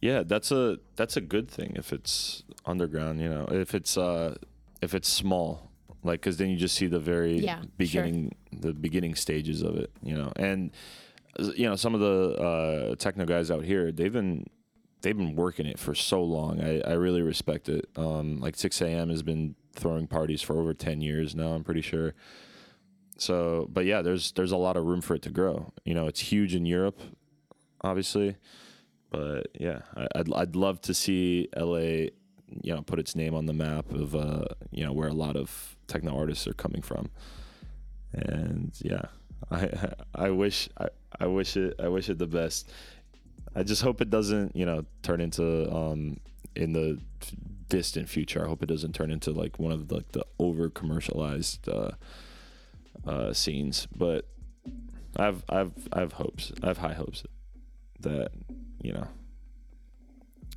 Yeah, 0.00 0.22
that's 0.26 0.50
a 0.52 0.76
that's 0.96 1.16
a 1.16 1.24
good 1.24 1.48
thing 1.48 1.72
if 1.76 1.92
it's 1.92 2.42
underground. 2.66 3.20
You 3.24 3.30
know, 3.30 3.46
if 3.48 3.74
it's 3.74 3.96
uh 3.96 4.34
if 4.82 4.92
it's 4.92 5.08
small, 5.08 5.70
like 6.02 6.20
because 6.20 6.36
then 6.36 6.50
you 6.52 6.58
just 6.60 6.74
see 6.76 6.88
the 6.88 7.00
very 7.00 7.38
Yeah, 7.40 7.60
sure. 7.60 7.70
beginning 7.78 8.34
the 8.52 8.72
beginning 8.74 9.14
stages 9.16 9.62
of 9.62 9.76
it. 9.82 9.90
You 10.02 10.16
know, 10.20 10.30
and 10.36 10.70
you 11.56 11.66
know 11.68 11.76
some 11.76 11.94
of 11.96 12.00
the 12.04 12.16
uh, 12.36 12.94
techno 12.96 13.24
guys 13.24 13.50
out 13.50 13.64
here, 13.64 13.92
they've 13.92 14.12
been 14.12 14.44
they've 15.04 15.16
been 15.16 15.36
working 15.36 15.66
it 15.66 15.78
for 15.78 15.94
so 15.94 16.22
long. 16.24 16.60
I, 16.60 16.80
I 16.80 16.92
really 16.94 17.22
respect 17.22 17.68
it. 17.68 17.88
Um, 17.94 18.40
like 18.40 18.56
6 18.56 18.80
a.m. 18.80 19.10
has 19.10 19.22
been 19.22 19.54
throwing 19.74 20.06
parties 20.06 20.42
for 20.42 20.58
over 20.58 20.74
10 20.74 21.00
years 21.00 21.36
now, 21.36 21.52
I'm 21.52 21.62
pretty 21.62 21.82
sure. 21.82 22.14
So, 23.16 23.68
but 23.70 23.84
yeah, 23.84 24.02
there's 24.02 24.32
there's 24.32 24.50
a 24.50 24.56
lot 24.56 24.76
of 24.76 24.84
room 24.84 25.00
for 25.00 25.14
it 25.14 25.22
to 25.22 25.30
grow. 25.30 25.72
You 25.84 25.94
know, 25.94 26.08
it's 26.08 26.18
huge 26.18 26.52
in 26.52 26.66
Europe, 26.66 27.00
obviously, 27.80 28.36
but 29.10 29.46
yeah, 29.54 29.82
I, 29.96 30.08
I'd 30.16 30.32
I'd 30.32 30.56
love 30.56 30.80
to 30.80 30.94
see 30.94 31.48
LA, 31.56 31.76
you 32.62 32.74
know, 32.74 32.82
put 32.82 32.98
its 32.98 33.14
name 33.14 33.34
on 33.34 33.46
the 33.46 33.52
map 33.52 33.92
of 33.92 34.16
uh, 34.16 34.46
you 34.72 34.84
know, 34.84 34.92
where 34.92 35.06
a 35.06 35.12
lot 35.12 35.36
of 35.36 35.76
techno 35.86 36.18
artists 36.18 36.48
are 36.48 36.54
coming 36.54 36.82
from. 36.82 37.08
And 38.12 38.72
yeah, 38.80 39.02
I 39.48 39.92
I 40.16 40.30
wish 40.30 40.68
I, 40.76 40.88
I 41.20 41.26
wish 41.26 41.56
it 41.56 41.74
I 41.78 41.86
wish 41.86 42.08
it 42.08 42.18
the 42.18 42.26
best. 42.26 42.68
I 43.54 43.62
just 43.62 43.82
hope 43.82 44.00
it 44.00 44.10
doesn't, 44.10 44.56
you 44.56 44.66
know, 44.66 44.84
turn 45.02 45.20
into 45.20 45.72
um 45.72 46.18
in 46.54 46.72
the 46.72 47.00
distant 47.68 48.08
future. 48.08 48.44
I 48.44 48.48
hope 48.48 48.62
it 48.62 48.66
doesn't 48.66 48.94
turn 48.94 49.10
into 49.10 49.30
like 49.32 49.58
one 49.58 49.72
of 49.72 49.88
the, 49.88 49.96
like 49.96 50.12
the 50.12 50.24
over 50.38 50.68
commercialized 50.68 51.68
uh, 51.68 51.92
uh, 53.06 53.32
scenes. 53.32 53.88
But 53.96 54.26
I've 55.16 55.44
I've 55.48 55.72
I've 55.92 56.12
hopes. 56.12 56.52
I 56.62 56.68
have 56.68 56.78
high 56.78 56.94
hopes 56.94 57.24
that 58.00 58.30
you 58.82 58.92
know 58.92 59.08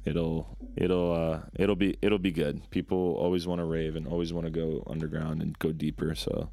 it'll 0.05 0.57
it'll 0.75 1.11
uh 1.13 1.39
it'll 1.55 1.75
be 1.75 1.97
it'll 2.01 2.19
be 2.19 2.31
good. 2.31 2.69
People 2.71 3.15
always 3.19 3.47
want 3.47 3.59
to 3.59 3.65
rave 3.65 3.95
and 3.95 4.07
always 4.07 4.33
want 4.33 4.45
to 4.45 4.51
go 4.51 4.83
underground 4.87 5.41
and 5.41 5.57
go 5.59 5.71
deeper. 5.71 6.15
So 6.15 6.49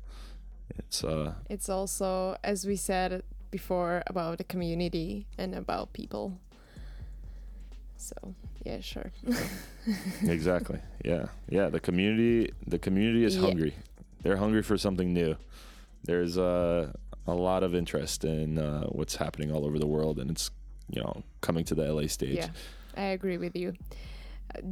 it's 0.78 1.04
uh 1.04 1.34
It's 1.48 1.68
also, 1.68 2.36
as 2.42 2.66
we 2.66 2.76
said 2.76 3.22
before, 3.58 4.02
about 4.12 4.34
the 4.38 4.44
community 4.54 5.26
and 5.38 5.54
about 5.54 5.92
people. 5.92 6.24
So 7.96 8.16
yeah, 8.66 8.80
sure. 8.80 9.10
exactly 10.36 10.78
yeah 11.04 11.26
yeah 11.56 11.68
the 11.76 11.80
community 11.88 12.50
the 12.74 12.78
community 12.78 13.22
is 13.24 13.34
Yeah. 13.34 13.42
hungry 13.46 13.72
they're 14.22 14.38
hungry 14.44 14.62
for 14.62 14.76
something 14.78 15.12
new 15.12 15.36
there's 16.08 16.34
uh, 16.38 16.92
a 17.26 17.34
lot 17.48 17.62
of 17.62 17.74
interest 17.74 18.24
in 18.24 18.58
uh, 18.58 18.84
what's 18.98 19.16
happening 19.16 19.48
all 19.52 19.64
over 19.68 19.78
the 19.78 19.86
world 19.96 20.16
and 20.20 20.30
it's 20.34 20.50
you 20.94 21.00
know 21.02 21.22
coming 21.46 21.64
to 21.70 21.74
the 21.74 21.84
la 21.92 22.06
stage 22.08 22.36
Yeah, 22.42 22.50
I 22.96 23.06
agree 23.18 23.38
with 23.38 23.54
you. 23.62 23.72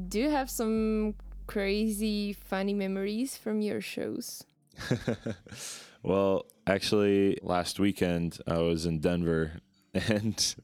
Do 0.09 0.17
you 0.25 0.31
have 0.39 0.49
some 0.51 1.15
crazy, 1.47 2.33
funny 2.33 2.75
memories 2.75 3.37
from 3.43 3.61
your 3.69 3.81
shows? 3.81 4.45
well 6.03 6.47
actually 6.67 7.39
last 7.43 7.79
weekend 7.79 8.39
i 8.47 8.59
was 8.59 8.87
in 8.87 8.99
denver 8.99 9.53
and 9.95 10.55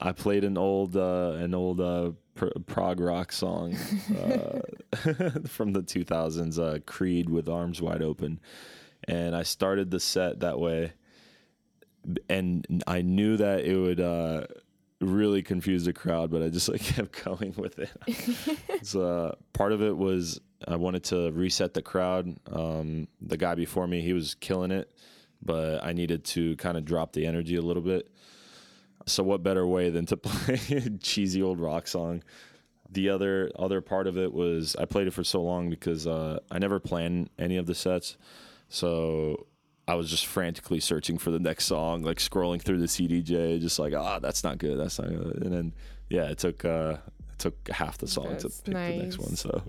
i 0.00 0.12
played 0.12 0.44
an 0.44 0.58
old 0.58 0.96
uh, 0.96 1.32
an 1.38 1.54
old 1.54 1.80
uh, 1.80 2.10
pr- 2.36 2.58
prog 2.66 3.00
rock 3.00 3.32
song 3.32 3.74
uh, 3.74 4.60
from 5.46 5.72
the 5.72 5.82
2000s 5.82 6.58
uh, 6.58 6.78
creed 6.86 7.28
with 7.28 7.48
arms 7.48 7.82
wide 7.82 8.02
open. 8.02 8.38
And 9.08 9.34
i 9.34 9.42
started 9.42 9.90
the 9.90 9.98
set 10.00 10.40
that 10.40 10.60
way. 10.60 10.92
And 12.28 12.84
i 12.86 13.02
knew 13.02 13.36
that 13.38 13.64
it 13.64 13.76
would 13.76 14.00
uh, 14.00 14.46
really 15.00 15.42
confuse 15.42 15.84
the 15.84 15.92
crowd 15.92 16.30
but 16.30 16.42
i 16.42 16.48
just 16.48 16.68
like 16.68 16.80
kept 16.94 17.24
going 17.24 17.54
with 17.56 17.78
it. 17.78 17.90
So 18.86 19.02
uh, 19.02 19.34
part 19.52 19.72
of 19.72 19.82
it 19.82 19.96
was 19.96 20.40
i 20.66 20.76
wanted 20.76 21.04
to 21.04 21.30
reset 21.32 21.74
the 21.74 21.82
crowd. 21.82 22.36
Um, 22.50 23.08
the 23.20 23.36
guy 23.36 23.54
before 23.54 23.86
me 23.86 24.00
he 24.00 24.12
was 24.12 24.34
killing 24.34 24.70
it 24.70 24.90
but 25.42 25.84
i 25.84 25.92
needed 25.92 26.24
to 26.24 26.56
kind 26.56 26.76
of 26.76 26.84
drop 26.84 27.12
the 27.12 27.26
energy 27.26 27.56
a 27.56 27.62
little 27.62 27.82
bit. 27.82 28.08
So 29.06 29.22
what 29.22 29.42
better 29.42 29.66
way 29.66 29.90
than 29.90 30.06
to 30.06 30.16
play 30.28 30.60
a 30.70 30.90
cheesy 30.98 31.42
old 31.42 31.60
rock 31.60 31.86
song? 31.86 32.22
The 32.90 33.10
other 33.10 33.50
other 33.56 33.80
part 33.80 34.06
of 34.06 34.16
it 34.16 34.32
was 34.32 34.76
i 34.76 34.84
played 34.84 35.06
it 35.06 35.12
for 35.12 35.24
so 35.24 35.42
long 35.42 35.70
because 35.70 36.06
uh, 36.06 36.38
i 36.50 36.58
never 36.58 36.80
planned 36.80 37.30
any 37.38 37.56
of 37.56 37.66
the 37.66 37.74
sets. 37.74 38.16
So 38.68 39.46
I 39.88 39.94
was 39.94 40.10
just 40.10 40.26
frantically 40.26 40.80
searching 40.80 41.16
for 41.16 41.30
the 41.30 41.38
next 41.38 41.66
song, 41.66 42.02
like 42.02 42.18
scrolling 42.18 42.60
through 42.60 42.80
the 42.80 42.86
CDJ, 42.86 43.60
just 43.60 43.78
like, 43.78 43.94
ah, 43.94 44.18
that's 44.18 44.42
not 44.42 44.58
good, 44.58 44.78
that's 44.78 44.98
not 44.98 45.08
good. 45.10 45.42
And 45.42 45.52
then, 45.52 45.74
yeah, 46.08 46.24
it 46.24 46.38
took 46.38 46.64
uh, 46.64 46.96
took 47.38 47.68
half 47.68 47.98
the 47.98 48.06
song 48.06 48.28
That's 48.30 48.44
to 48.60 48.62
pick 48.62 48.74
the 48.74 49.02
next 49.02 49.18
one. 49.18 49.36
So 49.36 49.62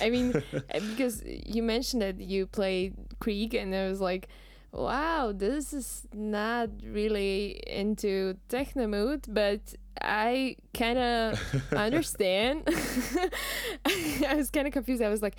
I 0.00 0.10
mean, 0.10 0.34
uh, 0.52 0.80
because 0.90 1.22
you 1.24 1.62
mentioned 1.62 2.02
that 2.02 2.20
you 2.20 2.46
played 2.46 2.94
Creed, 3.20 3.54
and 3.54 3.74
I 3.74 3.88
was 3.88 4.00
like, 4.00 4.28
wow, 4.72 5.32
this 5.34 5.72
is 5.72 6.06
not 6.12 6.70
really 6.84 7.62
into 7.66 8.36
techno 8.48 8.86
mood, 8.86 9.26
but 9.28 9.60
I 10.00 10.56
kind 10.74 10.98
of 10.98 11.72
understand. 11.72 12.62
I 13.84 14.34
was 14.36 14.50
kind 14.50 14.66
of 14.66 14.72
confused. 14.72 15.02
I 15.02 15.08
was 15.08 15.22
like, 15.22 15.36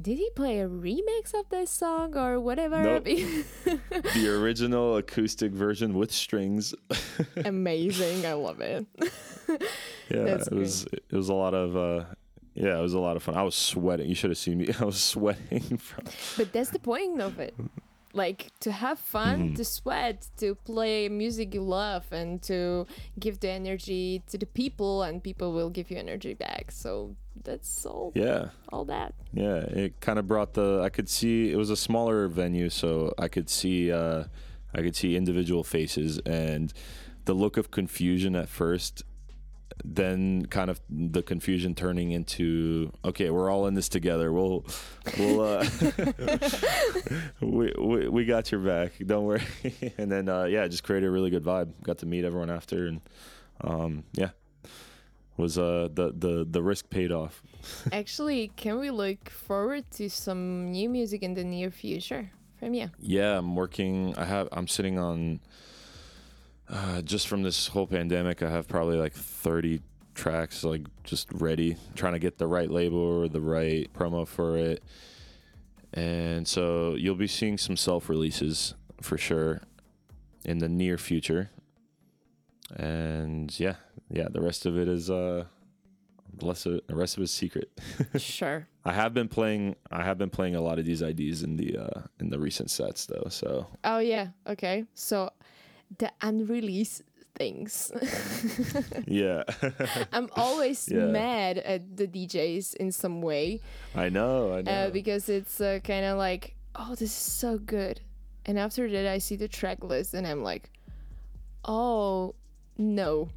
did 0.00 0.18
he 0.18 0.30
play 0.34 0.60
a 0.60 0.68
remix 0.68 1.32
of 1.38 1.48
this 1.50 1.70
song 1.70 2.16
or 2.16 2.40
whatever? 2.40 2.82
Nope. 2.82 3.04
the 4.14 4.28
original 4.28 4.96
acoustic 4.96 5.52
version 5.52 5.94
with 5.94 6.12
strings. 6.12 6.74
Amazing. 7.44 8.26
I 8.26 8.32
love 8.34 8.60
it. 8.60 8.86
Yeah, 10.08 10.24
That's 10.24 10.46
it 10.48 10.54
was 10.54 10.84
it 10.84 11.12
was 11.12 11.28
a 11.28 11.34
lot 11.34 11.52
of 11.54 11.76
uh, 11.76 12.04
yeah, 12.54 12.78
it 12.78 12.82
was 12.82 12.92
a 12.94 12.98
lot 12.98 13.16
of 13.16 13.22
fun. 13.22 13.34
I 13.34 13.42
was 13.42 13.54
sweating. 13.54 14.08
You 14.08 14.14
should 14.14 14.30
have 14.30 14.38
seen 14.38 14.58
me. 14.58 14.68
I 14.80 14.84
was 14.84 15.00
sweating 15.00 15.78
from 15.78 16.04
But 16.36 16.52
that's 16.52 16.70
the 16.70 16.78
point 16.78 17.20
of 17.20 17.38
it. 17.38 17.54
Like 18.14 18.50
to 18.60 18.72
have 18.72 18.98
fun, 18.98 19.50
Mhm. 19.52 19.56
to 19.56 19.64
sweat, 19.64 20.28
to 20.38 20.54
play 20.54 21.08
music 21.08 21.54
you 21.54 21.62
love, 21.62 22.06
and 22.12 22.42
to 22.42 22.86
give 23.18 23.40
the 23.40 23.48
energy 23.50 24.22
to 24.28 24.36
the 24.36 24.44
people, 24.46 25.02
and 25.02 25.22
people 25.22 25.52
will 25.52 25.70
give 25.70 25.90
you 25.90 25.96
energy 25.96 26.34
back. 26.34 26.70
So 26.70 27.16
that's 27.44 27.84
all. 27.86 28.12
yeah. 28.14 28.48
All 28.72 28.84
that. 28.86 29.14
Yeah, 29.32 29.56
it 29.56 30.00
kind 30.00 30.18
of 30.18 30.26
brought 30.28 30.54
the. 30.54 30.80
I 30.82 30.88
could 30.88 31.08
see 31.08 31.50
it 31.52 31.56
was 31.56 31.70
a 31.70 31.76
smaller 31.76 32.28
venue, 32.28 32.68
so 32.70 33.12
I 33.18 33.28
could 33.28 33.48
see. 33.50 33.90
Uh, 33.92 34.24
I 34.74 34.80
could 34.80 34.96
see 34.96 35.16
individual 35.16 35.64
faces 35.64 36.18
and 36.24 36.72
the 37.24 37.34
look 37.34 37.56
of 37.56 37.70
confusion 37.70 38.34
at 38.34 38.48
first. 38.48 39.02
Then 39.84 40.46
kind 40.46 40.70
of 40.70 40.80
the 40.90 41.22
confusion 41.22 41.74
turning 41.74 42.10
into 42.12 42.92
okay, 43.04 43.30
we're 43.30 43.50
all 43.50 43.66
in 43.66 43.74
this 43.74 43.88
together. 43.88 44.30
We'll, 44.32 44.64
we'll, 45.18 45.40
uh, 45.40 45.66
we, 47.40 47.72
we 47.78 48.08
we 48.08 48.24
got 48.26 48.52
your 48.52 48.60
back. 48.60 48.92
Don't 49.04 49.24
worry. 49.24 49.42
and 49.98 50.12
then 50.12 50.28
uh, 50.28 50.44
yeah, 50.44 50.68
just 50.68 50.84
created 50.84 51.06
a 51.06 51.10
really 51.10 51.30
good 51.30 51.42
vibe. 51.42 51.72
Got 51.82 51.98
to 51.98 52.06
meet 52.06 52.24
everyone 52.24 52.50
after, 52.50 52.86
and 52.86 53.00
um, 53.62 54.04
yeah, 54.12 54.30
was 55.36 55.58
uh 55.58 55.88
the 55.92 56.12
the 56.12 56.46
the 56.48 56.62
risk 56.62 56.90
paid 56.90 57.12
off. 57.12 57.42
Actually, 57.92 58.52
can 58.56 58.78
we 58.78 58.90
look 58.90 59.30
forward 59.30 59.90
to 59.92 60.08
some 60.08 60.70
new 60.70 60.88
music 60.88 61.22
in 61.22 61.34
the 61.34 61.44
near 61.44 61.70
future 61.70 62.30
from 62.58 62.74
you? 62.74 62.90
Yeah, 63.00 63.38
I'm 63.38 63.56
working. 63.56 64.14
I 64.16 64.24
have. 64.24 64.48
I'm 64.52 64.68
sitting 64.68 64.98
on. 64.98 65.40
Uh, 66.68 67.02
just 67.02 67.28
from 67.28 67.42
this 67.42 67.66
whole 67.66 67.86
pandemic, 67.86 68.42
I 68.42 68.48
have 68.48 68.66
probably 68.66 68.96
like 68.96 69.12
30 69.12 69.82
tracks, 70.14 70.64
like 70.64 70.86
just 71.04 71.28
ready, 71.32 71.76
trying 71.94 72.14
to 72.14 72.18
get 72.18 72.38
the 72.38 72.46
right 72.46 72.70
label 72.70 72.98
or 72.98 73.28
the 73.28 73.42
right 73.42 73.92
promo 73.92 74.26
for 74.26 74.56
it. 74.56 74.82
And 75.92 76.48
so 76.48 76.94
you'll 76.94 77.16
be 77.16 77.26
seeing 77.26 77.58
some 77.58 77.76
self 77.76 78.08
releases 78.08 78.74
for 79.02 79.18
sure 79.18 79.60
in 80.44 80.58
the 80.58 80.68
near 80.68 80.96
future. 80.96 81.50
And 82.74 83.58
yeah, 83.60 83.74
yeah, 84.12 84.28
the 84.30 84.40
rest 84.40 84.66
of 84.66 84.78
it 84.78 84.88
is 84.88 85.10
uh, 85.10 85.44
the 86.38 86.46
rest 86.46 86.66
of, 86.66 86.80
the 86.86 86.94
rest 86.94 87.16
of 87.16 87.20
it 87.22 87.24
is 87.24 87.30
secret. 87.30 87.70
sure. 88.16 88.66
I 88.84 88.92
have 88.92 89.14
been 89.14 89.28
playing. 89.28 89.76
I 89.90 90.02
have 90.02 90.18
been 90.18 90.30
playing 90.30 90.54
a 90.56 90.60
lot 90.60 90.78
of 90.78 90.84
these 90.84 91.02
IDs 91.02 91.42
in 91.42 91.56
the 91.56 91.78
uh, 91.78 92.00
in 92.20 92.30
the 92.30 92.38
recent 92.38 92.70
sets 92.70 93.06
though. 93.06 93.26
So 93.30 93.66
Oh 93.84 93.98
yeah. 93.98 94.28
Okay. 94.46 94.84
So 94.94 95.30
the 95.98 96.10
unreleased 96.20 97.02
things. 97.34 97.92
yeah, 99.06 99.42
I'm 100.12 100.28
always 100.36 100.88
Yeah. 100.88 101.06
mad 101.06 101.58
at 101.58 101.96
the 101.96 102.06
DJs 102.06 102.76
in 102.76 102.92
some 102.92 103.22
way. 103.22 103.60
I 103.94 104.08
know. 104.08 104.52
I 104.54 104.62
know. 104.62 104.72
uh, 104.72 104.90
because 104.90 105.28
it's 105.28 105.60
uh, 105.60 105.78
kind 105.84 106.04
of 106.04 106.18
like, 106.18 106.56
oh, 106.76 106.90
this 106.90 107.02
is 107.10 107.12
so 107.12 107.56
good. 107.58 108.00
And 108.44 108.58
after 108.58 108.90
that, 108.90 109.06
I 109.06 109.18
see 109.18 109.36
the 109.36 109.48
track 109.48 109.84
list 109.84 110.12
and 110.14 110.26
I'm 110.26 110.42
like, 110.42 110.70
oh, 111.64 112.34
no. 112.78 113.28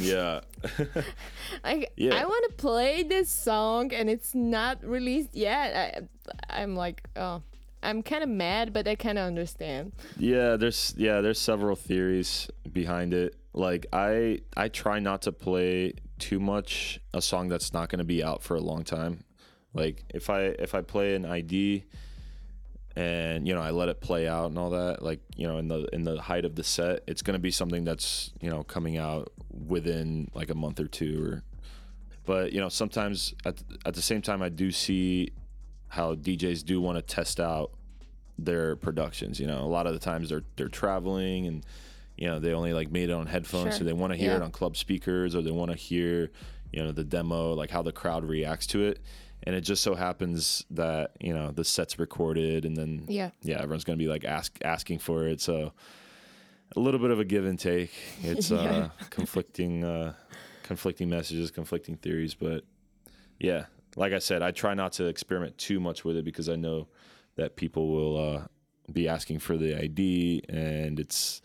yeah, 0.00 0.40
Like, 1.64 1.92
Yeah. 1.96 2.14
I 2.14 2.24
want 2.24 2.44
to 2.50 2.56
play 2.56 3.02
this 3.02 3.28
song 3.28 3.92
and 3.92 4.08
it's 4.10 4.34
not 4.34 4.84
released 4.84 5.34
yet. 5.34 6.08
I, 6.50 6.62
I'm 6.62 6.74
like, 6.76 7.08
oh, 7.16 7.42
I'm 7.82 8.02
kind 8.02 8.22
of 8.22 8.28
mad, 8.28 8.72
but 8.72 8.86
I 8.88 8.94
kind 8.96 9.18
of 9.18 9.26
understand. 9.26 9.92
yeah. 10.18 10.56
There's 10.56 10.94
yeah. 10.96 11.20
There's 11.20 11.38
several 11.40 11.76
theories 11.76 12.48
behind 12.72 13.14
it. 13.14 13.36
Like 13.54 13.86
I 13.92 14.40
I 14.56 14.68
try 14.68 14.98
not 14.98 15.22
to 15.22 15.32
play 15.32 15.94
too 16.18 16.40
much 16.40 17.00
a 17.14 17.22
song 17.22 17.48
that's 17.48 17.72
not 17.72 17.88
going 17.88 18.00
to 18.00 18.04
be 18.04 18.22
out 18.22 18.42
for 18.42 18.56
a 18.56 18.60
long 18.60 18.82
time. 18.84 19.22
Like 19.74 20.04
if 20.10 20.28
I 20.28 20.40
if 20.58 20.74
I 20.74 20.80
play 20.82 21.14
an 21.14 21.24
ID 21.24 21.84
and 22.98 23.46
you 23.46 23.54
know 23.54 23.60
I 23.62 23.70
let 23.70 23.88
it 23.88 24.00
play 24.00 24.26
out 24.26 24.46
and 24.46 24.58
all 24.58 24.70
that, 24.70 25.02
like 25.02 25.20
you 25.36 25.46
know 25.46 25.58
in 25.58 25.68
the 25.68 25.86
in 25.92 26.02
the 26.02 26.20
height 26.20 26.44
of 26.44 26.56
the 26.56 26.64
set, 26.64 27.04
it's 27.06 27.22
going 27.22 27.34
to 27.34 27.38
be 27.38 27.52
something 27.52 27.84
that's 27.84 28.32
you 28.40 28.50
know 28.50 28.64
coming 28.64 28.96
out 28.98 29.32
within 29.66 30.28
like 30.34 30.50
a 30.50 30.54
month 30.54 30.80
or 30.80 30.88
two 30.88 31.24
or 31.24 31.42
but 32.26 32.52
you 32.52 32.60
know 32.60 32.68
sometimes 32.68 33.34
at 33.44 33.62
at 33.86 33.94
the 33.94 34.02
same 34.02 34.20
time 34.20 34.42
I 34.42 34.48
do 34.48 34.70
see 34.72 35.30
how 35.88 36.14
DJs 36.16 36.64
do 36.64 36.80
want 36.80 36.96
to 36.98 37.02
test 37.02 37.38
out 37.40 37.70
their 38.36 38.76
productions. 38.76 39.38
You 39.40 39.46
know, 39.46 39.60
a 39.60 39.70
lot 39.76 39.86
of 39.86 39.92
the 39.92 40.00
times 40.00 40.28
they're 40.30 40.44
they're 40.56 40.68
traveling 40.68 41.46
and 41.46 41.64
you 42.16 42.26
know 42.26 42.40
they 42.40 42.52
only 42.52 42.72
like 42.72 42.90
made 42.90 43.10
it 43.10 43.12
on 43.12 43.26
headphones, 43.26 43.74
Sure. 43.74 43.78
so 43.78 43.84
they 43.84 43.92
want 43.92 44.12
to 44.12 44.18
hear 44.18 44.32
it 44.34 44.42
on 44.42 44.50
club 44.50 44.76
speakers 44.76 45.34
or 45.36 45.42
they 45.42 45.52
want 45.52 45.70
to 45.70 45.76
hear 45.76 46.30
you 46.72 46.82
know 46.82 46.90
the 46.92 47.04
demo, 47.04 47.54
like 47.54 47.70
how 47.70 47.82
the 47.82 47.92
crowd 47.92 48.24
reacts 48.24 48.66
to 48.68 48.82
it. 48.84 49.00
And 49.48 49.56
it 49.56 49.62
just 49.62 49.82
so 49.82 49.94
happens 49.94 50.66
that 50.72 51.12
you 51.20 51.32
know 51.32 51.50
the 51.52 51.64
set's 51.64 51.98
recorded, 51.98 52.66
and 52.66 52.76
then 52.76 53.06
Yeah. 53.08 53.30
yeah, 53.42 53.56
everyone's 53.62 53.84
gonna 53.84 53.96
be 53.96 54.06
like 54.06 54.26
ask 54.26 54.58
asking 54.62 54.98
for 54.98 55.26
it. 55.26 55.40
So 55.40 55.72
a 56.76 56.80
little 56.80 57.00
bit 57.00 57.10
of 57.10 57.18
a 57.18 57.24
give 57.24 57.46
and 57.46 57.58
take. 57.58 57.90
It's 58.22 58.52
uh, 58.60 58.62
Yeah. 58.62 58.88
conflicting 59.08 59.84
uh, 59.84 60.12
conflicting 60.64 61.08
messages, 61.08 61.50
conflicting 61.50 61.96
theories, 61.96 62.34
but 62.34 62.64
yeah, 63.40 63.64
like 63.96 64.12
I 64.12 64.18
said, 64.18 64.42
I 64.42 64.50
try 64.50 64.74
not 64.74 64.92
to 64.94 65.06
experiment 65.06 65.56
too 65.56 65.80
much 65.80 66.04
with 66.04 66.16
it 66.18 66.26
because 66.26 66.50
I 66.50 66.56
know 66.56 66.88
that 67.36 67.56
people 67.56 67.88
will 67.88 68.16
uh, 68.34 68.46
be 68.92 69.08
asking 69.08 69.38
for 69.38 69.56
the 69.56 69.80
ID, 69.82 70.42
and 70.50 71.00
it's 71.00 71.40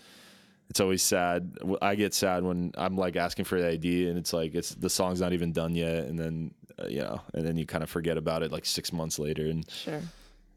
it's 0.70 0.82
always 0.82 1.04
sad. 1.04 1.58
I 1.82 1.96
get 1.96 2.14
sad 2.14 2.44
when 2.44 2.74
I'm 2.78 2.98
like 2.98 3.16
asking 3.16 3.46
for 3.46 3.62
the 3.62 3.70
ID, 3.70 4.10
and 4.10 4.18
it's 4.18 4.34
like 4.34 4.56
it's 4.56 4.76
the 4.76 4.90
song's 4.90 5.22
not 5.22 5.32
even 5.32 5.54
done 5.54 5.74
yet, 5.74 6.04
and 6.10 6.20
then 6.20 6.54
you 6.88 7.00
know, 7.00 7.22
and 7.34 7.46
then 7.46 7.58
you 7.58 7.66
kind 7.66 7.84
of 7.84 7.90
forget 7.90 8.18
about 8.18 8.44
it 8.44 8.52
like 8.52 8.66
six 8.66 8.92
months 8.94 9.20
later, 9.20 9.46
and 9.48 9.70
Sure. 9.70 10.02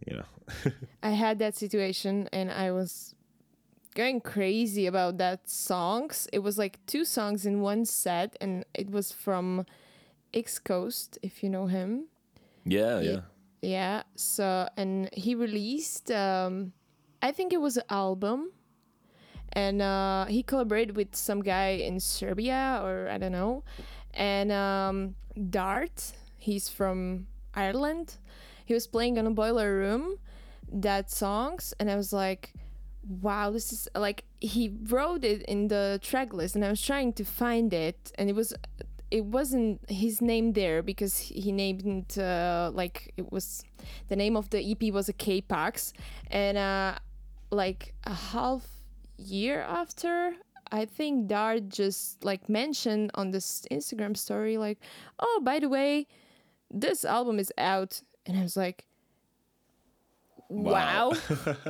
you 0.07 0.17
know, 0.19 0.73
I 1.03 1.11
had 1.11 1.39
that 1.39 1.55
situation 1.57 2.29
and 2.33 2.51
I 2.51 2.71
was 2.73 3.15
going 3.95 4.21
crazy 4.21 4.87
about 4.87 5.19
that 5.19 5.49
songs. 5.49 6.29
It 6.33 6.41
was 6.41 6.59
like 6.59 6.79
two 6.87 7.05
songs 7.05 7.47
in 7.47 7.61
one 7.61 7.85
set 7.87 8.37
and 8.41 8.65
it 8.75 8.91
was 8.91 9.11
from 9.13 9.65
X 10.35 10.59
Coast, 10.59 11.19
if 11.23 11.43
you 11.43 11.49
know 11.51 11.67
him. 11.67 12.07
yeah, 12.65 13.01
Ye- 13.01 13.11
yeah, 13.11 13.21
Yeah. 13.63 14.03
So 14.17 14.69
and 14.77 15.09
he 15.15 15.35
released 15.35 16.11
um 16.11 16.73
I 17.23 17.33
think 17.33 17.53
it 17.53 17.61
was 17.61 17.77
an 17.79 17.85
album. 17.89 18.51
And 19.53 19.81
uh, 19.81 20.27
he 20.27 20.43
collaborated 20.43 20.97
with 20.97 21.17
some 21.17 21.41
guy 21.43 21.69
in 21.81 21.99
Serbia 21.99 22.81
or 22.85 23.09
I 23.09 23.17
don't 23.17 23.33
know. 23.33 23.65
And 24.17 24.51
um, 24.51 25.15
Dart, 25.51 26.13
he's 26.39 26.69
from 26.69 27.27
Ireland. 27.55 28.17
He 28.65 28.75
was 28.75 28.87
playing 28.87 29.19
on 29.19 29.27
a 29.27 29.31
boiler 29.31 29.77
room 29.77 30.19
that 30.73 31.11
songs 31.11 31.75
and 31.79 31.91
I 31.91 31.97
was 31.97 32.13
like 32.13 32.53
wow 33.21 33.51
this 33.51 33.73
is 33.73 33.89
like 33.95 34.25
he 34.41 34.73
wrote 34.89 35.25
it 35.25 35.43
in 35.43 35.69
the 35.69 36.01
track 36.03 36.33
list 36.33 36.57
and 36.57 36.65
I 36.65 36.71
was 36.71 36.83
trying 36.83 37.13
to 37.15 37.25
find 37.25 37.73
it 37.73 38.13
and 38.19 38.29
it 38.29 38.35
was 38.35 38.53
it 39.11 39.25
wasn't 39.25 39.81
his 39.89 40.21
name 40.21 40.53
there 40.53 40.83
because 40.83 41.17
he 41.19 41.53
named 41.53 42.19
uh, 42.19 42.71
like 42.75 43.13
it 43.17 43.31
was 43.31 43.63
the 44.09 44.17
name 44.17 44.37
of 44.37 44.51
the 44.51 44.73
EP 44.73 44.93
was 44.93 45.09
a 45.09 45.13
K-Pax 45.13 45.93
and 46.31 46.59
uh 46.59 46.99
like 47.51 47.95
a 48.05 48.15
half 48.15 48.67
year 49.17 49.61
after 49.61 50.35
I 50.73 50.85
think 50.85 51.29
Dart 51.29 51.69
just 51.69 52.25
like 52.25 52.49
mentioned 52.49 53.11
on 53.15 53.31
this 53.31 53.67
Instagram 53.71 54.17
story 54.17 54.59
like 54.59 54.79
oh 55.19 55.41
by 55.43 55.59
the 55.59 55.69
way 55.69 56.07
this 56.71 57.05
album 57.05 57.39
is 57.39 57.53
out. 57.59 58.03
And 58.27 58.39
I 58.39 58.43
was 58.43 58.57
like 58.57 58.87
wow, 60.49 61.13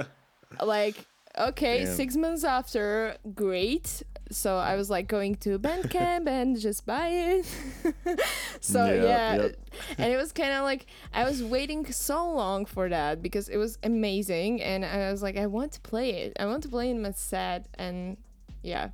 like 0.63 1.05
okay 1.39 1.85
Damn. 1.85 1.95
six 1.95 2.17
months 2.17 2.45
after 2.45 3.17
great. 3.35 4.03
So 4.29 4.57
i 4.57 4.75
was 4.75 4.91
like 4.91 5.07
going 5.07 5.37
to 5.37 5.57
bandcamp 5.57 6.27
and 6.27 6.59
just 6.59 6.85
buy 6.85 7.09
it. 7.09 7.47
So 8.61 8.87
Yeah, 8.87 9.37
yeah. 9.37 9.43
yep. 9.43 9.57
and 9.99 10.13
it 10.13 10.17
was 10.17 10.33
kind 10.33 10.53
of 10.53 10.65
like 10.65 10.87
i 11.13 11.25
was 11.25 11.45
waiting 11.45 11.87
so 11.93 12.33
long 12.33 12.65
for 12.65 12.89
that 12.89 13.23
because 13.23 13.49
it 13.49 13.57
was 13.57 13.79
amazing. 13.85 14.63
And 14.63 14.85
i 14.85 15.11
was 15.13 15.23
like 15.23 15.37
i 15.37 15.47
want 15.47 15.73
to 15.73 15.81
play 15.81 16.11
it. 16.11 16.37
I 16.41 16.47
want 16.47 16.63
to 16.65 16.69
play 16.69 16.91
in 16.91 17.03
my 17.03 17.13
set. 17.13 17.69
And 17.75 18.17
yeah 18.73 18.89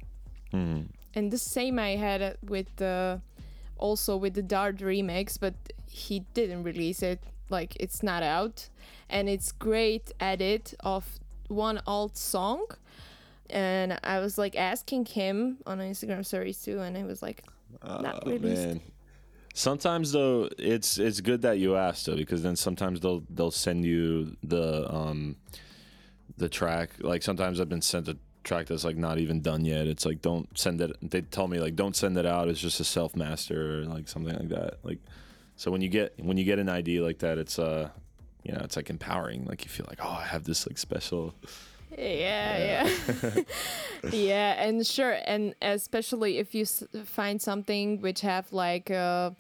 Mhm. 0.53 0.81
and 1.17 1.25
the 1.37 1.39
same 1.57 1.79
i 1.79 1.93
had 2.07 2.21
it 2.31 2.37
with 2.55 2.69
the 2.77 3.21
also 3.87 4.13
with 4.25 4.35
the 4.35 4.47
dart 4.55 4.77
remix 4.91 5.27
but 5.45 5.55
he 6.05 6.17
didn't 6.35 6.63
release 6.71 7.01
it 7.13 7.21
like 7.57 7.71
it's 7.85 8.01
not 8.11 8.23
out 8.23 8.69
and 9.15 9.29
it's 9.35 9.49
great 9.71 10.07
edit 10.21 10.65
of 10.81 11.03
one 11.49 11.79
alt 11.87 12.17
song 12.17 12.63
and 13.51 13.99
i 14.15 14.17
was 14.25 14.35
like 14.39 14.55
asking 14.73 15.05
him 15.19 15.59
on 15.67 15.79
instagram 15.79 16.25
stories 16.25 16.59
too 16.67 16.79
and 16.85 16.97
he 16.97 17.05
was 17.13 17.21
like 17.23 17.41
not 17.83 18.23
Oh, 18.27 18.31
released 18.31 18.67
man. 18.67 18.81
Sometimes 19.55 20.13
though, 20.13 20.49
it's 20.59 20.97
it's 21.07 21.21
good 21.21 21.43
that 21.43 21.59
you 21.59 21.77
asked 21.77 22.07
though, 22.07 22.17
because 22.17 22.43
then 22.43 22.57
sometimes 22.57 23.01
they'll 23.01 23.23
they'll 23.37 23.51
send 23.67 23.85
you 23.85 24.35
the 24.43 24.91
um 24.91 25.37
the 26.39 26.49
track. 26.49 26.89
Like 27.01 27.23
sometimes 27.23 27.61
I've 27.61 27.69
been 27.69 27.83
sent 27.83 28.09
a 28.09 28.17
track 28.43 28.67
that's 28.67 28.85
like 28.85 28.97
not 28.97 29.19
even 29.19 29.41
done 29.41 29.65
yet. 29.65 29.87
It's 29.87 30.05
like 30.07 30.23
don't 30.23 30.47
send 30.59 30.81
it. 30.81 30.97
They 31.03 31.23
tell 31.23 31.49
me 31.49 31.59
like 31.61 31.77
don't 31.77 31.97
send 31.97 32.17
it 32.19 32.27
out. 32.27 32.49
It's 32.49 32.61
just 32.61 32.81
a 32.81 32.85
self 32.85 33.15
master 33.17 33.81
or 33.81 33.85
like 33.85 34.09
something 34.09 34.37
like 34.37 34.49
that. 34.51 34.79
Like 34.83 34.99
so 35.57 35.71
when 35.71 35.81
you 35.83 35.89
get 35.89 36.15
when 36.19 36.37
you 36.37 36.45
get 36.45 36.59
an 36.59 36.69
ID 36.69 37.01
like 37.01 37.19
that, 37.21 37.39
it's 37.39 37.59
uh 37.59 37.89
you 38.43 38.53
know 38.53 38.61
it's 38.63 38.77
like 38.77 38.91
empowering. 38.91 39.45
Like 39.47 39.65
you 39.65 39.71
feel 39.71 39.87
like 39.89 39.99
oh 40.03 40.09
I 40.21 40.25
have 40.25 40.45
this 40.45 40.67
like 40.67 40.79
special. 40.79 41.35
yeah 41.99 42.87
yeah 42.87 43.43
yeah 44.13 44.63
and 44.67 44.87
sure 44.87 45.19
and 45.27 45.55
especially 45.61 46.39
if 46.39 46.55
you 46.55 46.63
s- 46.63 46.85
find 47.05 47.41
something 47.43 48.01
which 48.01 48.23
have 48.23 48.51
like 48.51 48.91
uh 48.91 49.31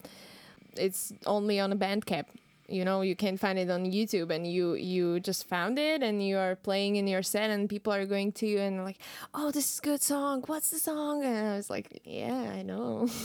it's 0.76 1.14
only 1.24 1.58
on 1.58 1.72
a 1.72 1.76
bandcamp 1.76 2.26
you 2.72 2.84
know 2.84 3.02
you 3.02 3.14
can't 3.14 3.38
find 3.38 3.58
it 3.58 3.70
on 3.70 3.84
youtube 3.84 4.30
and 4.30 4.46
you 4.46 4.74
you 4.74 5.20
just 5.20 5.46
found 5.48 5.78
it 5.78 6.02
and 6.02 6.26
you 6.26 6.38
are 6.38 6.56
playing 6.56 6.96
in 6.96 7.06
your 7.06 7.22
set 7.22 7.50
and 7.50 7.68
people 7.68 7.92
are 7.92 8.06
going 8.06 8.32
to 8.32 8.46
you 8.46 8.58
and 8.58 8.84
like 8.84 8.98
oh 9.34 9.50
this 9.50 9.74
is 9.74 9.78
a 9.78 9.82
good 9.82 10.02
song. 10.02 10.42
What's 10.46 10.70
the 10.70 10.78
song? 10.78 11.24
And 11.24 11.48
i 11.48 11.56
was 11.56 11.68
like 11.70 12.00
yeah 12.04 12.52
i 12.54 12.62
know. 12.62 13.08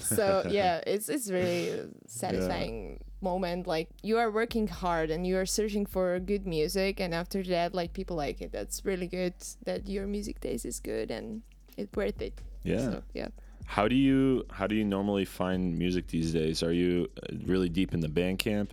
So 0.00 0.46
yeah 0.48 0.80
it's 0.86 1.08
it's 1.08 1.30
really 1.30 1.88
satisfying 2.06 3.00
moment. 3.20 3.66
Like 3.66 3.88
you 4.02 4.18
are 4.18 4.30
working 4.30 4.66
hard 4.68 5.10
and 5.10 5.26
you 5.26 5.38
are 5.38 5.46
searching 5.46 5.86
for 5.86 6.18
good 6.20 6.46
music 6.46 7.00
and 7.00 7.14
after 7.14 7.42
that 7.44 7.74
like 7.74 7.92
people 7.92 8.16
like 8.16 8.40
it. 8.40 8.52
That's 8.52 8.84
really 8.84 9.08
good 9.08 9.34
that 9.64 9.88
your 9.88 10.06
music 10.06 10.40
taste 10.40 10.66
is 10.66 10.78
good 10.80 11.10
and 11.10 11.42
it's 11.76 11.94
worth 11.96 12.20
it. 12.20 12.34
Yeah. 12.62 12.78
so, 12.78 13.02
yeah 13.12 13.28
How 13.66 13.88
do 13.88 13.94
you 13.94 14.44
how 14.50 14.66
do 14.66 14.74
you 14.74 14.84
normally 14.84 15.24
find 15.24 15.76
music 15.78 16.08
these 16.08 16.32
days? 16.32 16.62
Are 16.62 16.72
you 16.72 17.08
uh, 17.22 17.34
really 17.46 17.68
deep 17.68 17.92
in 17.94 18.00
the 18.00 18.08
Bandcamp? 18.08 18.70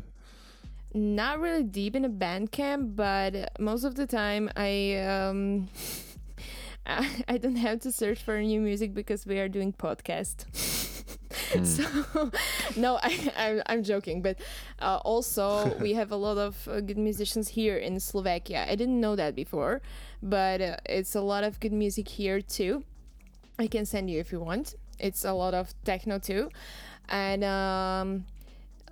not 0.93 1.39
really 1.39 1.63
deep 1.63 1.95
in 1.95 2.03
a 2.03 2.09
Bandcamp 2.09 2.95
but 2.95 3.57
most 3.59 3.85
of 3.85 3.95
the 3.95 4.05
time 4.05 4.49
i 4.57 4.95
um 4.97 5.69
I, 6.85 7.23
I 7.27 7.37
don't 7.37 7.57
have 7.57 7.79
to 7.81 7.91
search 7.91 8.23
for 8.23 8.41
new 8.41 8.59
music 8.59 8.95
because 8.95 9.25
we 9.25 9.39
are 9.39 9.47
doing 9.47 9.71
podcast. 9.73 10.45
So 11.63 12.31
no 12.77 12.97
I, 13.03 13.31
I'm, 13.35 13.61
I'm 13.65 13.83
joking 13.83 14.21
but 14.21 14.39
uh, 14.79 14.99
also 15.03 15.75
we 15.79 15.93
have 15.99 16.11
a 16.11 16.15
lot 16.15 16.37
of 16.37 16.55
uh, 16.67 16.79
good 16.79 16.97
musicians 16.97 17.49
here 17.49 17.75
in 17.75 17.99
slovakia. 17.99 18.65
I 18.69 18.75
didn't 18.75 18.99
know 18.99 19.17
that 19.17 19.35
before 19.35 19.81
but 20.23 20.61
uh, 20.61 20.77
it's 20.85 21.13
a 21.13 21.19
lot 21.19 21.43
of 21.43 21.59
good 21.59 21.73
music 21.73 22.07
here 22.07 22.39
too. 22.39 22.83
I 23.59 23.67
can 23.67 23.85
send 23.85 24.09
you 24.09 24.19
if 24.19 24.31
you 24.31 24.39
want 24.39 24.75
it's 25.01 25.25
a 25.25 25.33
lot 25.33 25.53
of 25.53 25.73
techno 25.83 26.19
too. 26.19 26.49
And 27.09 27.43
um 27.43 28.25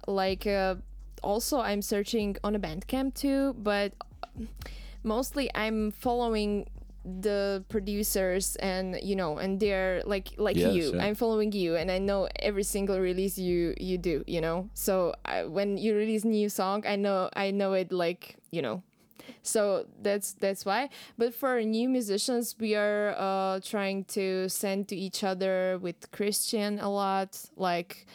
like 0.08 0.48
uh, 0.48 0.76
also 1.22 1.60
i'm 1.60 1.82
searching 1.82 2.36
on 2.44 2.56
a 2.56 2.60
bandcamp 2.60 3.14
too 3.14 3.54
but 3.60 3.92
mostly 5.04 5.50
i'm 5.56 5.92
following 5.92 6.66
the 7.22 7.64
producers 7.70 8.56
and 8.58 8.98
you 9.02 9.16
know 9.16 9.38
and 9.38 9.60
they're 9.60 10.02
like 10.06 10.30
like 10.38 10.56
Yes, 10.58 10.74
you. 10.76 10.96
yeah. 10.96 11.06
i'm 11.06 11.16
following 11.16 11.52
you 11.52 11.76
and 11.76 11.90
i 11.92 11.98
know 11.98 12.28
every 12.40 12.64
single 12.64 13.00
release 13.00 13.38
you 13.38 13.74
you 13.80 13.98
do 13.98 14.24
you 14.28 14.42
know? 14.42 14.70
So 14.74 15.14
I, 15.26 15.46
when 15.46 15.78
you 15.78 15.96
release 15.96 16.26
new 16.26 16.50
song 16.50 16.84
i 16.88 16.96
know 16.96 17.30
i 17.36 17.52
know 17.52 17.74
it 17.74 17.92
like 17.92 18.36
you 18.52 18.62
know 18.62 18.84
so 19.42 19.86
that's 20.02 20.34
that's 20.34 20.66
why. 20.66 20.90
But 21.18 21.34
for 21.34 21.62
new 21.62 21.90
musicians 21.90 22.56
we 22.60 22.76
are 22.76 23.16
uh 23.18 23.60
trying 23.62 24.06
to 24.06 24.50
send 24.50 24.88
to 24.90 24.96
each 24.96 25.24
other 25.24 25.80
with 25.82 26.12
christian 26.12 26.80
a 26.80 26.90
lot. 26.90 27.40
Like 27.56 28.06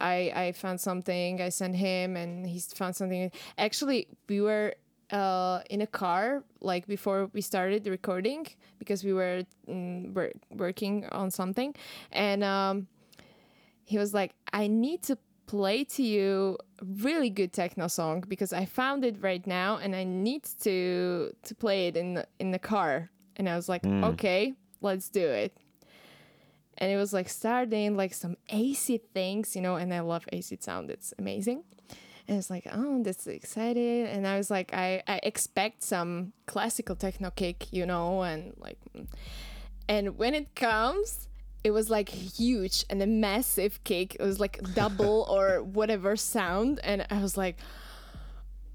i 0.00 0.32
i 0.34 0.52
found 0.52 0.80
something 0.80 1.40
i 1.42 1.48
sent 1.48 1.76
him 1.76 2.16
and 2.16 2.46
he 2.46 2.60
found 2.60 2.96
something. 2.96 3.30
Actually 3.58 4.08
we 4.28 4.40
were 4.40 4.74
uh 5.10 5.60
in 5.70 5.80
a 5.80 5.86
car 5.86 6.44
like 6.60 6.86
before 6.86 7.28
we 7.32 7.40
started 7.40 7.86
recording 7.86 8.46
because 8.78 9.02
we 9.02 9.12
were 9.12 9.42
mm, 9.68 10.12
wor- 10.14 10.32
working 10.50 11.06
on 11.12 11.30
something. 11.30 11.74
And 12.12 12.44
um 12.44 12.86
he 13.84 13.98
was 13.98 14.14
like, 14.14 14.34
I 14.52 14.68
need 14.68 15.02
to 15.04 15.18
play 15.50 15.82
to 15.82 16.04
you 16.04 16.56
really 16.80 17.28
good 17.28 17.52
techno 17.52 17.88
song 17.88 18.22
because 18.28 18.52
I 18.52 18.66
found 18.66 19.04
it 19.04 19.16
right 19.20 19.44
now 19.44 19.78
and 19.82 19.96
I 19.96 20.04
need 20.04 20.44
to 20.60 21.34
to 21.42 21.54
play 21.56 21.88
it 21.88 21.96
in 21.96 22.14
the, 22.14 22.24
in 22.38 22.52
the 22.52 22.58
car. 22.60 23.10
And 23.34 23.48
I 23.48 23.56
was 23.56 23.68
like, 23.68 23.84
hmm. 23.84 24.04
okay, 24.04 24.54
let's 24.80 25.08
do 25.08 25.26
it. 25.26 25.56
And 26.78 26.92
it 26.92 26.96
was 26.96 27.12
like 27.12 27.28
starting 27.28 27.96
like 27.96 28.14
some 28.14 28.36
acid 28.48 29.00
things, 29.12 29.56
you 29.56 29.62
know, 29.62 29.74
and 29.74 29.92
I 29.92 30.00
love 30.00 30.24
acid 30.32 30.62
sound. 30.62 30.88
It's 30.88 31.12
amazing. 31.18 31.64
And 32.28 32.38
it's 32.38 32.48
like, 32.48 32.68
oh, 32.72 33.02
that's 33.02 33.26
exciting. 33.26 34.06
And 34.06 34.28
I 34.28 34.36
was 34.36 34.52
like, 34.52 34.72
I, 34.72 35.02
I 35.08 35.18
expect 35.24 35.82
some 35.82 36.32
classical 36.46 36.94
techno 36.94 37.30
kick, 37.30 37.72
you 37.72 37.86
know, 37.86 38.22
and 38.22 38.54
like, 38.56 38.78
and 39.88 40.16
when 40.16 40.34
it 40.34 40.54
comes, 40.54 41.26
it 41.62 41.70
was 41.72 41.90
like 41.90 42.08
huge 42.08 42.84
and 42.88 43.02
a 43.02 43.06
massive 43.06 43.82
kick. 43.84 44.16
It 44.18 44.22
was 44.22 44.40
like 44.40 44.60
double 44.74 45.26
or 45.30 45.62
whatever 45.62 46.16
sound. 46.16 46.80
And 46.82 47.06
I 47.10 47.20
was 47.20 47.36
like, 47.36 47.58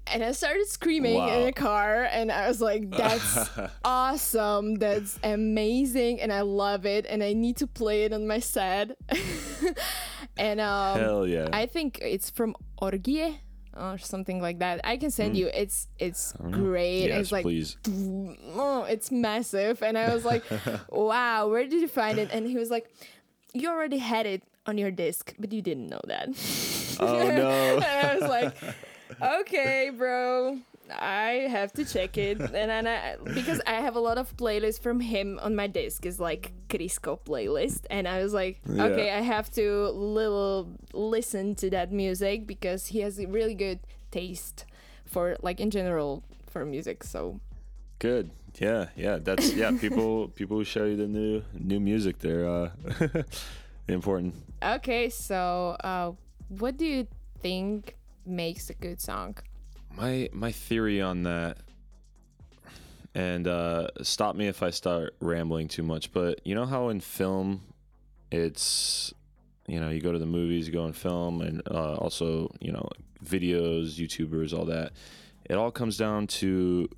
and 0.08 0.22
I 0.22 0.30
started 0.30 0.68
screaming 0.68 1.16
Wow. 1.16 1.28
in 1.40 1.46
the 1.46 1.52
car, 1.52 2.04
and 2.04 2.30
I 2.30 2.46
was 2.46 2.60
like, 2.60 2.88
"That's 2.92 3.50
awesome! 3.84 4.76
That's 4.76 5.18
amazing!" 5.24 6.20
And 6.20 6.32
I 6.32 6.42
love 6.42 6.86
it, 6.86 7.06
and 7.10 7.24
I 7.24 7.32
need 7.32 7.56
to 7.56 7.66
play 7.66 8.04
it 8.04 8.12
on 8.12 8.24
my 8.24 8.38
set. 8.38 8.96
and 10.36 10.60
um, 10.60 10.98
Hell 11.00 11.26
yeah. 11.26 11.48
I 11.52 11.66
think 11.66 11.98
it's 12.02 12.30
from 12.30 12.54
Orgie 12.80 13.38
or 13.78 13.98
something 13.98 14.40
like 14.40 14.58
that. 14.60 14.80
I 14.84 14.96
can 14.96 15.10
send 15.10 15.36
you. 15.36 15.50
It's 15.52 15.88
it's 15.98 16.32
great. 16.50 17.08
yes, 17.08 17.20
it's 17.20 17.32
like 17.32 17.42
please. 17.42 17.76
oh, 18.54 18.84
it's 18.88 19.10
massive. 19.10 19.82
And 19.82 19.98
I 19.98 20.12
was 20.12 20.24
like, 20.24 20.44
wow, 20.90 21.48
where 21.48 21.64
did 21.64 21.80
you 21.80 21.88
find 21.88 22.18
it? 22.18 22.30
And 22.32 22.46
he 22.46 22.56
was 22.56 22.70
like, 22.70 22.90
you 23.52 23.68
already 23.68 23.98
had 23.98 24.26
it 24.26 24.42
on 24.66 24.78
your 24.78 24.90
disc, 24.90 25.34
but 25.38 25.52
you 25.52 25.62
didn't 25.62 25.88
know 25.88 26.00
that. 26.06 26.28
Oh 27.00 27.28
no. 27.28 27.76
and 27.76 27.84
I 27.84 28.16
was 28.18 28.28
like, 28.28 28.54
okay, 29.40 29.90
bro. 29.96 30.58
I 30.90 31.46
have 31.50 31.72
to 31.74 31.84
check 31.84 32.16
it, 32.18 32.40
and 32.40 32.52
then 32.70 32.86
I 32.86 33.16
because 33.34 33.60
I 33.66 33.74
have 33.74 33.96
a 33.96 34.00
lot 34.00 34.18
of 34.18 34.36
playlists 34.36 34.80
from 34.80 35.00
him 35.00 35.38
on 35.42 35.54
my 35.54 35.66
disc 35.66 36.06
is 36.06 36.20
like 36.20 36.52
Crisco 36.68 37.18
playlist, 37.18 37.86
and 37.90 38.06
I 38.06 38.22
was 38.22 38.32
like, 38.32 38.60
Yeah. 38.66 38.84
okay, 38.84 39.10
I 39.10 39.20
have 39.20 39.50
to 39.52 39.88
little 39.90 40.68
listen 40.92 41.54
to 41.56 41.70
that 41.70 41.92
music 41.92 42.46
because 42.46 42.86
he 42.88 43.00
has 43.00 43.18
a 43.18 43.26
really 43.26 43.54
good 43.54 43.80
taste 44.10 44.64
for 45.04 45.36
like 45.42 45.60
in 45.60 45.70
general 45.70 46.22
for 46.46 46.64
music. 46.64 47.04
So 47.04 47.40
Good. 47.98 48.30
Yeah, 48.60 48.86
yeah. 48.96 49.18
That's 49.18 49.52
yeah. 49.54 49.72
People 49.80 50.28
people 50.28 50.62
show 50.64 50.84
you 50.84 50.96
the 50.96 51.06
new 51.06 51.42
new 51.52 51.80
music. 51.80 52.18
They're 52.18 52.48
uh, 52.48 52.70
important. 53.88 54.34
Okay, 54.62 55.10
so 55.10 55.76
uh, 55.84 56.12
what 56.48 56.76
do 56.76 56.86
you 56.86 57.06
think 57.40 57.96
makes 58.24 58.70
a 58.70 58.74
good 58.74 59.00
song? 59.00 59.36
My 59.96 60.28
my 60.32 60.52
theory 60.52 61.00
on 61.00 61.22
that, 61.22 61.56
and 63.14 63.48
uh, 63.48 63.88
stop 64.02 64.36
me 64.36 64.46
if 64.46 64.62
I 64.62 64.68
start 64.68 65.14
rambling 65.20 65.68
too 65.68 65.82
much. 65.82 66.12
But 66.12 66.40
you 66.44 66.54
know 66.54 66.66
how 66.66 66.90
in 66.90 67.00
film, 67.00 67.62
it's 68.30 69.14
you 69.66 69.80
know 69.80 69.88
you 69.88 70.02
go 70.02 70.12
to 70.12 70.18
the 70.18 70.26
movies, 70.26 70.66
you 70.66 70.72
go 70.74 70.84
on 70.84 70.92
film, 70.92 71.40
and 71.40 71.62
uh, 71.70 71.94
also 71.94 72.54
you 72.60 72.72
know 72.72 72.86
videos, 73.24 73.94
YouTubers, 73.94 74.56
all 74.56 74.66
that. 74.66 74.92
It 75.46 75.54
all 75.54 75.70
comes 75.70 75.96
down 75.96 76.26
to 76.26 76.90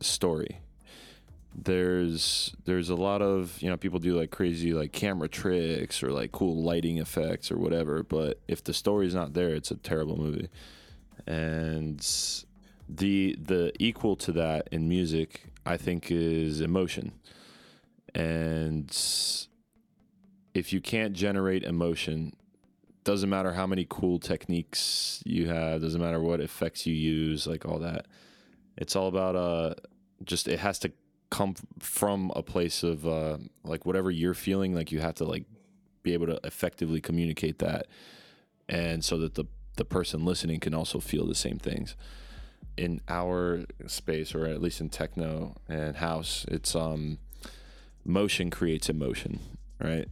story. 0.00 0.58
There's 1.54 2.54
there's 2.66 2.90
a 2.90 2.96
lot 2.96 3.22
of 3.22 3.62
you 3.62 3.70
know 3.70 3.78
people 3.78 3.98
do 3.98 4.14
like 4.14 4.30
crazy 4.30 4.74
like 4.74 4.92
camera 4.92 5.28
tricks 5.28 6.02
or 6.02 6.12
like 6.12 6.32
cool 6.32 6.62
lighting 6.62 6.98
effects 6.98 7.50
or 7.50 7.56
whatever, 7.56 8.02
but 8.02 8.40
if 8.46 8.62
the 8.62 8.74
story's 8.74 9.14
not 9.14 9.32
there, 9.32 9.54
it's 9.54 9.70
a 9.70 9.76
terrible 9.76 10.18
movie 10.18 10.50
and 11.26 12.00
the 12.88 13.36
the 13.40 13.72
equal 13.78 14.16
to 14.16 14.32
that 14.32 14.68
in 14.70 14.88
music 14.88 15.44
i 15.66 15.76
think 15.76 16.10
is 16.10 16.60
emotion. 16.60 17.12
And 18.14 18.94
if 20.54 20.72
you 20.72 20.80
can't 20.80 21.14
generate 21.14 21.62
emotion 21.62 22.34
doesn't 23.04 23.30
matter 23.30 23.52
how 23.52 23.66
many 23.66 23.86
cool 23.88 24.18
techniques 24.18 25.22
you 25.24 25.48
have 25.48 25.80
doesn't 25.80 26.00
matter 26.00 26.20
what 26.20 26.40
effects 26.40 26.86
you 26.86 26.94
use 26.94 27.46
like 27.46 27.64
all 27.64 27.78
that. 27.78 28.06
It's 28.76 28.94
all 28.94 29.08
about 29.08 29.36
uh 29.36 29.74
just 30.24 30.46
it 30.48 30.58
has 30.58 30.78
to 30.80 30.92
come 31.30 31.54
from 31.78 32.30
a 32.36 32.42
place 32.42 32.82
of 32.82 33.06
uh 33.06 33.38
like 33.64 33.86
whatever 33.86 34.10
you're 34.10 34.34
feeling 34.34 34.74
like 34.74 34.92
you 34.92 35.00
have 35.00 35.14
to 35.14 35.24
like 35.24 35.44
be 36.02 36.12
able 36.12 36.26
to 36.26 36.38
effectively 36.44 37.00
communicate 37.00 37.58
that. 37.60 37.86
And 38.68 39.04
so 39.04 39.18
that 39.18 39.34
the 39.34 39.46
the 39.76 39.84
person 39.84 40.24
listening 40.24 40.60
can 40.60 40.74
also 40.74 41.00
feel 41.00 41.26
the 41.26 41.34
same 41.34 41.58
things. 41.58 41.96
In 42.76 43.00
our 43.08 43.64
space 43.86 44.34
or 44.34 44.46
at 44.46 44.62
least 44.62 44.80
in 44.80 44.88
techno 44.88 45.56
and 45.68 45.96
house 45.96 46.46
it's 46.48 46.74
um 46.74 47.18
motion 48.04 48.50
creates 48.50 48.88
emotion 48.88 49.40
right? 49.78 50.08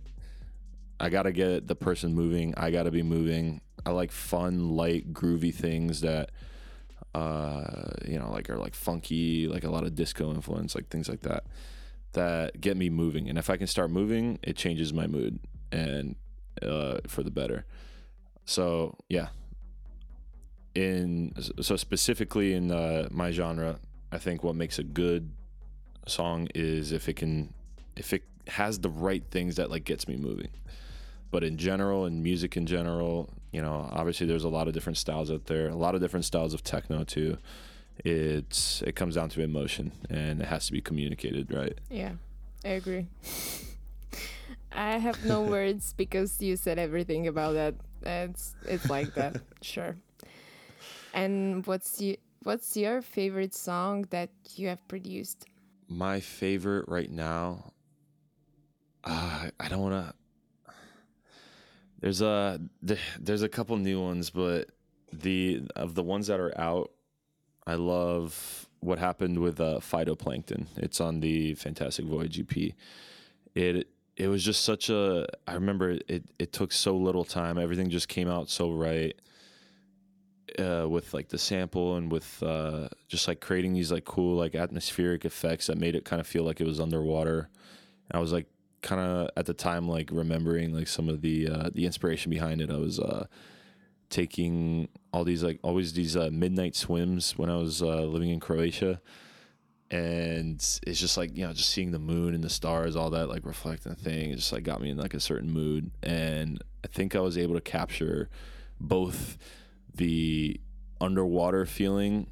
I 0.98 1.08
gotta 1.08 1.32
get 1.32 1.66
the 1.66 1.74
person 1.74 2.14
moving. 2.14 2.54
I 2.56 2.70
gotta 2.70 2.90
be 2.90 3.02
moving. 3.02 3.60
I 3.86 3.90
like 3.90 4.12
fun 4.12 4.70
light 4.70 5.12
groovy 5.12 5.54
things 5.54 6.02
that 6.02 6.30
uh 7.14 7.90
you 8.06 8.18
know 8.18 8.30
like 8.30 8.48
are 8.50 8.58
like 8.58 8.74
funky 8.74 9.48
like 9.48 9.64
a 9.64 9.70
lot 9.70 9.82
of 9.82 9.96
disco 9.96 10.30
influence 10.30 10.76
like 10.76 10.88
things 10.90 11.08
like 11.08 11.22
that 11.22 11.44
that 12.12 12.60
get 12.60 12.76
me 12.76 12.90
moving. 12.90 13.28
And 13.28 13.38
if 13.38 13.48
i 13.48 13.56
can 13.56 13.66
start 13.66 13.90
moving 13.90 14.38
it 14.42 14.56
changes 14.56 14.92
my 14.92 15.06
mood 15.06 15.38
and 15.72 16.16
uh 16.62 16.98
for 17.06 17.22
the 17.22 17.30
better. 17.30 17.64
So 18.44 18.96
yeah 19.08 19.28
in 20.74 21.34
so 21.60 21.76
specifically 21.76 22.52
in 22.54 22.70
uh, 22.70 23.08
my 23.10 23.30
genre 23.30 23.78
i 24.12 24.18
think 24.18 24.44
what 24.44 24.54
makes 24.54 24.78
a 24.78 24.84
good 24.84 25.30
song 26.06 26.48
is 26.54 26.92
if 26.92 27.08
it 27.08 27.14
can 27.14 27.52
if 27.96 28.12
it 28.12 28.22
has 28.46 28.78
the 28.80 28.88
right 28.88 29.24
things 29.30 29.56
that 29.56 29.70
like 29.70 29.84
gets 29.84 30.06
me 30.08 30.16
moving 30.16 30.48
but 31.30 31.42
in 31.44 31.56
general 31.56 32.06
in 32.06 32.22
music 32.22 32.56
in 32.56 32.66
general 32.66 33.28
you 33.52 33.60
know 33.60 33.88
obviously 33.92 34.26
there's 34.26 34.44
a 34.44 34.48
lot 34.48 34.68
of 34.68 34.74
different 34.74 34.96
styles 34.96 35.30
out 35.30 35.46
there 35.46 35.68
a 35.68 35.76
lot 35.76 35.94
of 35.94 36.00
different 36.00 36.24
styles 36.24 36.54
of 36.54 36.62
techno 36.62 37.04
too 37.04 37.36
it's 38.04 38.82
it 38.82 38.96
comes 38.96 39.14
down 39.16 39.28
to 39.28 39.42
emotion 39.42 39.92
and 40.08 40.40
it 40.40 40.46
has 40.46 40.66
to 40.66 40.72
be 40.72 40.80
communicated 40.80 41.52
right 41.52 41.78
Yeah, 41.90 42.12
I 42.64 42.68
agree. 42.70 43.06
I 44.72 44.98
have 44.98 45.24
no 45.24 45.42
words 45.56 45.94
because 45.96 46.40
you 46.40 46.56
said 46.56 46.78
everything 46.78 47.26
about 47.26 47.54
that. 47.54 47.74
It's 48.02 48.54
it's 48.66 48.88
like 48.88 49.14
that, 49.14 49.36
sure. 49.62 49.96
And 51.14 51.66
what's 51.66 52.00
you 52.00 52.16
what's 52.42 52.76
your 52.76 53.02
favorite 53.02 53.54
song 53.54 54.06
that 54.10 54.30
you 54.56 54.68
have 54.68 54.86
produced? 54.88 55.46
my 55.90 56.20
favorite 56.20 56.84
right 56.88 57.10
now 57.10 57.72
uh, 59.02 59.48
i 59.58 59.68
don't 59.68 59.80
want 59.80 59.92
to 59.92 60.72
there's 62.00 62.22
a 62.22 62.60
there's 63.18 63.42
a 63.42 63.48
couple 63.48 63.76
new 63.76 64.00
ones 64.00 64.30
but 64.30 64.70
the 65.12 65.62
of 65.74 65.96
the 65.96 66.02
ones 66.02 66.28
that 66.28 66.38
are 66.38 66.56
out 66.58 66.92
i 67.66 67.74
love 67.74 68.68
what 68.78 68.98
happened 68.98 69.38
with 69.38 69.60
uh, 69.60 69.78
phytoplankton. 69.80 70.66
It's 70.76 71.02
on 71.02 71.20
the 71.20 71.54
fantastic 71.54 72.06
voyage 72.06 72.38
ep 72.38 72.56
it 73.56 73.88
it 74.16 74.28
was 74.28 74.44
just 74.44 74.62
such 74.62 74.88
a 74.90 75.26
i 75.48 75.54
remember 75.54 75.98
it 76.06 76.24
it 76.38 76.52
took 76.52 76.70
so 76.72 76.96
little 76.96 77.24
time. 77.24 77.58
Everything 77.58 77.90
just 77.90 78.06
came 78.08 78.28
out 78.28 78.48
so 78.48 78.70
right 78.70 79.20
uh, 80.58 80.88
with 80.88 81.12
like 81.14 81.28
the 81.28 81.38
sample 81.38 81.96
and 81.96 82.10
with 82.10 82.42
uh, 82.42 82.88
just 83.08 83.28
like 83.28 83.40
creating 83.40 83.72
these 83.72 83.92
like 83.92 84.04
cool 84.04 84.36
like 84.36 84.54
atmospheric 84.54 85.24
effects 85.24 85.66
that 85.66 85.78
made 85.78 85.94
it 85.94 86.04
kind 86.04 86.20
of 86.20 86.26
feel 86.26 86.44
like 86.44 86.60
it 86.60 86.66
was 86.66 86.80
underwater. 86.80 87.48
I 88.10 88.18
was 88.18 88.32
like 88.32 88.46
kind 88.82 89.00
of 89.00 89.30
at 89.36 89.46
the 89.46 89.54
time 89.54 89.88
like 89.88 90.10
remembering 90.12 90.74
like 90.74 90.88
some 90.88 91.08
of 91.08 91.20
the 91.20 91.48
uh, 91.48 91.70
the 91.72 91.86
inspiration 91.86 92.30
behind 92.30 92.60
it. 92.60 92.70
I 92.70 92.76
was 92.76 92.98
uh, 92.98 93.26
taking 94.08 94.88
all 95.12 95.24
these 95.24 95.42
like 95.42 95.60
always 95.62 95.92
these 95.92 96.16
uh, 96.16 96.30
midnight 96.32 96.76
swims 96.76 97.38
when 97.38 97.50
I 97.50 97.56
was 97.56 97.82
uh, 97.82 98.02
living 98.02 98.30
in 98.30 98.40
Croatia. 98.40 99.00
And 99.92 100.54
it's 100.86 101.00
just 101.00 101.16
like 101.16 101.36
you 101.36 101.44
know, 101.44 101.52
just 101.52 101.70
seeing 101.70 101.90
the 101.90 101.98
moon 101.98 102.34
and 102.34 102.44
the 102.44 102.50
stars, 102.50 102.94
all 102.94 103.10
that 103.10 103.28
like 103.28 103.44
reflecting 103.44 103.94
thing, 103.96 104.30
it 104.30 104.36
just 104.36 104.52
like 104.52 104.62
got 104.62 104.80
me 104.80 104.90
in 104.90 104.96
like 104.96 105.14
a 105.14 105.20
certain 105.20 105.50
mood. 105.50 105.90
And 106.02 106.62
I 106.84 106.88
think 106.88 107.16
I 107.16 107.20
was 107.20 107.36
able 107.36 107.54
to 107.54 107.60
capture 107.60 108.28
both 108.80 109.36
the 109.94 110.60
underwater 111.00 111.66
feeling 111.66 112.30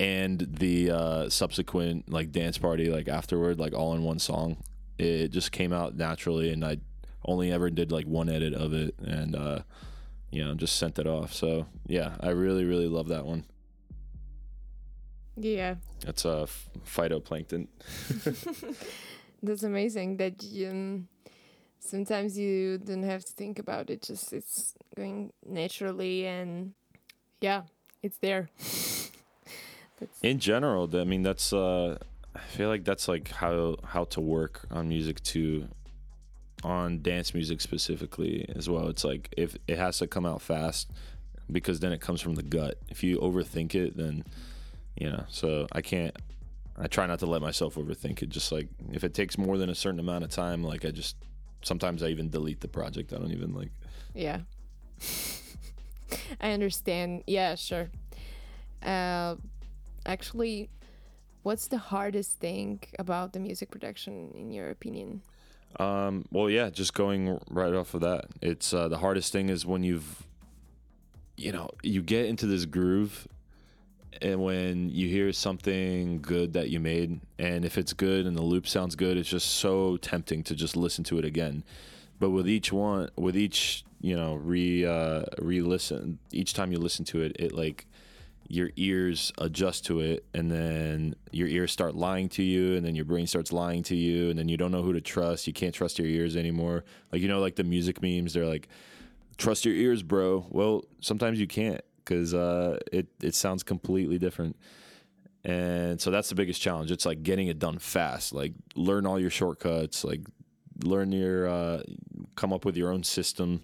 and 0.00 0.46
the 0.58 0.90
uh, 0.90 1.28
subsequent 1.28 2.10
like 2.10 2.32
dance 2.32 2.58
party 2.58 2.90
like 2.90 3.08
afterward 3.08 3.58
like 3.58 3.72
all 3.72 3.94
in 3.94 4.02
one 4.02 4.18
song. 4.18 4.56
It 4.98 5.28
just 5.28 5.52
came 5.52 5.72
out 5.72 5.96
naturally 5.96 6.52
and 6.52 6.64
i 6.64 6.78
only 7.24 7.52
ever 7.52 7.70
did 7.70 7.92
like 7.92 8.06
one 8.06 8.28
edit 8.28 8.52
of 8.52 8.72
it 8.72 8.94
and 8.98 9.36
uh 9.36 9.60
you 10.30 10.44
know 10.44 10.54
just 10.54 10.76
sent 10.76 10.98
it 10.98 11.06
off. 11.06 11.32
So 11.32 11.66
yeah 11.86 12.16
i 12.20 12.30
really 12.30 12.64
really 12.64 12.88
love 12.88 13.08
that 13.08 13.24
one. 13.26 13.44
Yeah, 15.36 15.76
that's 16.04 16.26
uh 16.26 16.46
phytoplankton 16.84 17.68
that's 19.42 19.62
amazing 19.62 20.16
that 20.18 20.42
you, 20.42 20.68
um, 20.68 21.08
sometimes 21.82 22.38
you 22.38 22.78
don't 22.78 23.02
have 23.02 23.24
to 23.24 23.32
think 23.32 23.58
about 23.58 23.90
it. 23.90 24.02
Just 24.02 24.32
it's 24.32 24.74
going 24.96 25.32
naturally, 25.46 26.26
and 26.26 26.72
yeah, 27.40 27.62
it's 28.02 28.18
there. 28.18 28.48
in 30.24 30.40
general 30.40 30.90
i 30.96 31.04
mean 31.04 31.22
that's 31.22 31.52
uh 31.52 31.96
i 32.34 32.40
feel 32.40 32.68
like 32.68 32.84
that's 32.84 33.06
like 33.06 33.28
how 33.28 33.76
how 33.84 34.02
to 34.02 34.20
work 34.20 34.66
on 34.72 34.88
music 34.88 35.22
too 35.22 35.68
on 36.64 37.00
dance 37.02 37.32
music 37.34 37.60
specifically 37.60 38.44
as 38.56 38.68
well 38.68 38.88
it's 38.88 39.04
like 39.04 39.32
if 39.36 39.56
it 39.68 39.78
has 39.78 39.98
to 39.98 40.08
come 40.08 40.26
out 40.26 40.42
fast 40.42 40.90
because 41.52 41.80
then 41.80 41.92
it 41.92 42.00
comes 42.00 42.20
from 42.20 42.34
the 42.34 42.42
gut. 42.42 42.78
If 42.88 43.02
you 43.02 43.18
overthink 43.18 43.74
it, 43.74 43.96
then 43.96 44.24
you 44.96 45.10
know. 45.10 45.24
So 45.28 45.66
I 45.72 45.82
can't. 45.82 46.16
I 46.76 46.86
try 46.86 47.06
not 47.06 47.18
to 47.20 47.26
let 47.26 47.42
myself 47.42 47.74
overthink 47.74 48.22
it. 48.22 48.28
Just 48.28 48.52
like 48.52 48.68
if 48.92 49.04
it 49.04 49.14
takes 49.14 49.36
more 49.36 49.58
than 49.58 49.68
a 49.68 49.74
certain 49.74 50.00
amount 50.00 50.24
of 50.24 50.30
time, 50.30 50.62
like 50.62 50.84
I 50.84 50.90
just 50.90 51.16
sometimes 51.62 52.02
I 52.02 52.08
even 52.08 52.30
delete 52.30 52.60
the 52.60 52.68
project. 52.68 53.12
I 53.12 53.16
don't 53.16 53.32
even 53.32 53.54
like. 53.54 53.70
Yeah. 54.14 54.40
I 56.40 56.52
understand. 56.52 57.24
Yeah, 57.26 57.54
sure. 57.54 57.90
Uh, 58.82 59.36
actually, 60.06 60.68
what's 61.42 61.68
the 61.68 61.78
hardest 61.78 62.38
thing 62.38 62.80
about 62.98 63.32
the 63.32 63.40
music 63.40 63.70
production, 63.70 64.32
in 64.36 64.50
your 64.50 64.70
opinion? 64.70 65.22
Um, 65.78 66.26
well, 66.30 66.50
yeah, 66.50 66.70
just 66.70 66.94
going 66.94 67.38
right 67.50 67.72
off 67.72 67.94
of 67.94 68.02
that. 68.02 68.26
It's 68.40 68.74
uh, 68.74 68.88
the 68.88 68.98
hardest 68.98 69.32
thing 69.32 69.48
is 69.48 69.64
when 69.64 69.82
you've, 69.82 70.26
you 71.36 71.52
know, 71.52 71.70
you 71.82 72.02
get 72.02 72.26
into 72.26 72.46
this 72.46 72.66
groove, 72.66 73.26
and 74.20 74.42
when 74.42 74.90
you 74.90 75.08
hear 75.08 75.32
something 75.32 76.20
good 76.20 76.52
that 76.52 76.70
you 76.70 76.80
made, 76.80 77.20
and 77.38 77.64
if 77.64 77.78
it's 77.78 77.92
good 77.92 78.26
and 78.26 78.36
the 78.36 78.42
loop 78.42 78.66
sounds 78.66 78.94
good, 78.96 79.16
it's 79.16 79.28
just 79.28 79.48
so 79.48 79.96
tempting 79.96 80.42
to 80.44 80.54
just 80.54 80.76
listen 80.76 81.04
to 81.04 81.18
it 81.18 81.24
again. 81.24 81.64
But 82.18 82.30
with 82.30 82.48
each 82.48 82.72
one, 82.72 83.08
with 83.16 83.36
each 83.36 83.84
you 84.00 84.16
know 84.16 84.34
re 84.34 84.84
uh, 84.84 85.22
re 85.38 85.62
listen, 85.62 86.18
each 86.30 86.54
time 86.54 86.72
you 86.72 86.78
listen 86.78 87.04
to 87.06 87.22
it, 87.22 87.36
it 87.38 87.52
like 87.52 87.86
your 88.48 88.70
ears 88.76 89.32
adjust 89.38 89.86
to 89.86 90.00
it 90.00 90.26
and 90.34 90.50
then 90.50 91.14
your 91.30 91.48
ears 91.48 91.72
start 91.72 91.94
lying 91.94 92.28
to 92.28 92.42
you 92.42 92.76
and 92.76 92.84
then 92.84 92.94
your 92.94 93.04
brain 93.04 93.26
starts 93.26 93.50
lying 93.50 93.82
to 93.82 93.96
you 93.96 94.28
and 94.28 94.38
then 94.38 94.46
you 94.46 94.58
don't 94.58 94.70
know 94.70 94.82
who 94.82 94.92
to 94.92 95.00
trust. 95.00 95.46
You 95.46 95.54
can't 95.54 95.74
trust 95.74 95.98
your 95.98 96.06
ears 96.06 96.36
anymore. 96.36 96.84
Like 97.12 97.22
you 97.22 97.28
know 97.28 97.40
like 97.40 97.56
the 97.56 97.64
music 97.64 98.02
memes 98.02 98.34
they're 98.34 98.46
like 98.46 98.68
trust 99.38 99.64
your 99.64 99.74
ears 99.74 100.02
bro. 100.02 100.44
Well 100.50 100.84
sometimes 101.00 101.40
you 101.40 101.46
can't 101.46 101.80
because 102.04 102.34
uh, 102.34 102.78
it, 102.92 103.08
it 103.22 103.34
sounds 103.34 103.62
completely 103.62 104.18
different. 104.18 104.56
And 105.44 106.00
so 106.00 106.10
that's 106.10 106.28
the 106.28 106.34
biggest 106.34 106.60
challenge. 106.60 106.90
It's 106.90 107.04
like 107.04 107.22
getting 107.22 107.48
it 107.48 107.58
done 107.58 107.78
fast. 107.78 108.32
Like 108.32 108.52
learn 108.76 109.06
all 109.06 109.18
your 109.18 109.30
shortcuts 109.30 110.04
like 110.04 110.20
learn 110.84 111.12
your 111.12 111.48
uh, 111.48 111.82
come 112.36 112.52
up 112.52 112.64
with 112.64 112.76
your 112.76 112.92
own 112.92 113.02
system 113.02 113.62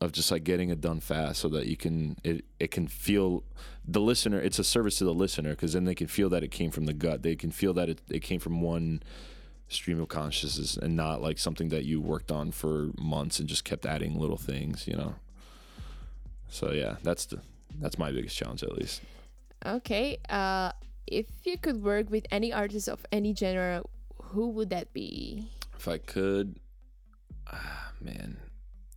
of 0.00 0.12
just 0.12 0.30
like 0.30 0.42
getting 0.42 0.70
it 0.70 0.80
done 0.80 1.00
fast 1.00 1.40
so 1.40 1.48
that 1.48 1.66
you 1.66 1.76
can 1.76 2.16
it, 2.24 2.44
it 2.58 2.70
can 2.70 2.88
feel 2.88 3.44
the 3.86 4.00
listener 4.00 4.40
it's 4.40 4.58
a 4.58 4.64
service 4.64 4.98
to 4.98 5.04
the 5.04 5.14
listener 5.14 5.50
because 5.50 5.74
then 5.74 5.84
they 5.84 5.94
can 5.94 6.08
feel 6.08 6.28
that 6.28 6.42
it 6.42 6.50
came 6.50 6.70
from 6.70 6.86
the 6.86 6.92
gut. 6.92 7.22
They 7.22 7.36
can 7.36 7.50
feel 7.50 7.72
that 7.74 7.88
it, 7.88 8.00
it 8.10 8.20
came 8.20 8.40
from 8.40 8.60
one 8.60 9.02
stream 9.68 10.00
of 10.00 10.08
consciousness 10.08 10.76
and 10.76 10.96
not 10.96 11.22
like 11.22 11.38
something 11.38 11.70
that 11.70 11.84
you 11.84 12.00
worked 12.00 12.30
on 12.30 12.50
for 12.50 12.90
months 12.98 13.38
and 13.38 13.48
just 13.48 13.64
kept 13.64 13.86
adding 13.86 14.18
little 14.18 14.36
things 14.36 14.86
you 14.86 14.94
know 14.94 15.14
so 16.52 16.70
yeah 16.70 16.96
that's 17.02 17.26
the 17.26 17.40
that's 17.80 17.98
my 17.98 18.12
biggest 18.12 18.36
challenge 18.36 18.62
at 18.62 18.72
least. 18.72 19.00
Okay 19.64 20.18
uh 20.28 20.72
if 21.06 21.26
you 21.44 21.58
could 21.58 21.82
work 21.82 22.10
with 22.10 22.26
any 22.30 22.52
artist 22.52 22.88
of 22.88 23.04
any 23.10 23.34
genre 23.34 23.82
who 24.22 24.50
would 24.50 24.70
that 24.70 24.92
be? 24.92 25.48
If 25.76 25.88
i 25.88 25.98
could 25.98 26.60
ah, 27.50 27.92
man. 28.00 28.38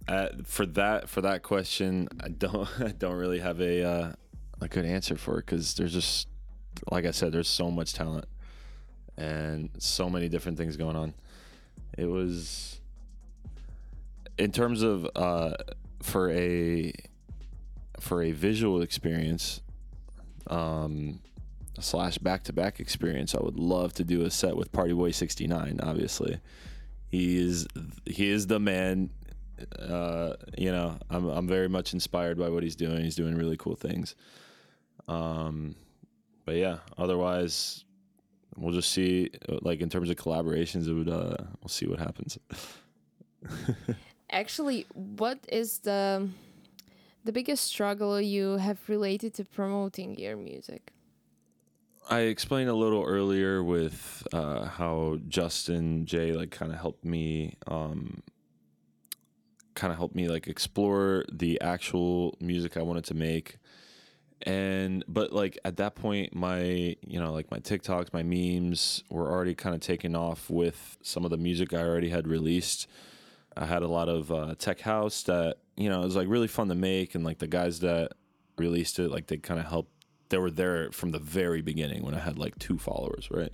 Uh, 0.08 0.30
for 0.46 0.68
that 0.68 1.10
for 1.10 1.22
that 1.22 1.42
question, 1.42 2.08
I 2.22 2.30
don't 2.30 2.70
I 2.80 2.90
don't 2.90 3.16
really 3.16 3.40
have 3.40 3.60
a 3.60 3.84
uh, 3.84 4.14
a 4.62 4.68
good 4.68 4.86
answer 4.86 5.16
for 5.16 5.40
it 5.40 5.46
because 5.46 5.74
there's 5.76 5.94
just 5.94 6.28
like 6.92 7.06
I 7.06 7.12
said, 7.12 7.32
there's 7.32 7.48
so 7.48 7.72
much 7.72 7.94
talent 7.94 8.26
and 9.18 9.70
so 9.78 10.10
many 10.10 10.28
different 10.30 10.58
things 10.58 10.78
going 10.78 10.96
on. 10.96 11.14
It 11.98 12.06
was 12.06 12.80
in 14.38 14.52
terms 14.52 14.82
of 14.82 15.08
uh, 15.16 15.54
for 16.02 16.30
a 16.32 16.94
for 18.00 18.22
a 18.22 18.32
visual 18.32 18.82
experience 18.82 19.62
um, 20.48 21.20
slash 21.80 22.18
back 22.18 22.44
to 22.44 22.54
back 22.54 22.80
experience. 22.80 23.36
I 23.36 23.42
would 23.42 23.58
love 23.58 23.94
to 23.94 24.04
do 24.04 24.24
a 24.24 24.32
set 24.32 24.56
with 24.56 24.72
Partyboi69. 24.72 25.84
Obviously, 25.84 26.40
he 27.08 27.38
is 27.38 27.68
he 28.06 28.30
is 28.30 28.48
the 28.48 28.60
man 28.60 29.10
uh, 29.80 30.34
you 30.58 30.72
know, 30.72 30.98
I'm 31.10 31.28
I'm 31.28 31.48
very 31.48 31.70
much 31.70 31.94
inspired 31.94 32.38
by 32.38 32.50
what 32.50 32.64
he's 32.64 32.76
doing. 32.76 33.04
He's 33.04 33.16
doing 33.16 33.36
really 33.36 33.58
cool 33.58 33.76
things. 33.76 34.16
Um, 35.08 35.76
but 36.46 36.56
yeah, 36.56 36.78
otherwise, 36.98 37.86
we'll 38.58 38.74
just 38.74 38.92
see. 38.92 39.32
Like 39.62 39.82
in 39.82 39.90
terms 39.90 40.10
of 40.10 40.18
collaborations, 40.18 40.88
it 40.88 40.94
would 40.94 41.10
uh, 41.10 41.38
we'll 41.62 41.70
see 41.70 41.88
what 41.88 42.00
happens. 42.00 42.38
Actually, 44.30 44.86
what 44.94 45.40
is 45.48 45.80
the 45.80 46.28
the 47.26 47.34
biggest 47.34 47.66
struggle 47.66 48.22
you 48.22 48.58
have 48.58 48.88
related 48.88 49.34
to 49.34 49.44
promoting 49.44 50.18
your 50.18 50.38
music? 50.38 50.94
I 52.08 52.20
explained 52.22 52.70
a 52.70 52.76
little 52.76 53.04
earlier 53.04 53.64
with 53.64 54.26
uh, 54.32 54.66
how 54.66 55.18
Justin 55.28 56.06
Jay 56.06 56.34
like 56.34 56.52
kind 56.52 56.72
of 56.72 56.80
helped 56.80 57.04
me 57.04 57.58
um, 57.66 58.22
kind 59.74 59.92
of 59.92 59.98
helped 59.98 60.16
me 60.16 60.28
like 60.28 60.48
explore 60.48 61.26
the 61.32 61.60
actual 61.62 62.38
music 62.40 62.78
I 62.78 62.84
wanted 62.84 63.06
to 63.06 63.16
make. 63.16 63.58
And 64.44 65.04
but 65.08 65.34
like 65.34 65.58
at 65.66 65.78
that 65.78 65.96
point 65.96 66.36
my 66.36 66.60
you 67.02 67.20
know 67.20 67.34
like 67.34 67.50
my 67.50 67.58
TikToks, 67.58 68.14
my 68.14 68.22
memes 68.22 69.04
were 69.10 69.32
already 69.32 69.56
kind 69.56 69.74
of 69.74 69.82
taking 69.82 70.16
off 70.16 70.48
with 70.48 70.98
some 71.02 71.26
of 71.26 71.32
the 71.32 71.38
music 71.38 71.74
I 71.74 71.82
already 71.82 72.10
had 72.10 72.28
released. 72.28 72.88
I 73.58 73.66
had 73.66 73.82
a 73.82 73.88
lot 73.88 74.10
of 74.10 74.32
uh, 74.32 74.54
tech 74.60 74.82
house 74.82 75.24
that 75.24 75.58
you 75.78 75.90
know 75.90 76.02
it 76.02 76.06
was 76.06 76.16
like 76.16 76.28
really 76.28 76.48
fun 76.48 76.70
to 76.70 76.76
make, 76.76 77.16
and 77.16 77.24
like 77.24 77.40
the 77.40 77.48
guys 77.48 77.80
that 77.82 78.14
released 78.58 79.00
it, 79.00 79.12
like 79.12 79.28
they 79.28 79.38
kind 79.38 79.60
of 79.60 79.66
helped. 79.66 79.92
They 80.30 80.38
were 80.38 80.52
there 80.52 80.92
from 80.92 81.12
the 81.12 81.20
very 81.20 81.62
beginning 81.62 82.04
when 82.04 82.16
I 82.16 82.20
had 82.20 82.38
like 82.38 82.58
two 82.58 82.78
followers, 82.78 83.30
right? 83.30 83.54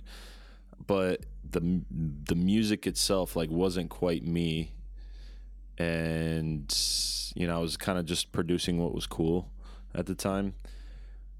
But 0.86 1.26
the 1.48 1.82
the 1.90 2.34
music 2.34 2.86
itself 2.86 3.36
like 3.36 3.50
wasn't 3.50 3.90
quite 3.90 4.24
me 4.24 4.72
and 5.78 6.74
you 7.34 7.46
know 7.46 7.56
I 7.56 7.60
was 7.60 7.76
kind 7.76 7.98
of 7.98 8.04
just 8.04 8.32
producing 8.32 8.78
what 8.78 8.94
was 8.94 9.06
cool 9.06 9.50
at 9.94 10.06
the 10.06 10.14
time. 10.14 10.54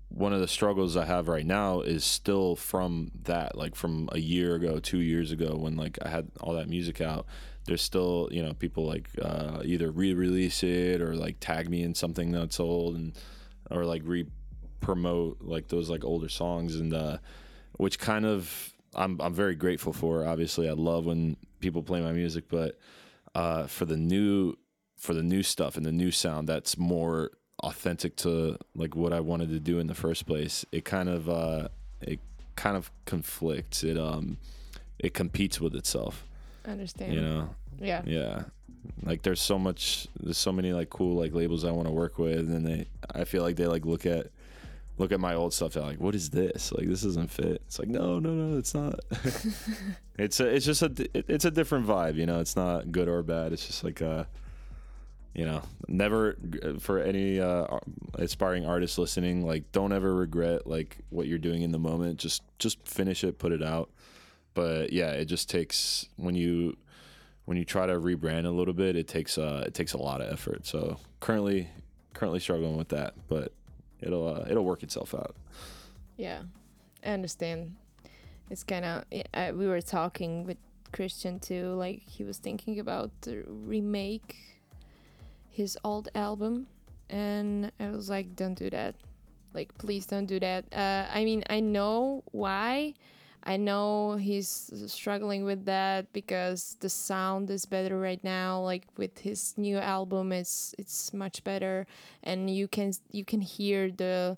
One 0.09 0.33
of 0.35 0.41
the 0.41 0.49
struggles 0.49 0.97
I 0.97 1.07
have 1.07 1.29
right 1.29 1.47
now 1.47 1.81
is 1.81 2.05
still 2.05 2.55
from 2.55 3.13
that, 3.23 3.57
like 3.57 3.75
from 3.75 4.11
a 4.13 4.19
year 4.19 4.55
ago, 4.55 4.79
two 4.79 4.99
years 4.99 5.33
ago, 5.33 5.57
when 5.57 5.77
like 5.77 5.99
I 6.03 6.09
had 6.09 6.31
all 6.41 6.53
that 6.55 6.69
music 6.69 7.01
out. 7.01 7.27
There's 7.65 7.83
still, 7.83 8.29
you 8.33 8.43
know, 8.43 8.55
people 8.55 8.85
like 8.87 9.09
uh, 9.21 9.63
either 9.65 9.91
re-release 9.91 10.63
it 10.63 11.01
or 11.01 11.15
like 11.15 11.37
tag 11.41 11.69
me 11.69 11.83
in 11.83 11.95
something 11.95 12.33
that's 12.33 12.59
old 12.59 12.97
and 12.97 13.13
or 13.71 13.85
like 13.85 14.03
re-promote 14.05 15.39
like 15.41 15.69
those 15.69 15.89
like 15.89 16.05
older 16.05 16.29
songs 16.29 16.77
and 16.77 16.93
uh, 16.93 17.19
which 17.77 17.99
kind 17.99 18.27
of 18.27 18.73
I'm 18.95 19.21
I'm 19.21 19.35
very 19.35 19.55
grateful 19.55 19.93
for. 19.93 20.27
Obviously, 20.27 20.69
I 20.69 20.73
love 20.73 21.07
when 21.07 21.37
people 21.61 21.83
play 21.83 22.01
my 22.01 22.13
music, 22.13 22.45
but 22.49 22.79
uh, 23.35 23.67
for 23.67 23.85
the 23.85 23.97
new 23.97 24.57
for 24.97 25.15
the 25.15 25.23
new 25.23 25.43
stuff 25.43 25.77
and 25.77 25.85
the 25.85 25.93
new 25.93 26.11
sound 26.11 26.49
that's 26.49 26.79
more 26.79 27.31
authentic 27.63 28.17
to 28.17 28.59
like 28.75 28.95
what 28.95 29.13
I 29.13 29.21
wanted 29.21 29.49
to 29.51 29.61
do 29.61 29.79
in 29.79 29.87
the 29.87 29.95
first 29.95 30.27
place. 30.27 30.65
It 30.73 30.85
kind 30.85 31.09
of 31.09 31.29
uh, 31.29 31.69
it 32.01 32.21
kind 32.57 32.77
of 32.77 32.91
conflicts. 33.05 33.83
It 33.83 33.99
um 33.99 34.39
it 34.99 35.15
competes 35.15 35.61
with 35.61 35.75
itself. 35.75 36.27
I 36.65 36.71
understand. 36.71 37.15
You 37.15 37.21
know. 37.21 37.55
Yeah. 37.81 38.03
Yeah. 38.05 38.43
Like 39.03 39.23
there's 39.23 39.41
so 39.41 39.59
much 39.59 40.09
there's 40.21 40.39
so 40.39 40.53
many 40.53 40.73
like 40.73 40.91
cool 40.91 41.17
like 41.17 41.33
labels 41.33 41.65
I 41.65 41.71
want 41.71 41.87
to 41.89 41.93
work 41.93 42.19
with 42.19 42.51
and 42.51 42.67
they 42.67 42.87
I 43.15 43.25
feel 43.25 43.43
like 43.43 43.57
they 43.57 43.67
like 43.67 43.85
look 43.85 44.07
at 44.07 44.29
look 44.99 45.13
at 45.13 45.21
my 45.21 45.35
old 45.35 45.53
stuff. 45.53 45.73
They're 45.73 45.83
like, 45.83 46.01
"What 46.01 46.15
is 46.15 46.31
this? 46.31 46.73
Like, 46.73 46.87
this 46.87 47.03
doesn't 47.03 47.29
fit." 47.29 47.63
It's 47.67 47.79
like, 47.79 47.89
no, 47.89 48.19
no, 48.19 48.31
no, 48.31 48.59
it's 48.59 48.75
not. 48.75 49.01
it's 50.19 50.41
a, 50.41 50.47
it's 50.47 50.67
just 50.67 50.83
a, 50.83 50.93
it's 51.15 51.45
a 51.45 51.51
different 51.51 51.87
vibe. 51.87 52.17
You 52.17 52.27
know, 52.27 52.41
it's 52.41 52.57
not 52.57 52.93
good 52.93 53.09
or 53.09 53.23
bad. 53.23 53.53
It's 53.53 53.67
just 53.67 53.85
like 53.85 54.01
a, 54.01 54.27
you 55.35 55.45
know, 55.45 55.63
never 55.89 56.37
for 56.79 56.99
any 56.99 57.41
uh, 57.41 57.67
aspiring 58.15 58.67
artists 58.67 58.99
listening. 58.99 59.47
Like, 59.47 59.71
don't 59.73 59.93
ever 59.93 60.15
regret 60.15 60.67
like 60.67 60.99
what 61.11 61.27
you're 61.27 61.39
doing 61.39 61.63
in 61.63 61.73
the 61.73 61.79
moment. 61.79 62.19
Just 62.19 62.43
just 62.59 62.87
finish 62.87 63.25
it, 63.25 63.39
put 63.39 63.53
it 63.53 63.63
out. 63.63 63.91
But 64.55 64.93
yeah, 64.93 65.13
it 65.13 65.27
just 65.27 65.49
takes 65.49 66.09
when 66.17 66.35
you 66.35 66.77
when 67.45 67.57
you 67.57 67.65
try 67.65 67.87
to 67.87 67.95
rebrand 67.95 68.47
a 68.47 68.51
little 68.51 68.75
bit, 68.75 68.97
it 68.97 69.09
takes 69.09 69.39
uh 69.39 69.65
it 69.67 69.75
takes 69.75 69.93
a 69.93 69.99
lot 69.99 70.21
of 70.21 70.33
effort. 70.33 70.67
So 70.67 70.99
currently 71.21 71.69
currently 72.15 72.41
struggling 72.41 72.77
with 72.77 72.89
that, 72.89 73.15
but 73.29 73.53
it'll 74.01 74.29
uh, 74.29 74.45
it'll 74.49 74.65
work 74.65 74.83
itself 74.83 75.15
out. 75.15 75.35
Yeah, 76.17 76.43
I 77.05 77.11
understand. 77.11 77.75
It's 78.51 78.65
kind 78.65 78.85
of 78.85 79.05
we 79.57 79.67
were 79.67 79.81
talking 79.81 80.45
with 80.45 80.59
Christian 80.93 81.41
too. 81.41 81.75
Like 81.75 82.03
he 82.03 82.25
was 82.25 82.39
thinking 82.39 82.79
about 82.79 83.11
to 83.23 83.45
remake 83.49 84.37
his 85.49 85.79
old 85.85 86.09
album, 86.15 86.67
and 87.09 87.73
I 87.81 87.91
was 87.91 88.09
like, 88.11 88.37
"Don't 88.37 88.55
do 88.55 88.71
that! 88.71 88.95
Like, 89.55 89.77
please 89.79 90.07
don't 90.07 90.27
do 90.27 90.39
that." 90.41 90.65
Uh, 90.73 91.07
I 91.13 91.25
mean, 91.25 91.45
I 91.49 91.61
know 91.61 92.23
why, 92.33 92.95
I 93.45 93.57
know 93.57 94.17
he's 94.17 94.71
struggling 94.87 95.45
with 95.45 95.65
that 95.65 96.13
because 96.13 96.77
the 96.81 96.89
sound 96.89 97.51
is 97.51 97.67
better 97.67 97.99
right 97.99 98.23
now. 98.23 98.61
Like 98.61 98.85
with 98.97 99.19
his 99.19 99.55
new 99.57 99.79
album, 99.79 100.33
it's 100.33 100.75
it's 100.79 101.13
much 101.13 101.43
better, 101.43 101.87
and 102.23 102.49
you 102.49 102.69
can 102.69 102.93
you 103.11 103.25
can 103.25 103.41
hear 103.41 103.91
the 103.91 104.37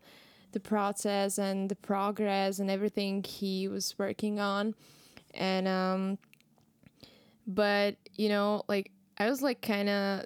the 0.52 0.61
process 0.61 1.38
and 1.38 1.68
the 1.68 1.76
progress 1.76 2.59
and 2.59 2.70
everything 2.70 3.22
he 3.24 3.68
was 3.68 3.94
working 3.98 4.40
on, 4.40 4.74
and 5.34 5.68
um, 5.68 6.18
but 7.46 7.96
you 8.14 8.28
know, 8.28 8.62
like 8.68 8.90
I 9.18 9.28
was 9.28 9.42
like 9.42 9.61
kind 9.61 9.88
of, 9.88 10.24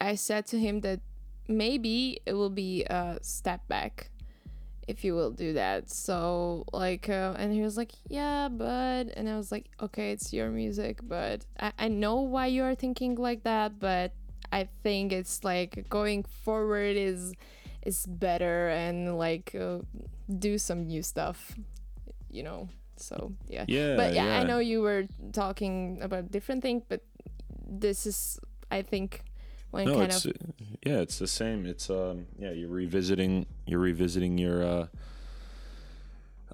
I 0.00 0.14
said 0.14 0.46
to 0.48 0.58
him 0.58 0.82
that 0.82 1.00
maybe 1.48 2.20
it 2.26 2.34
will 2.34 2.50
be 2.50 2.84
a 2.84 3.18
step 3.22 3.66
back 3.66 4.09
if 4.88 5.04
you 5.04 5.14
will 5.14 5.30
do 5.30 5.52
that. 5.54 5.90
So 5.90 6.64
like, 6.72 7.08
uh, 7.08 7.34
and 7.38 7.52
he 7.52 7.62
was 7.62 7.76
like, 7.76 7.92
yeah, 8.08 8.48
but, 8.48 9.04
and 9.16 9.28
I 9.28 9.36
was 9.36 9.52
like, 9.52 9.66
okay, 9.80 10.12
it's 10.12 10.32
your 10.32 10.50
music, 10.50 11.00
but 11.02 11.44
I, 11.58 11.72
I 11.78 11.88
know 11.88 12.20
why 12.20 12.46
you 12.46 12.64
are 12.64 12.74
thinking 12.74 13.14
like 13.14 13.44
that, 13.44 13.78
but 13.78 14.12
I 14.52 14.68
think 14.82 15.12
it's 15.12 15.44
like 15.44 15.88
going 15.88 16.24
forward 16.24 16.96
is 16.96 17.32
is 17.82 18.04
better 18.04 18.68
and 18.68 19.16
like 19.16 19.54
uh, 19.54 19.78
do 20.38 20.58
some 20.58 20.86
new 20.86 21.02
stuff, 21.02 21.54
you 22.30 22.42
know. 22.42 22.68
So 22.96 23.32
yeah, 23.48 23.64
Yeah, 23.66 23.96
But 23.96 24.14
yeah, 24.14 24.38
I 24.38 24.44
know 24.44 24.58
you 24.58 24.82
were 24.82 25.06
talking 25.32 25.98
about 26.02 26.30
different 26.30 26.62
thing, 26.62 26.82
but 26.88 27.02
this 27.66 28.06
is 28.06 28.38
I 28.70 28.82
think 28.82 29.22
no, 29.86 29.94
kind 29.94 30.12
it's 30.12 30.24
of 30.24 30.32
uh, 30.32 30.64
yeah, 30.84 30.98
it's 30.98 31.18
the 31.18 31.26
same. 31.26 31.66
It's 31.66 31.90
um 31.90 32.26
yeah, 32.38 32.50
you're 32.50 32.68
revisiting 32.68 33.46
you're 33.66 33.80
revisiting 33.80 34.38
your 34.38 34.64
uh 34.64 34.86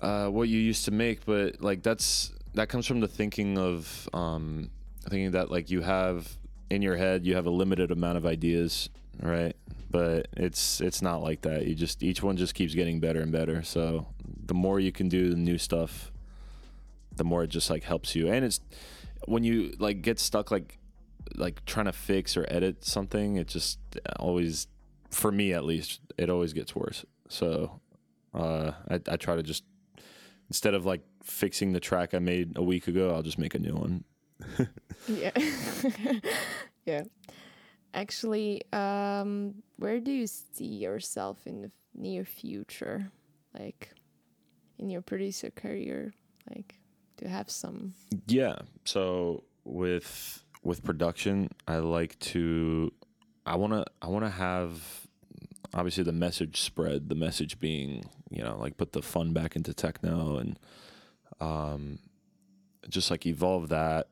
uh 0.03 0.29
what 0.29 0.49
you 0.49 0.59
used 0.59 0.85
to 0.87 0.91
make, 0.91 1.25
but 1.25 1.61
like 1.63 1.83
that's 1.83 2.33
that 2.55 2.69
comes 2.69 2.87
from 2.87 3.01
the 3.01 3.09
thinking 3.09 3.59
of 3.59 4.09
um 4.13 4.71
thinking 5.09 5.31
that 5.33 5.51
like 5.51 5.71
you 5.71 5.83
have 5.83 6.37
in 6.69 6.83
your 6.83 6.97
head 6.97 7.25
you 7.25 7.35
have 7.37 7.47
a 7.47 7.51
limited 7.51 7.91
amount 7.91 8.19
of 8.19 8.27
ideas, 8.27 8.91
right? 9.21 9.57
But 9.91 10.29
it's 10.37 10.81
it's 10.81 11.01
not 11.01 11.23
like 11.23 11.43
that. 11.43 11.67
You 11.67 11.75
just 11.75 12.03
each 12.03 12.23
one 12.23 12.37
just 12.37 12.55
keeps 12.55 12.75
getting 12.75 13.01
better 13.01 13.21
and 13.21 13.33
better. 13.33 13.63
So 13.63 14.07
the 14.47 14.55
more 14.55 14.79
you 14.79 14.93
can 14.93 15.09
do 15.09 15.31
the 15.31 15.37
new 15.37 15.59
stuff, 15.59 16.11
the 17.17 17.25
more 17.25 17.45
it 17.45 17.49
just 17.49 17.71
like 17.71 17.85
helps 17.85 18.15
you. 18.15 18.29
And 18.29 18.45
it's 18.45 18.61
when 19.27 19.45
you 19.45 19.75
like 19.79 20.03
get 20.03 20.19
stuck 20.19 20.51
like 20.51 20.79
like 21.35 21.65
trying 21.65 21.87
to 21.87 21.93
fix 21.93 22.37
or 22.37 22.47
edit 22.49 22.85
something, 22.85 23.37
it 23.37 23.49
just 23.49 23.79
always, 24.19 24.69
for 25.11 25.33
me 25.33 25.53
at 25.53 25.65
least, 25.65 26.01
it 26.19 26.31
always 26.31 26.53
gets 26.53 26.75
worse. 26.75 27.05
So 27.29 27.81
uh, 28.35 28.73
I, 28.89 29.01
I 29.09 29.17
try 29.17 29.37
to 29.37 29.43
just 29.43 29.65
instead 30.49 30.75
of 30.75 30.87
like 30.87 31.03
fixing 31.23 31.73
the 31.73 31.81
track 31.81 32.15
I 32.15 32.19
made 32.19 32.57
a 32.57 32.63
week 32.63 32.89
ago, 32.89 33.15
I'll 33.15 33.23
just 33.23 33.39
make 33.39 33.55
a 33.55 33.59
new 33.59 33.75
one. 33.75 34.05
yeah 35.09 35.31
yeah 36.85 37.03
actually 37.95 38.61
um 38.75 39.55
where 39.77 39.99
do 39.99 40.11
you 40.11 40.27
see 40.27 40.67
yourself 40.67 41.39
in 41.47 41.63
the 41.63 41.71
near 41.95 42.23
future 42.23 43.11
like 43.59 43.93
in 44.79 44.91
your 44.91 45.01
producer 45.01 45.51
career 45.51 46.13
like 46.55 46.75
to 47.17 47.29
have 47.29 47.51
some 47.51 47.95
Yeah. 48.27 48.57
So 48.85 49.45
with 49.65 50.45
with 50.67 50.83
production, 50.83 51.49
I 51.67 51.79
like 51.79 52.19
to 52.19 52.93
I 53.47 53.57
want 53.57 53.73
to 53.73 53.85
I 54.03 54.09
want 54.09 54.25
to 54.25 54.31
have 54.31 55.07
obviously 55.73 56.05
the 56.05 56.13
message 56.13 56.61
spread, 56.61 57.09
the 57.09 57.15
message 57.15 57.61
being, 57.61 58.11
you 58.31 58.43
know, 58.43 58.59
like 58.59 58.77
put 58.77 58.93
the 58.93 59.03
fun 59.03 59.33
back 59.33 59.57
into 59.57 59.73
techno 59.73 60.39
and 60.39 60.59
um 61.41 62.01
just 62.89 63.11
like 63.11 63.27
evolve 63.27 63.69
that, 63.69 64.09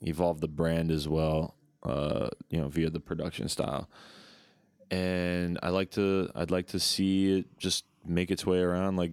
evolve 0.00 0.40
the 0.40 0.48
brand 0.48 0.90
as 0.90 1.06
well, 1.06 1.54
uh, 1.82 2.28
you 2.50 2.58
know, 2.58 2.68
via 2.68 2.90
the 2.90 3.00
production 3.00 3.48
style. 3.48 3.88
And 4.90 5.58
I 5.62 5.68
like 5.68 5.90
to 5.92 6.30
I'd 6.34 6.50
like 6.50 6.68
to 6.68 6.80
see 6.80 7.38
it 7.38 7.58
just 7.58 7.84
make 8.06 8.30
its 8.30 8.46
way 8.46 8.60
around 8.60 8.96
like 8.96 9.12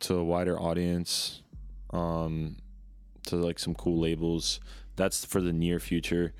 to 0.00 0.16
a 0.16 0.24
wider 0.24 0.60
audience. 0.60 1.40
Um 1.90 2.56
to 3.26 3.36
like 3.36 3.58
some 3.58 3.74
cool 3.74 3.98
labels. 3.98 4.60
That's 4.96 5.24
for 5.24 5.40
the 5.40 5.52
near 5.52 5.78
future. 5.78 6.34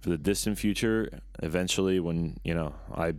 For 0.00 0.10
the 0.10 0.18
distant 0.18 0.58
future, 0.58 1.20
eventually 1.42 2.00
when, 2.00 2.38
you 2.44 2.54
know, 2.54 2.74
I 2.94 3.14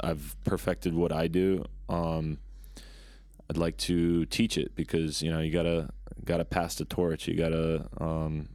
I've 0.00 0.36
perfected 0.44 0.94
what 0.94 1.12
I 1.12 1.28
do, 1.28 1.64
um 1.88 2.38
I'd 3.48 3.56
like 3.56 3.76
to 3.78 4.24
teach 4.26 4.56
it 4.56 4.74
because, 4.74 5.22
you 5.22 5.30
know, 5.30 5.40
you 5.40 5.52
got 5.52 5.64
to 5.64 5.90
got 6.24 6.38
to 6.38 6.44
pass 6.44 6.74
the 6.76 6.84
torch. 6.84 7.28
You 7.28 7.36
got 7.36 7.50
to 7.50 7.86
um 7.98 8.48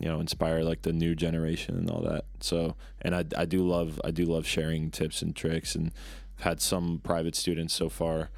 you 0.00 0.08
know, 0.08 0.20
inspire 0.20 0.62
like 0.62 0.82
the 0.82 0.92
new 0.92 1.14
generation 1.14 1.76
and 1.76 1.90
all 1.90 2.02
that. 2.02 2.24
So, 2.40 2.76
and 3.02 3.14
I 3.14 3.24
I 3.36 3.44
do 3.46 3.66
love 3.66 4.00
I 4.04 4.10
do 4.10 4.24
love 4.24 4.46
sharing 4.46 4.90
tips 4.90 5.22
and 5.22 5.34
tricks 5.34 5.74
and 5.74 5.92
I've 6.38 6.44
had 6.44 6.60
some 6.60 7.00
private 7.02 7.34
students 7.34 7.74
so 7.74 7.88
far. 7.88 8.30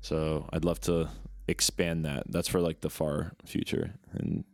So, 0.00 0.48
I'd 0.52 0.64
love 0.64 0.80
to 0.82 1.08
expand 1.46 2.04
that. 2.04 2.24
That's 2.28 2.48
for 2.48 2.60
like 2.60 2.80
the 2.80 2.90
far 2.90 3.32
future 3.44 3.94
and 4.12 4.44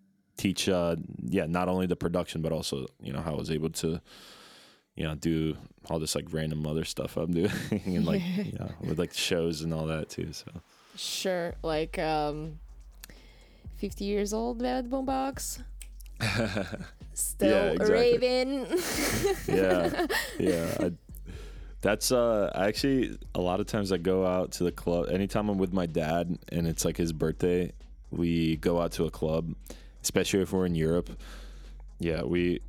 teach 0.40 0.68
uh 0.70 0.96
yeah, 1.22 1.44
not 1.46 1.68
only 1.68 1.86
the 1.86 1.96
production 1.96 2.40
but 2.40 2.50
also, 2.50 2.86
you 3.02 3.12
know, 3.12 3.20
how 3.20 3.32
I 3.34 3.36
was 3.36 3.50
able 3.50 3.70
to 3.70 4.00
you 4.96 5.04
know, 5.04 5.14
do 5.14 5.56
all 5.88 5.98
this 5.98 6.14
like 6.14 6.26
random 6.30 6.66
other 6.66 6.84
stuff 6.84 7.16
I'm 7.16 7.32
doing 7.32 7.50
and 7.70 8.06
like, 8.06 8.22
you 8.36 8.52
know, 8.58 8.70
with 8.80 8.98
like 8.98 9.12
shows 9.12 9.60
and 9.60 9.72
all 9.74 9.86
that 9.86 10.08
too. 10.08 10.32
So, 10.32 10.50
sure 10.96 11.54
like 11.62 11.98
um 11.98 12.58
50 13.76 14.04
years 14.04 14.32
old 14.32 14.60
Velvet 14.60 14.90
Boombox 14.90 15.62
still 17.14 17.72
exactly. 17.72 17.92
raving 17.92 18.66
yeah, 19.46 20.06
yeah. 20.38 20.76
I, 20.80 20.92
that's 21.82 22.12
uh 22.12 22.50
actually 22.54 23.18
a 23.34 23.40
lot 23.40 23.60
of 23.60 23.66
times 23.66 23.92
I 23.92 23.98
go 23.98 24.26
out 24.26 24.52
to 24.52 24.64
the 24.64 24.72
club. 24.72 25.08
Anytime 25.10 25.48
I'm 25.48 25.58
with 25.58 25.72
my 25.72 25.86
dad 25.86 26.38
and 26.48 26.66
it's 26.66 26.84
like 26.84 26.96
his 26.96 27.12
birthday, 27.12 27.72
we 28.10 28.56
go 28.56 28.80
out 28.80 28.92
to 28.92 29.04
a 29.04 29.10
club, 29.10 29.54
especially 30.02 30.40
if 30.40 30.52
we're 30.52 30.66
in 30.66 30.74
Europe. 30.74 31.10
Yeah, 31.98 32.22
we 32.22 32.60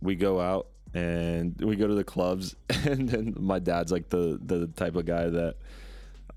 we 0.00 0.14
go 0.16 0.40
out 0.40 0.68
and 0.94 1.56
we 1.60 1.76
go 1.76 1.86
to 1.86 1.94
the 1.94 2.04
clubs, 2.04 2.56
and 2.84 3.08
then 3.08 3.34
my 3.38 3.58
dad's 3.58 3.92
like 3.92 4.08
the 4.08 4.38
the 4.44 4.66
type 4.68 4.96
of 4.96 5.06
guy 5.06 5.28
that 5.28 5.56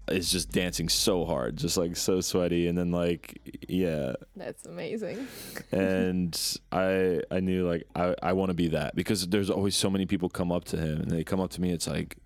is 0.07 0.31
just 0.31 0.51
dancing 0.51 0.87
so 0.87 1.25
hard, 1.25 1.57
just 1.57 1.77
like 1.77 1.95
so 1.95 2.21
sweaty, 2.21 2.67
and 2.67 2.77
then 2.77 2.91
like 2.91 3.39
yeah, 3.67 4.13
that's 4.35 4.65
amazing. 4.65 5.27
And 5.71 6.59
I 6.71 7.21
I 7.31 7.39
knew 7.39 7.67
like 7.67 7.87
I, 7.95 8.15
I 8.21 8.33
want 8.33 8.49
to 8.49 8.53
be 8.53 8.69
that 8.69 8.95
because 8.95 9.27
there's 9.27 9.49
always 9.49 9.75
so 9.75 9.89
many 9.89 10.05
people 10.05 10.29
come 10.29 10.51
up 10.51 10.65
to 10.65 10.77
him 10.77 11.01
and 11.01 11.11
they 11.11 11.23
come 11.23 11.39
up 11.39 11.51
to 11.51 11.61
me 11.61 11.71
it's 11.71 11.87
like 11.87 12.17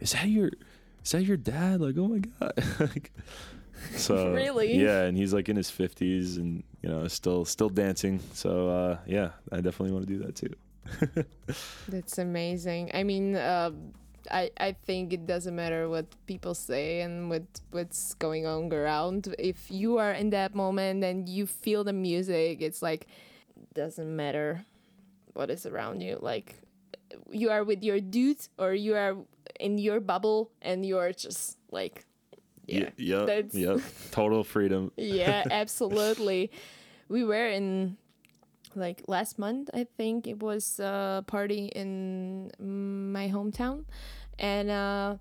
is 0.00 0.12
that 0.12 0.28
your 0.28 0.50
is 1.04 1.12
that 1.12 1.24
your 1.24 1.36
dad? 1.36 1.80
Like 1.80 1.96
oh 1.98 2.08
my 2.08 2.18
god. 2.18 2.52
Like, 2.80 3.12
so 3.96 4.32
Really? 4.32 4.76
yeah 4.76 5.02
and 5.02 5.16
he's 5.16 5.32
like 5.32 5.48
in 5.48 5.56
his 5.56 5.70
50s 5.70 6.36
and 6.38 6.62
you 6.82 6.88
know 6.88 7.06
still 7.08 7.44
still 7.44 7.68
dancing 7.68 8.20
so 8.32 8.68
uh 8.68 8.98
yeah 9.06 9.30
I 9.52 9.60
definitely 9.60 9.92
want 9.92 10.06
to 10.06 10.12
do 10.12 10.22
that 10.24 10.34
too 10.36 10.54
That's 11.88 12.18
amazing. 12.18 12.90
I 12.92 13.04
mean, 13.04 13.36
uh, 13.36 13.70
I 14.30 14.50
I 14.60 14.72
think 14.84 15.12
it 15.12 15.26
doesn't 15.26 15.56
matter 15.56 15.88
what 15.88 16.04
people 16.26 16.54
say 16.54 17.00
and 17.00 17.30
what 17.30 17.44
what's 17.70 18.12
going 18.20 18.44
on 18.46 18.72
around. 18.72 19.34
If 19.38 19.70
you 19.70 19.96
are 19.96 20.12
in 20.12 20.28
that 20.30 20.54
moment 20.54 21.02
and 21.04 21.28
you 21.28 21.46
feel 21.46 21.84
the 21.84 21.92
music, 21.92 22.60
it's 22.60 22.82
like 22.82 23.06
doesn't 23.72 24.14
matter 24.14 24.64
what 25.32 25.48
is 25.50 25.64
around 25.64 26.02
you. 26.02 26.18
Like 26.20 26.60
you 27.30 27.48
are 27.50 27.64
with 27.64 27.82
your 27.82 28.00
dude 28.00 28.46
or 28.58 28.74
you 28.74 28.94
are 28.94 29.16
in 29.60 29.78
your 29.78 30.00
bubble 30.00 30.50
and 30.60 30.84
you're 30.84 31.12
just 31.12 31.56
like 31.70 32.04
yeah. 32.66 32.84
Y- 32.84 32.92
yep 32.96 33.28
yep 33.54 33.80
total 34.10 34.44
freedom. 34.44 34.90
Yeah, 34.96 35.44
absolutely. 35.50 36.50
We 37.08 37.24
were 37.24 37.48
in 37.48 37.96
like 38.74 39.02
last 39.06 39.38
month, 39.38 39.70
I 39.72 39.86
think 39.96 40.26
it 40.26 40.42
was 40.42 40.80
a 40.80 41.22
party 41.26 41.66
in 41.74 42.50
my 42.58 43.28
hometown, 43.28 43.84
and 44.38 44.70
uh, 44.70 45.16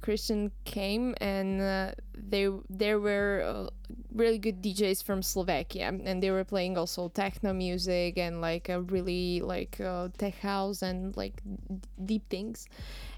Christian 0.00 0.50
came, 0.64 1.14
and 1.20 1.60
uh, 1.60 1.92
they 2.16 2.48
there 2.70 2.98
were 2.98 3.42
uh, 3.44 3.68
really 4.14 4.38
good 4.38 4.62
DJs 4.62 5.04
from 5.04 5.22
Slovakia, 5.22 5.92
and 6.04 6.22
they 6.22 6.30
were 6.30 6.44
playing 6.44 6.78
also 6.78 7.08
techno 7.08 7.52
music 7.52 8.16
and 8.16 8.40
like 8.40 8.68
a 8.68 8.80
really 8.80 9.40
like 9.40 9.78
uh, 9.80 10.08
tech 10.16 10.38
house 10.40 10.80
and 10.82 11.16
like 11.16 11.42
d- 11.44 11.88
deep 12.04 12.28
things, 12.30 12.68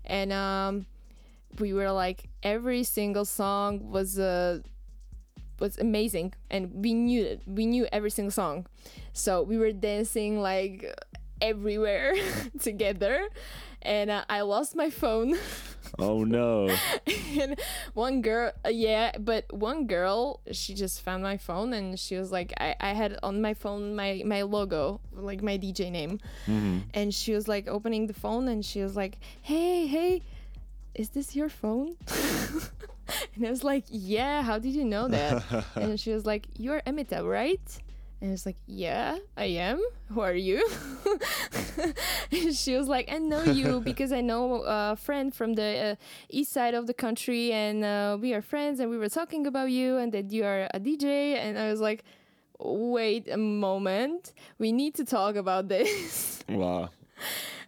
and 0.04 0.32
um, 0.32 0.86
we 1.58 1.72
were 1.72 1.90
like 1.90 2.28
every 2.42 2.82
single 2.84 3.24
song 3.24 3.90
was 3.90 4.18
a 4.18 4.62
was 5.58 5.78
amazing 5.78 6.32
and 6.50 6.70
we 6.72 6.94
knew 6.94 7.22
it 7.22 7.42
we 7.46 7.66
knew 7.66 7.86
every 7.92 8.10
single 8.10 8.30
song 8.30 8.66
so 9.12 9.42
we 9.42 9.58
were 9.58 9.72
dancing 9.72 10.40
like 10.40 10.86
everywhere 11.40 12.14
together 12.60 13.28
and 13.82 14.10
uh, 14.10 14.24
I 14.28 14.42
lost 14.42 14.76
my 14.76 14.90
phone. 14.90 15.36
Oh 15.98 16.22
no. 16.22 16.68
and 17.40 17.58
one 17.94 18.22
girl, 18.22 18.52
uh, 18.64 18.68
yeah, 18.68 19.10
but 19.18 19.52
one 19.52 19.88
girl, 19.88 20.40
she 20.52 20.72
just 20.72 21.02
found 21.02 21.22
my 21.24 21.36
phone 21.36 21.72
and 21.72 21.98
she 21.98 22.16
was 22.16 22.30
like, 22.30 22.52
I, 22.60 22.76
I 22.78 22.92
had 22.92 23.18
on 23.24 23.42
my 23.42 23.54
phone 23.54 23.96
my, 23.96 24.22
my 24.24 24.42
logo, 24.42 25.00
like 25.12 25.42
my 25.42 25.58
DJ 25.58 25.90
name. 25.90 26.20
And 26.94 27.12
she 27.12 27.32
was 27.32 27.48
like 27.48 27.66
opening 27.66 28.06
the 28.06 28.14
phone 28.14 28.46
and 28.46 28.64
she 28.64 28.82
was 28.82 28.94
like, 28.94 29.18
hey, 29.42 29.88
hey, 29.88 30.22
is 30.94 31.10
this 31.10 31.36
your 31.36 31.48
phone? 31.48 31.96
and 33.34 33.46
I 33.46 33.50
was 33.50 33.64
like, 33.64 33.84
yeah, 33.88 34.42
how 34.42 34.58
did 34.58 34.72
you 34.74 34.84
know 34.84 35.08
that? 35.08 35.42
and 35.76 35.98
she 35.98 36.12
was 36.12 36.26
like, 36.26 36.46
you're 36.56 36.80
Emita, 36.82 37.28
right? 37.28 37.60
And 38.20 38.30
I 38.30 38.32
was 38.32 38.44
like, 38.44 38.56
yeah, 38.66 39.16
I 39.36 39.46
am. 39.46 39.82
Who 40.08 40.20
are 40.20 40.34
you? 40.34 40.68
and 42.32 42.54
she 42.54 42.76
was 42.76 42.86
like, 42.86 43.10
I 43.10 43.16
know 43.16 43.42
you 43.44 43.80
because 43.80 44.12
I 44.12 44.20
know 44.20 44.62
a 44.66 44.94
friend 44.94 45.34
from 45.34 45.54
the 45.54 45.62
uh, 45.62 45.94
east 46.28 46.52
side 46.52 46.74
of 46.74 46.86
the 46.86 46.92
country, 46.92 47.50
and 47.50 47.82
uh, 47.82 48.18
we 48.20 48.34
are 48.34 48.42
friends, 48.42 48.78
and 48.78 48.90
we 48.90 48.98
were 48.98 49.08
talking 49.08 49.46
about 49.46 49.70
you, 49.70 49.96
and 49.96 50.12
that 50.12 50.30
you 50.32 50.44
are 50.44 50.68
a 50.74 50.78
DJ. 50.78 51.36
And 51.36 51.58
I 51.58 51.70
was 51.70 51.80
like, 51.80 52.04
wait 52.58 53.26
a 53.26 53.38
moment, 53.38 54.34
we 54.58 54.70
need 54.70 54.94
to 54.96 55.04
talk 55.04 55.36
about 55.36 55.68
this. 55.68 56.44
Wow. 56.46 56.90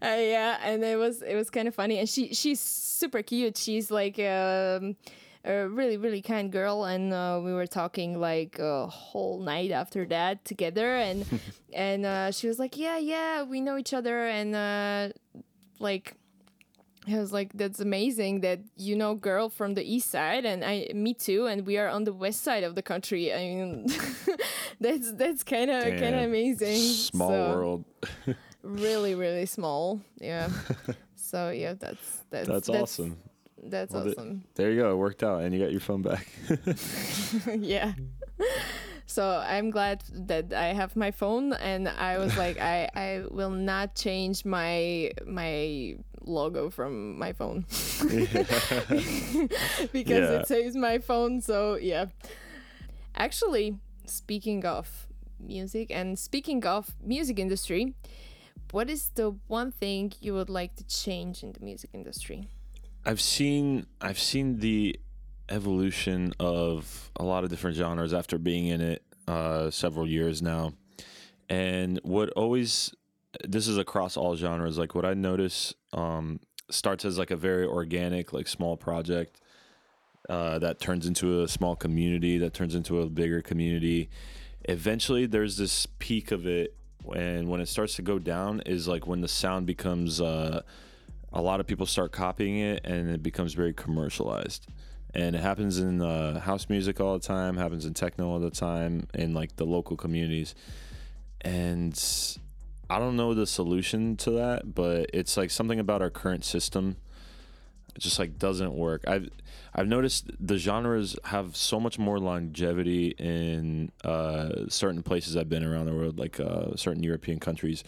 Uh, 0.02 0.18
yeah, 0.18 0.58
and 0.62 0.82
it 0.82 0.96
was 0.96 1.22
it 1.22 1.36
was 1.36 1.48
kind 1.48 1.68
of 1.68 1.74
funny, 1.74 1.98
and 1.98 2.08
she 2.08 2.34
she's 2.34 2.58
super 3.02 3.22
cute. 3.22 3.56
She's 3.64 3.90
like 3.90 4.18
um, 4.18 4.96
a 5.44 5.66
really 5.78 5.96
really 6.04 6.22
kind 6.22 6.48
girl, 6.58 6.84
and 6.84 7.12
uh, 7.12 7.40
we 7.46 7.52
were 7.58 7.66
talking 7.80 8.10
like 8.30 8.58
a 8.58 8.86
whole 8.86 9.40
night 9.52 9.70
after 9.82 10.06
that 10.14 10.44
together, 10.44 10.88
and 11.08 11.18
and 11.86 12.00
uh, 12.06 12.30
she 12.36 12.46
was 12.50 12.58
like, 12.62 12.74
yeah, 12.78 12.98
yeah, 12.98 13.42
we 13.52 13.58
know 13.60 13.76
each 13.82 13.92
other, 13.94 14.16
and 14.38 14.54
uh, 14.54 15.02
like. 15.78 16.14
I 17.08 17.18
was 17.18 17.32
like, 17.32 17.50
"That's 17.62 17.80
amazing 17.80 18.42
that 18.46 18.60
you 18.78 18.94
know 18.94 19.16
girl 19.18 19.48
from 19.50 19.74
the 19.74 19.82
east 19.82 20.08
side, 20.08 20.44
and 20.46 20.62
I, 20.64 20.86
me 20.94 21.14
too, 21.14 21.46
and 21.50 21.66
we 21.66 21.74
are 21.82 21.88
on 21.90 22.04
the 22.04 22.12
west 22.14 22.44
side 22.46 22.62
of 22.62 22.76
the 22.78 22.82
country. 22.92 23.34
I 23.34 23.38
mean, 23.38 23.86
that's 24.80 25.10
that's 25.18 25.42
kind 25.42 25.68
of 25.68 25.82
kind 25.98 26.14
of 26.14 26.22
amazing. 26.30 26.78
Small 27.10 27.30
So- 27.30 27.50
world. 27.56 27.84
really 28.62 29.16
really 29.16 29.44
small 29.44 30.00
yeah 30.20 30.46
so 31.32 31.50
yeah 31.50 31.74
that's 31.84 32.06
that's 32.30 32.48
That's, 32.48 32.68
awesome. 32.68 33.16
that's 33.74 33.92
Well, 33.94 34.08
awesome 34.08 34.44
There 34.56 34.70
you 34.72 34.80
go. 34.82 34.92
It 34.92 34.96
worked 35.06 35.22
out, 35.22 35.38
and 35.42 35.54
you 35.54 35.60
got 35.64 35.72
your 35.72 35.80
phone 35.88 36.02
back. 36.02 36.26
yeah 37.74 37.92
so 39.06 39.24
i'm 39.54 39.70
glad 39.70 40.02
that 40.30 40.52
i 40.52 40.68
have 40.80 40.96
my 40.96 41.10
phone 41.10 41.52
and 41.70 41.88
i 41.88 42.18
was 42.18 42.32
like 42.36 42.56
i 42.60 42.88
i 43.06 43.08
will 43.30 43.50
not 43.72 43.94
change 43.94 44.44
my 44.44 45.10
my 45.26 45.94
logo 46.24 46.70
from 46.70 47.18
my 47.18 47.32
phone 47.32 47.64
because 49.92 50.24
Yeah. 50.30 50.38
it 50.40 50.46
saves 50.46 50.74
my 50.76 50.98
phone 50.98 51.40
so 51.40 51.76
yeah 51.76 52.06
actually 53.14 53.76
speaking 54.06 54.64
of 54.64 55.06
music 55.40 55.90
and 55.90 56.18
speaking 56.18 56.64
of 56.64 56.94
music 57.02 57.38
industry 57.38 57.94
what 58.72 58.90
is 58.90 59.10
the 59.14 59.30
one 59.46 59.70
thing 59.70 60.12
you 60.20 60.34
would 60.34 60.50
like 60.50 60.74
to 60.74 60.84
change 60.84 61.42
in 61.44 61.52
the 61.52 61.60
music 61.60 61.90
industry 61.92 62.48
I've 63.04 63.20
seen 63.20 63.86
I've 64.00 64.18
seen 64.18 64.58
the 64.58 64.98
evolution 65.48 66.32
of 66.38 67.10
a 67.16 67.24
lot 67.24 67.44
of 67.44 67.50
different 67.50 67.76
genres 67.76 68.14
after 68.14 68.38
being 68.38 68.66
in 68.66 68.80
it 68.80 69.02
uh, 69.26 69.70
several 69.70 70.06
years 70.06 70.40
now, 70.40 70.72
and 71.48 72.00
what 72.02 72.30
always 72.30 72.92
this 73.44 73.66
is 73.66 73.76
across 73.78 74.16
all 74.16 74.36
genres. 74.36 74.78
Like 74.78 74.94
what 74.94 75.04
I 75.04 75.14
notice 75.14 75.74
um, 75.92 76.40
starts 76.70 77.04
as 77.04 77.18
like 77.18 77.30
a 77.30 77.36
very 77.36 77.66
organic, 77.66 78.32
like 78.32 78.46
small 78.46 78.76
project 78.76 79.40
uh, 80.28 80.58
that 80.60 80.80
turns 80.80 81.06
into 81.06 81.42
a 81.42 81.48
small 81.48 81.74
community, 81.74 82.38
that 82.38 82.54
turns 82.54 82.74
into 82.74 83.00
a 83.00 83.08
bigger 83.08 83.42
community. 83.42 84.10
Eventually, 84.64 85.26
there's 85.26 85.56
this 85.56 85.86
peak 85.98 86.30
of 86.30 86.46
it, 86.46 86.76
and 87.14 87.48
when 87.48 87.60
it 87.60 87.66
starts 87.66 87.96
to 87.96 88.02
go 88.02 88.18
down, 88.18 88.60
is 88.66 88.88
like 88.88 89.06
when 89.06 89.20
the 89.20 89.28
sound 89.28 89.66
becomes. 89.66 90.20
Uh, 90.20 90.62
a 91.32 91.40
lot 91.40 91.60
of 91.60 91.66
people 91.66 91.86
start 91.86 92.12
copying 92.12 92.58
it 92.58 92.84
and 92.84 93.08
it 93.08 93.22
becomes 93.22 93.54
very 93.54 93.72
commercialized 93.72 94.66
and 95.14 95.36
it 95.36 95.40
happens 95.40 95.78
in 95.78 96.00
uh, 96.00 96.40
house 96.40 96.68
music 96.68 97.00
all 97.00 97.18
the 97.18 97.26
time 97.26 97.56
happens 97.56 97.84
in 97.84 97.94
techno 97.94 98.28
all 98.28 98.40
the 98.40 98.50
time 98.50 99.06
in 99.14 99.34
like 99.34 99.56
the 99.56 99.64
local 99.64 99.96
communities 99.96 100.54
and 101.40 102.38
i 102.90 102.98
don't 102.98 103.16
know 103.16 103.34
the 103.34 103.46
solution 103.46 104.16
to 104.16 104.30
that 104.30 104.74
but 104.74 105.08
it's 105.12 105.36
like 105.36 105.50
something 105.50 105.78
about 105.78 106.02
our 106.02 106.10
current 106.10 106.44
system 106.44 106.96
it 107.94 108.00
just 108.00 108.18
like 108.18 108.38
doesn't 108.38 108.74
work 108.74 109.02
i've 109.06 109.28
i've 109.74 109.88
noticed 109.88 110.30
the 110.40 110.58
genres 110.58 111.16
have 111.24 111.56
so 111.56 111.78
much 111.80 111.98
more 111.98 112.18
longevity 112.18 113.08
in 113.18 113.90
uh, 114.04 114.66
certain 114.68 115.02
places 115.02 115.36
i've 115.36 115.48
been 115.48 115.64
around 115.64 115.86
the 115.86 115.94
world 115.94 116.18
like 116.18 116.38
uh, 116.40 116.74
certain 116.76 117.02
european 117.02 117.38
countries 117.38 117.84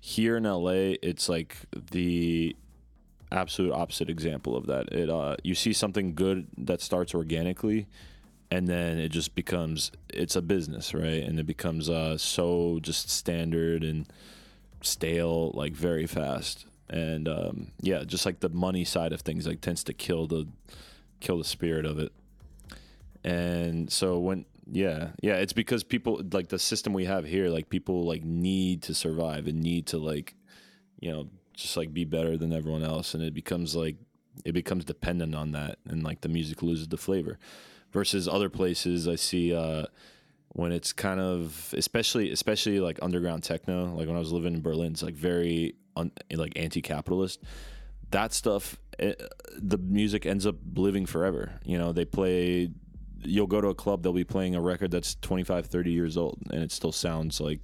here 0.00 0.36
in 0.36 0.44
la 0.44 0.70
it's 0.70 1.28
like 1.28 1.56
the 1.92 2.54
absolute 3.32 3.72
opposite 3.72 4.10
example 4.10 4.56
of 4.56 4.66
that. 4.66 4.92
It 4.92 5.10
uh, 5.10 5.36
you 5.42 5.54
see 5.54 5.72
something 5.72 6.14
good 6.14 6.46
that 6.58 6.80
starts 6.80 7.14
organically, 7.14 7.86
and 8.50 8.66
then 8.68 8.98
it 8.98 9.10
just 9.10 9.34
becomes 9.34 9.92
it's 10.08 10.36
a 10.36 10.42
business, 10.42 10.94
right? 10.94 11.22
And 11.22 11.38
it 11.38 11.46
becomes 11.46 11.88
uh, 11.88 12.18
so 12.18 12.78
just 12.82 13.10
standard 13.10 13.82
and 13.82 14.06
stale, 14.82 15.50
like 15.52 15.72
very 15.72 16.06
fast. 16.06 16.66
And 16.88 17.28
um, 17.28 17.72
yeah, 17.80 18.04
just 18.04 18.24
like 18.26 18.40
the 18.40 18.48
money 18.48 18.84
side 18.84 19.12
of 19.12 19.22
things, 19.22 19.46
like 19.46 19.60
tends 19.60 19.82
to 19.84 19.92
kill 19.92 20.26
the 20.26 20.46
kill 21.20 21.38
the 21.38 21.44
spirit 21.44 21.84
of 21.84 21.98
it. 21.98 22.12
And 23.24 23.90
so 23.90 24.18
when 24.18 24.44
yeah, 24.70 25.10
yeah, 25.22 25.36
it's 25.36 25.52
because 25.52 25.84
people 25.84 26.22
like 26.32 26.48
the 26.48 26.58
system 26.58 26.92
we 26.92 27.04
have 27.04 27.24
here, 27.24 27.48
like 27.48 27.68
people 27.68 28.04
like 28.04 28.24
need 28.24 28.82
to 28.82 28.94
survive 28.94 29.46
and 29.46 29.60
need 29.60 29.86
to 29.88 29.98
like 29.98 30.34
you 31.00 31.12
know 31.12 31.28
just 31.54 31.76
like 31.76 31.92
be 31.92 32.04
better 32.04 32.36
than 32.36 32.52
everyone 32.52 32.82
else. 32.82 33.14
And 33.14 33.22
it 33.22 33.34
becomes 33.34 33.74
like 33.74 33.96
it 34.44 34.52
becomes 34.52 34.84
dependent 34.84 35.34
on 35.34 35.52
that. 35.52 35.78
And 35.88 36.02
like 36.02 36.20
the 36.20 36.28
music 36.28 36.62
loses 36.62 36.88
the 36.88 36.96
flavor 36.96 37.38
versus 37.92 38.28
other 38.28 38.48
places. 38.48 39.08
I 39.08 39.16
see 39.16 39.54
uh 39.54 39.86
when 40.50 40.72
it's 40.72 40.92
kind 40.92 41.20
of 41.20 41.74
especially 41.76 42.30
especially 42.30 42.80
like 42.80 42.98
underground 43.02 43.42
techno 43.42 43.94
like 43.94 44.06
when 44.06 44.16
i 44.16 44.18
was 44.18 44.32
living 44.32 44.54
in 44.54 44.62
berlin 44.62 44.92
it's 44.92 45.02
like 45.02 45.12
very 45.12 45.74
un, 45.96 46.12
like 46.30 46.52
anti-capitalist. 46.56 47.42
That 48.10 48.32
stuff 48.32 48.78
eh, 48.98 49.14
the 49.58 49.78
music 49.78 50.26
ends 50.26 50.46
up 50.46 50.56
living 50.74 51.06
forever 51.06 51.52
you 51.64 51.78
know 51.78 51.92
they 51.92 52.04
play 52.04 52.68
you'll 53.22 53.46
go 53.46 53.60
to 53.60 53.68
a 53.68 53.74
club 53.74 54.02
they'll 54.02 54.12
be 54.12 54.24
playing 54.24 54.54
a 54.54 54.60
record 54.60 54.90
that's 54.90 55.16
25 55.16 55.66
30 55.66 55.90
years 55.90 56.16
old 56.16 56.38
and 56.50 56.62
it 56.62 56.70
still 56.70 56.92
sounds 56.92 57.40
like 57.40 57.60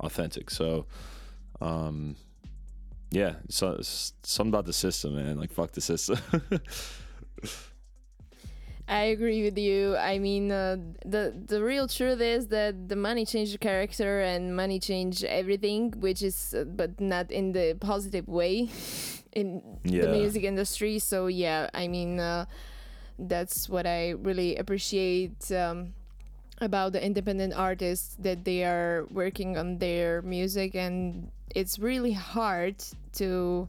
authentic 0.00 0.50
so 0.50 0.86
um 1.60 2.16
yeah, 3.10 3.34
so 3.48 3.78
something 3.80 4.50
about 4.50 4.66
the 4.66 4.72
system, 4.72 5.16
man. 5.16 5.38
Like 5.38 5.52
fuck 5.52 5.72
the 5.72 5.80
system. 5.80 6.18
I 8.88 9.02
agree 9.04 9.42
with 9.42 9.58
you. 9.58 9.96
I 9.96 10.18
mean, 10.18 10.50
uh, 10.50 10.76
the 11.04 11.34
the 11.46 11.62
real 11.62 11.88
truth 11.88 12.20
is 12.20 12.48
that 12.48 12.88
the 12.88 12.96
money 12.96 13.26
changed 13.26 13.52
the 13.54 13.58
character 13.58 14.20
and 14.20 14.56
money 14.56 14.78
changed 14.78 15.24
everything, 15.24 15.92
which 15.98 16.22
is, 16.22 16.54
uh, 16.54 16.64
but 16.64 16.98
not 17.00 17.30
in 17.30 17.52
the 17.52 17.76
positive 17.80 18.28
way, 18.28 18.70
in 19.32 19.62
the 19.84 20.08
music 20.08 20.44
industry. 20.44 20.98
So 20.98 21.26
yeah, 21.26 21.68
I 21.74 21.88
mean, 21.88 22.20
uh, 22.20 22.46
that's 23.18 23.68
what 23.68 23.86
I 23.86 24.10
really 24.10 24.56
appreciate 24.56 25.50
um, 25.52 25.94
about 26.60 26.92
the 26.92 27.04
independent 27.04 27.54
artists 27.54 28.16
that 28.20 28.44
they 28.44 28.64
are 28.64 29.06
working 29.10 29.56
on 29.56 29.78
their 29.78 30.22
music, 30.22 30.74
and 30.74 31.30
it's 31.54 31.78
really 31.78 32.12
hard 32.12 32.76
to 33.14 33.68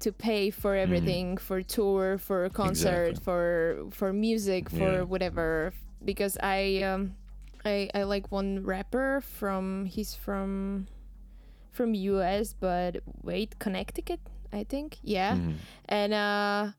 to 0.00 0.12
pay 0.12 0.50
for 0.50 0.74
everything 0.74 1.36
for 1.36 1.62
tour 1.62 2.18
for 2.18 2.48
concert 2.50 3.10
Exactly. 3.10 3.24
for 3.24 3.86
for 3.90 4.12
music 4.12 4.68
for 4.68 4.92
Yeah. 4.98 5.02
whatever 5.02 5.72
because 6.04 6.36
i 6.42 6.82
um 6.82 7.14
i 7.64 7.88
i 7.94 8.02
like 8.02 8.32
one 8.32 8.64
rapper 8.64 9.20
from 9.20 9.86
he's 9.86 10.12
from 10.14 10.88
from 11.70 11.94
us 11.94 12.54
but 12.58 12.96
wait 13.22 13.58
connecticut 13.60 14.18
i 14.52 14.64
think 14.64 14.98
yeah. 15.02 15.34
Mhm. 15.36 15.54
and 15.88 16.12
uh 16.12 16.70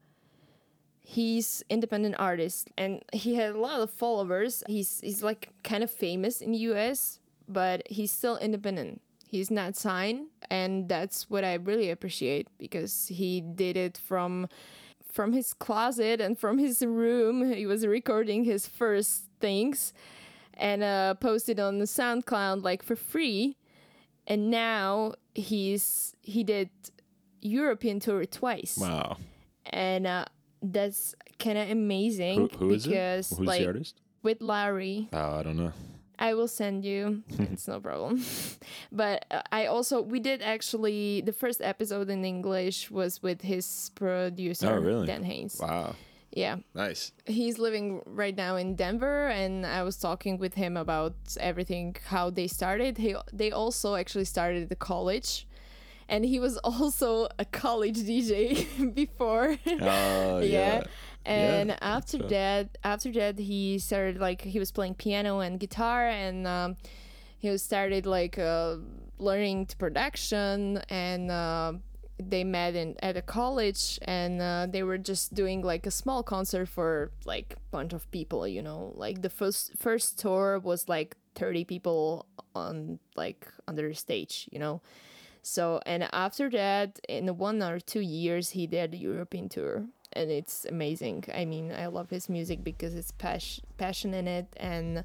he's 1.01 1.63
independent 1.69 2.15
artist 2.17 2.69
and 2.77 3.03
he 3.11 3.35
had 3.35 3.55
a 3.55 3.59
lot 3.59 3.81
of 3.81 3.89
followers. 3.91 4.63
He's 4.67 5.01
he's 5.01 5.21
like 5.21 5.49
kind 5.63 5.83
of 5.83 5.91
famous 5.91 6.41
in 6.41 6.51
the 6.51 6.59
us 6.59 7.19
but 7.47 7.83
he's 7.89 8.11
still 8.11 8.37
independent. 8.37 9.01
He's 9.27 9.51
not 9.51 9.75
signed 9.75 10.27
and 10.49 10.87
that's 10.87 11.29
what 11.29 11.43
i 11.43 11.55
really 11.55 11.89
appreciate 11.89 12.47
because 12.57 13.07
he 13.07 13.41
did 13.41 13.75
it 13.75 13.97
from 13.97 14.47
from 15.11 15.33
his 15.33 15.53
closet 15.53 16.19
and 16.21 16.37
from 16.39 16.57
his 16.57 16.81
room. 16.81 17.51
He 17.53 17.65
was 17.67 17.85
recording 17.85 18.45
his 18.45 18.67
first 18.67 19.25
things 19.39 19.93
and 20.53 20.83
uh 20.83 21.15
posted 21.15 21.59
on 21.59 21.79
the 21.79 21.85
soundcloud 21.85 22.63
like 22.63 22.81
for 22.83 22.95
free. 22.95 23.57
And 24.25 24.49
now 24.49 25.13
he's 25.35 26.15
he 26.21 26.43
did 26.43 26.69
European 27.43 27.99
tour 27.99 28.25
twice. 28.25 28.77
Wow. 28.77 29.17
And 29.65 30.07
uh, 30.07 30.25
that's 30.61 31.15
kind 31.39 31.57
of 31.57 31.69
amazing 31.69 32.49
Who, 32.49 32.57
who 32.57 32.73
is 32.73 32.85
because 32.85 33.31
it? 33.31 33.37
Who's 33.37 33.47
like 33.47 33.61
the 33.61 33.67
artist? 33.67 34.01
with 34.21 34.41
Larry, 34.41 35.09
Oh, 35.11 35.39
I 35.39 35.43
don't 35.43 35.57
know. 35.57 35.73
I 36.19 36.35
will 36.35 36.47
send 36.47 36.85
you. 36.85 37.23
it's 37.39 37.67
no 37.67 37.79
problem. 37.79 38.23
but 38.91 39.25
uh, 39.31 39.41
I 39.51 39.65
also 39.65 40.01
we 40.01 40.19
did 40.19 40.41
actually 40.41 41.21
the 41.21 41.33
first 41.33 41.59
episode 41.61 42.09
in 42.09 42.23
English 42.23 42.89
was 42.91 43.21
with 43.21 43.41
his 43.41 43.91
producer 43.95 44.69
Oh, 44.69 44.79
really? 44.79 45.07
Dan 45.07 45.23
Haynes. 45.23 45.59
Wow. 45.61 45.95
Yeah. 46.31 46.57
Nice. 46.73 47.11
He's 47.25 47.59
living 47.59 48.01
right 48.05 48.35
now 48.35 48.55
in 48.55 48.75
Denver 48.75 49.27
and 49.27 49.65
I 49.65 49.83
was 49.83 49.97
talking 49.97 50.37
with 50.37 50.53
him 50.55 50.77
about 50.77 51.13
everything 51.39 51.95
how 52.05 52.29
they 52.29 52.47
started. 52.47 52.97
He 52.97 53.15
they 53.33 53.51
also 53.51 53.95
actually 53.95 54.25
started 54.25 54.69
the 54.69 54.75
college 54.75 55.47
and 56.09 56.25
he 56.25 56.39
was 56.39 56.57
also 56.63 57.27
a 57.39 57.45
college 57.45 57.97
DJ 57.97 58.93
before. 58.93 59.57
Oh, 59.81 60.39
yeah. 60.39 60.45
yeah. 60.45 60.83
And 61.25 61.69
Yeah, 61.69 61.77
after 61.81 62.17
that, 62.17 62.77
after 62.83 63.11
that, 63.13 63.39
he 63.39 63.79
started 63.79 64.19
like 64.19 64.41
he 64.41 64.59
was 64.59 64.71
playing 64.71 64.95
piano 64.95 65.39
and 65.39 65.59
guitar, 65.59 66.07
and 66.07 66.45
um, 66.45 66.75
he 67.39 67.49
was 67.49 67.61
started 67.63 68.05
like 68.05 68.37
uh, 68.37 68.75
learning 69.19 69.67
to 69.67 69.77
production, 69.77 70.81
and 70.89 71.31
uh, 71.31 71.73
they 72.19 72.43
met 72.43 72.75
in 72.75 72.95
at 73.01 73.15
a 73.15 73.21
college, 73.21 73.99
and 74.03 74.41
uh, 74.41 74.67
they 74.69 74.83
were 74.83 74.97
just 74.97 75.33
doing 75.33 75.61
like 75.61 75.85
a 75.85 75.91
small 75.91 76.23
concert 76.23 76.67
for 76.67 77.11
like 77.25 77.55
bunch 77.71 77.93
of 77.93 78.09
people, 78.11 78.45
you 78.47 78.61
know, 78.61 78.91
like 78.95 79.21
the 79.21 79.29
first 79.29 79.71
first 79.77 80.19
tour 80.19 80.59
was 80.59 80.89
like 80.89 81.15
thirty 81.35 81.63
people 81.63 82.25
on 82.53 82.99
like 83.15 83.47
under 83.67 83.87
the 83.87 83.95
stage, 83.95 84.49
you 84.51 84.59
know. 84.59 84.81
So 85.43 85.81
and 85.85 86.07
after 86.13 86.49
that, 86.51 86.99
in 87.07 87.27
one 87.37 87.61
or 87.61 87.79
two 87.79 87.99
years, 87.99 88.51
he 88.51 88.65
did 88.65 88.93
a 88.93 88.97
European 88.97 89.49
tour, 89.49 89.85
and 90.13 90.31
it's 90.31 90.65
amazing. 90.65 91.25
I 91.35 91.43
mean, 91.45 91.71
I 91.71 91.87
love 91.87 92.09
his 92.09 92.29
music 92.29 92.63
because 92.63 92.95
it's 92.95 93.11
pas- 93.11 93.61
passion 93.77 94.13
in 94.13 94.27
it 94.27 94.47
and 94.57 95.03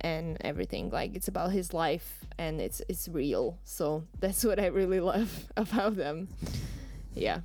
and 0.00 0.36
everything. 0.40 0.90
Like 0.90 1.16
it's 1.16 1.26
about 1.28 1.50
his 1.50 1.74
life 1.74 2.24
and 2.38 2.60
it's 2.60 2.80
it's 2.88 3.08
real. 3.08 3.58
So 3.64 4.04
that's 4.20 4.44
what 4.44 4.60
I 4.60 4.66
really 4.66 5.00
love 5.00 5.46
about 5.56 5.96
them. 5.96 6.28
Yeah, 7.14 7.40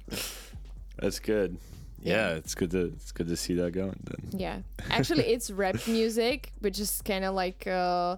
That's 1.00 1.20
good. 1.20 1.58
Yeah. 2.04 2.14
Yeah, 2.32 2.38
it's 2.38 2.56
good 2.56 2.72
to 2.72 2.86
it's 2.86 3.12
good 3.12 3.28
to 3.30 3.36
see 3.36 3.54
that 3.56 3.72
going. 3.72 4.00
Then. 4.04 4.40
yeah. 4.40 4.58
Actually, 4.90 5.26
it's 5.28 5.50
rap 5.50 5.88
music, 5.88 6.52
which 6.60 6.80
is 6.80 7.02
kind 7.04 7.26
of 7.26 7.34
like 7.34 7.66
uh, 7.68 8.18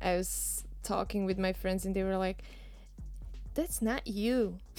I 0.00 0.16
was 0.16 0.64
talking 0.82 1.24
with 1.26 1.38
my 1.38 1.52
friends 1.52 1.84
and 1.84 1.94
they 1.94 2.04
were 2.04 2.16
like, 2.16 2.42
"That's 3.58 3.82
not 3.82 4.06
you." 4.06 4.58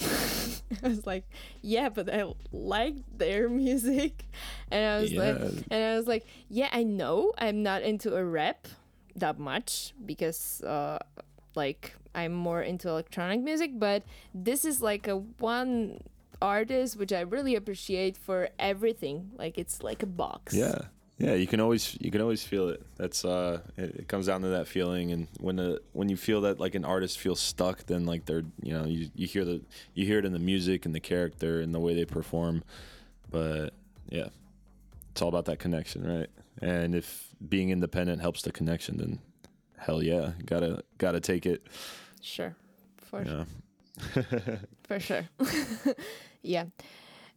I 0.82 0.88
was 0.88 1.04
like, 1.04 1.28
"Yeah, 1.60 1.90
but 1.92 2.08
I 2.08 2.24
like 2.50 2.96
their 3.12 3.48
music," 3.64 4.24
and 4.72 4.80
I 4.80 4.94
was 5.04 5.12
like, 5.12 5.36
Yeah. 5.36 5.60
and 5.70 5.80
I 5.84 5.96
was 6.00 6.06
like, 6.08 6.24
"Yeah, 6.48 6.70
I 6.72 6.82
know 6.82 7.32
I'm 7.36 7.62
not 7.62 7.82
into 7.84 8.16
a 8.16 8.24
rap 8.24 8.66
that 9.16 9.36
much 9.38 9.92
because 10.00 10.62
uh, 10.64 10.98
like 11.54 11.92
I'm 12.14 12.32
more 12.32 12.62
into 12.62 12.88
electronic 12.88 13.40
music, 13.44 13.76
but 13.78 14.02
this 14.32 14.64
is 14.64 14.80
like 14.80 15.06
a 15.08 15.16
one." 15.38 16.00
artist 16.40 16.96
which 16.96 17.12
i 17.12 17.20
really 17.20 17.54
appreciate 17.54 18.16
for 18.16 18.48
everything 18.58 19.28
like 19.36 19.58
it's 19.58 19.82
like 19.84 20.00
a 20.02 20.06
box 20.08 20.54
Yeah. 20.56 20.88
Yeah, 21.20 21.34
you 21.34 21.46
can 21.46 21.60
always 21.60 21.98
you 22.00 22.10
can 22.10 22.22
always 22.22 22.42
feel 22.42 22.70
it. 22.70 22.82
That's 22.96 23.26
uh 23.26 23.60
it, 23.76 23.94
it 23.94 24.08
comes 24.08 24.26
down 24.26 24.40
to 24.40 24.48
that 24.48 24.66
feeling 24.66 25.12
and 25.12 25.28
when 25.38 25.56
the 25.56 25.82
when 25.92 26.08
you 26.08 26.16
feel 26.16 26.40
that 26.40 26.58
like 26.58 26.74
an 26.74 26.84
artist 26.86 27.18
feels 27.18 27.40
stuck 27.40 27.84
then 27.84 28.06
like 28.06 28.24
they're 28.24 28.44
you 28.62 28.72
know, 28.72 28.86
you, 28.86 29.10
you 29.14 29.26
hear 29.26 29.44
the 29.44 29.60
you 29.92 30.06
hear 30.06 30.18
it 30.18 30.24
in 30.24 30.32
the 30.32 30.38
music 30.38 30.86
and 30.86 30.94
the 30.94 31.00
character 31.00 31.60
and 31.60 31.74
the 31.74 31.78
way 31.78 31.94
they 31.94 32.06
perform. 32.06 32.64
But 33.30 33.74
yeah. 34.08 34.28
It's 35.10 35.20
all 35.20 35.28
about 35.28 35.44
that 35.46 35.58
connection, 35.58 36.06
right? 36.06 36.30
And 36.62 36.94
if 36.94 37.28
being 37.46 37.68
independent 37.68 38.22
helps 38.22 38.40
the 38.40 38.52
connection 38.52 38.96
then 38.96 39.18
hell 39.76 40.02
yeah, 40.02 40.32
got 40.46 40.60
to 40.60 40.82
got 40.96 41.12
to 41.12 41.20
take 41.20 41.44
it. 41.44 41.66
Sure. 42.22 42.56
For 42.96 43.22
Yeah. 43.24 43.44
for 44.84 44.98
sure. 44.98 45.28
yeah. 46.42 46.64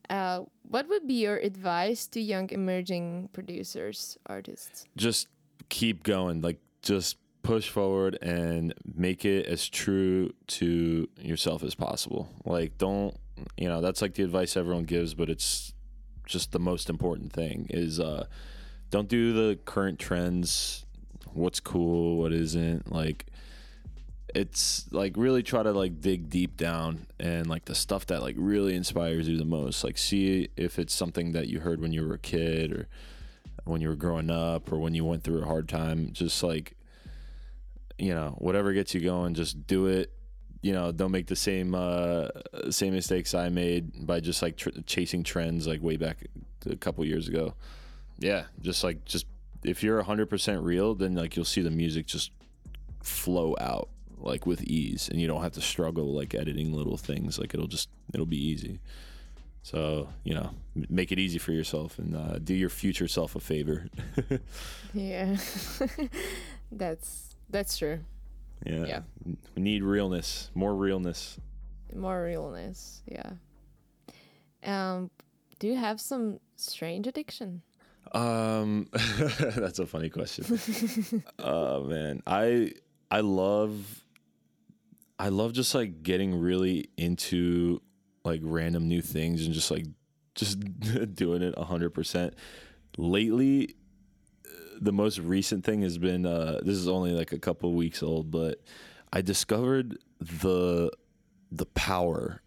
Uh, 0.10 0.42
what 0.68 0.88
would 0.90 1.08
be 1.08 1.16
your 1.16 1.38
advice 1.38 2.08
to 2.08 2.20
young 2.22 2.50
emerging 2.50 3.30
producers, 3.34 4.18
artists? 4.26 4.86
just 4.98 5.28
keep 5.70 6.04
going 6.04 6.42
like 6.42 6.60
just 6.82 7.18
push 7.42 7.70
forward 7.70 8.18
and 8.22 8.74
make 8.96 9.26
it 9.26 9.46
as 9.48 9.68
true 9.68 10.32
to 10.48 11.08
yourself 11.20 11.64
as 11.64 11.74
possible 11.74 12.30
like 12.46 12.78
don't 12.78 13.16
you 13.58 13.68
know 13.68 13.82
that's 13.82 14.02
like 14.02 14.14
the 14.14 14.24
advice 14.24 14.56
everyone 14.56 14.84
gives 14.84 15.14
but 15.14 15.30
it's 15.30 15.74
just 16.26 16.52
the 16.52 16.60
most 16.60 16.90
important 16.90 17.34
thing 17.34 17.66
is 17.70 18.00
uh 18.00 18.26
don't 18.92 19.08
do 19.08 19.34
the 19.34 19.58
current 19.66 20.00
trends 20.00 20.86
what's 21.34 21.60
cool 21.60 22.18
what 22.18 22.32
isn't 22.32 22.92
like 22.92 23.26
it's 24.36 24.92
like 24.92 25.14
really 25.16 25.44
try 25.44 25.62
to 25.62 25.72
like 25.72 26.02
dig 26.02 26.30
deep 26.30 26.58
down 26.58 27.06
and 27.20 27.48
like 27.48 27.66
the 27.66 27.76
stuff 27.76 28.08
that 28.08 28.22
like 28.22 28.36
really 28.38 28.76
inspires 28.76 29.28
you 29.28 29.38
the 29.38 29.46
most. 29.46 29.84
Like 29.84 29.98
see 29.98 30.50
if 30.58 30.80
it's 30.80 30.94
something 30.94 31.34
that 31.34 31.48
you 31.48 31.60
heard 31.60 31.80
when 31.80 31.92
you 31.94 32.06
were 32.06 32.16
a 32.16 32.20
kid 32.20 32.72
or 32.72 32.88
when 33.66 33.80
you 33.82 33.90
were 33.90 33.96
growing 33.96 34.30
up 34.30 34.72
or 34.72 34.80
when 34.80 34.96
you 34.96 35.06
went 35.06 35.24
through 35.24 35.44
a 35.44 35.46
hard 35.46 35.70
time. 35.70 36.10
Just 36.14 36.42
like 36.42 36.76
you 38.00 38.14
know 38.14 38.36
whatever 38.40 38.74
gets 38.74 38.94
you 38.94 39.02
going 39.02 39.34
just 39.36 39.68
do 39.68 39.86
it. 39.86 40.12
You 40.62 40.74
know 40.74 40.92
don't 40.92 41.12
make 41.12 41.28
the 41.28 41.36
same 41.36 41.76
uh 41.76 42.30
same 42.70 42.94
mistakes 42.94 43.34
i 43.34 43.50
made 43.50 44.08
by 44.08 44.20
just 44.20 44.42
like 44.42 44.56
tr- 44.58 44.70
chasing 44.86 45.24
trends 45.24 45.68
like 45.68 45.82
way 45.82 45.98
back 45.98 46.26
a 46.68 46.76
couple 46.76 47.06
years 47.06 47.28
ago. 47.28 47.54
Yeah 48.18 48.46
just 48.62 48.84
like 48.84 49.06
just 49.06 49.28
if 49.64 49.84
you're 49.84 50.04
100% 50.04 50.64
real 50.64 50.96
then 50.96 51.16
like 51.16 51.36
you'll 51.36 51.46
see 51.46 51.62
the 51.62 51.72
music 51.72 52.06
just 52.06 52.32
flow 53.02 53.56
out 53.60 53.90
like 54.26 54.46
with 54.46 54.62
ease 54.64 55.10
and 55.10 55.20
you 55.22 55.28
don't 55.28 55.42
have 55.42 55.52
to 55.54 55.62
struggle 55.62 56.14
like 56.14 56.34
editing 56.34 56.74
little 56.74 56.98
things 56.98 57.38
like 57.40 57.54
it'll 57.54 57.68
just 57.68 57.90
it'll 58.14 58.26
be 58.26 58.38
easy 58.44 58.80
so 59.62 60.10
you 60.24 60.34
know 60.34 60.52
m- 60.76 60.86
make 60.90 61.12
it 61.12 61.20
easy 61.20 61.38
for 61.40 61.52
yourself 61.52 61.98
and 62.00 62.16
uh, 62.16 62.38
do 62.40 62.54
your 62.54 62.70
future 62.70 63.08
self 63.08 63.36
a 63.36 63.40
favor 63.40 63.88
Yeah. 64.94 65.36
that's 66.72 67.36
that's 67.50 67.78
true. 67.78 68.00
yeah. 68.66 68.86
Yeah. 68.86 69.00
we 69.56 69.62
need 69.62 69.84
realness 69.84 70.50
more 70.54 70.76
realness 70.76 71.40
More 71.96 72.24
realness. 72.24 73.02
Yeah. 73.08 73.32
Um, 74.66 75.12
do 75.60 75.68
you 75.68 75.76
have 75.76 76.00
some 76.02 76.40
strange 76.56 77.08
addiction? 77.08 77.62
um 78.12 78.88
that's 79.40 79.80
a 79.80 79.86
funny 79.88 80.10
question 80.10 81.24
oh 81.40 81.84
man 81.86 82.22
i 82.28 82.72
i 83.10 83.22
love 83.22 84.03
i 85.24 85.30
love 85.30 85.54
just 85.54 85.74
like 85.74 86.04
getting 86.04 86.38
really 86.38 86.90
into 86.98 87.82
like 88.26 88.42
random 88.44 88.90
new 88.90 89.02
things 89.02 89.46
and 89.46 89.54
just 89.54 89.72
like 89.72 89.86
just 90.36 90.60
doing 91.16 91.42
it 91.42 91.56
100% 91.56 92.34
lately 92.98 93.74
the 94.82 94.92
most 94.92 95.20
recent 95.20 95.64
thing 95.64 95.82
has 95.82 95.98
been 95.98 96.26
uh 96.26 96.60
this 96.64 96.76
is 96.76 96.90
only 96.90 97.12
like 97.12 97.32
a 97.32 97.40
couple 97.40 97.74
weeks 97.74 98.04
old 98.04 98.30
but 98.30 98.60
i 99.14 99.22
discovered 99.22 99.98
the 100.20 100.92
the 101.52 101.66
power 101.68 102.42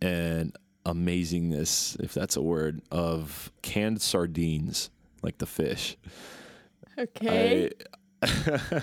and 0.00 0.56
amazingness 0.86 2.00
if 2.00 2.14
that's 2.14 2.36
a 2.36 2.42
word 2.42 2.80
of 2.90 3.52
canned 3.60 4.00
sardines 4.00 4.90
like 5.22 5.36
the 5.36 5.46
fish 5.46 5.98
Okay. 6.98 7.70
I, 8.22 8.82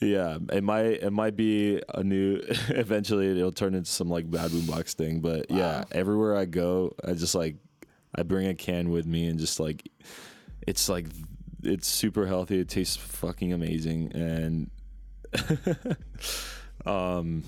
yeah, 0.00 0.38
it 0.52 0.62
might 0.62 1.02
it 1.02 1.12
might 1.12 1.36
be 1.36 1.80
a 1.94 2.02
new. 2.02 2.40
Eventually, 2.68 3.30
it'll 3.30 3.52
turn 3.52 3.74
into 3.74 3.90
some 3.90 4.08
like 4.08 4.30
bad 4.30 4.50
boombox 4.50 4.94
thing. 4.94 5.20
But 5.20 5.50
yeah, 5.50 5.84
everywhere 5.90 6.36
I 6.36 6.44
go, 6.44 6.94
I 7.04 7.14
just 7.14 7.34
like 7.34 7.56
I 8.14 8.22
bring 8.22 8.46
a 8.46 8.54
can 8.54 8.90
with 8.90 9.06
me 9.06 9.26
and 9.28 9.38
just 9.38 9.58
like 9.58 9.88
it's 10.66 10.88
like 10.88 11.06
it's 11.62 11.88
super 11.88 12.26
healthy. 12.26 12.60
It 12.60 12.68
tastes 12.68 12.96
fucking 12.96 13.52
amazing, 13.52 14.12
and 14.12 14.70
um, 16.86 17.44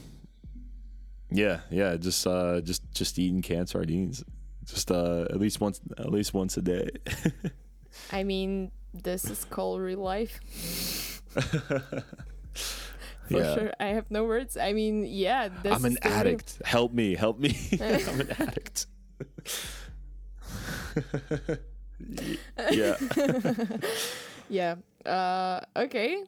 yeah, 1.30 1.60
yeah, 1.70 1.96
just 1.96 2.26
uh, 2.26 2.60
just 2.60 2.82
just 2.92 3.18
eating 3.18 3.42
canned 3.42 3.68
sardines, 3.68 4.24
just 4.64 4.90
uh, 4.90 5.26
at 5.30 5.38
least 5.38 5.60
once 5.60 5.80
at 5.98 6.10
least 6.10 6.32
once 6.32 6.56
a 6.56 6.62
day. 6.62 6.90
I 8.12 8.22
mean, 8.22 8.70
this 8.94 9.24
is 9.26 9.44
called 9.44 9.80
real 9.80 10.00
life. 10.00 10.40
For 12.54 13.38
Yeah. 13.38 13.54
sure. 13.54 13.72
I 13.78 13.86
have 13.88 14.10
no 14.10 14.24
words. 14.24 14.56
I 14.56 14.72
mean, 14.72 15.04
yeah. 15.04 15.48
This 15.48 15.72
I'm 15.72 15.84
an 15.84 15.92
is 15.92 15.98
the 16.02 16.08
real- 16.08 16.18
addict. 16.18 16.62
Help 16.64 16.92
me, 16.92 17.14
help 17.14 17.38
me. 17.38 17.56
I'm 17.80 18.20
an 18.20 18.30
addict. 18.38 18.86
yeah. 22.70 22.96
Yeah. 24.48 24.74
Uh, 25.04 25.60
okay. 25.76 26.24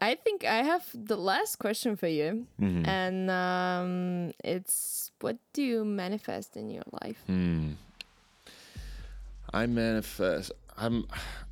I 0.00 0.16
think 0.16 0.44
I 0.44 0.62
have 0.62 0.84
the 0.92 1.16
last 1.16 1.56
question 1.58 1.96
for 1.96 2.08
you, 2.08 2.46
Mhm. 2.60 2.86
and 2.86 3.30
um, 3.30 4.32
it's 4.44 5.12
what 5.20 5.38
do 5.52 5.62
you 5.62 5.84
manifest 5.84 6.56
in 6.56 6.68
your 6.68 6.82
life? 7.02 7.22
Hmm. 7.26 7.72
I 9.52 9.66
manifest. 9.66 10.50
I'm. 10.76 11.06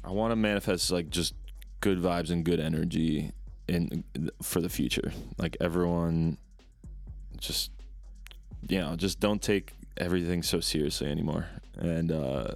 I 0.04 0.10
want 0.10 0.32
to 0.32 0.36
manifest 0.36 0.90
like 0.90 1.08
just 1.08 1.34
good 1.82 1.98
vibes 1.98 2.30
and 2.30 2.44
good 2.44 2.60
energy 2.60 3.32
in 3.68 4.04
for 4.40 4.62
the 4.62 4.70
future. 4.70 5.12
Like 5.36 5.58
everyone, 5.60 6.38
just 7.38 7.70
you 8.66 8.78
know, 8.78 8.96
just 8.96 9.20
don't 9.20 9.42
take 9.42 9.72
everything 9.98 10.42
so 10.42 10.60
seriously 10.60 11.10
anymore. 11.10 11.46
And 11.76 12.10
uh, 12.10 12.54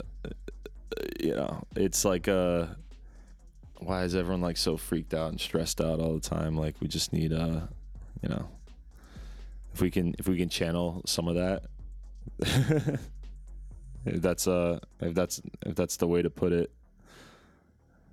you 1.20 1.34
know, 1.34 1.64
it's 1.74 2.04
like 2.06 2.28
uh, 2.28 2.66
why 3.78 4.04
is 4.04 4.14
everyone 4.14 4.40
like 4.40 4.56
so 4.56 4.78
freaked 4.78 5.12
out 5.12 5.30
and 5.30 5.40
stressed 5.40 5.82
out 5.82 6.00
all 6.00 6.14
the 6.14 6.20
time? 6.20 6.56
Like 6.56 6.76
we 6.80 6.88
just 6.88 7.12
need 7.12 7.32
uh, 7.32 7.60
you 8.22 8.28
know, 8.28 8.48
if 9.74 9.82
we 9.82 9.90
can 9.90 10.14
if 10.18 10.28
we 10.28 10.38
can 10.38 10.48
channel 10.48 11.02
some 11.04 11.28
of 11.28 11.34
that. 11.34 11.64
if 14.04 14.20
that's 14.20 14.46
uh 14.46 14.78
if 15.00 15.14
that's 15.14 15.40
if 15.64 15.74
that's 15.74 15.96
the 15.96 16.06
way 16.06 16.22
to 16.22 16.30
put 16.30 16.52
it 16.52 16.70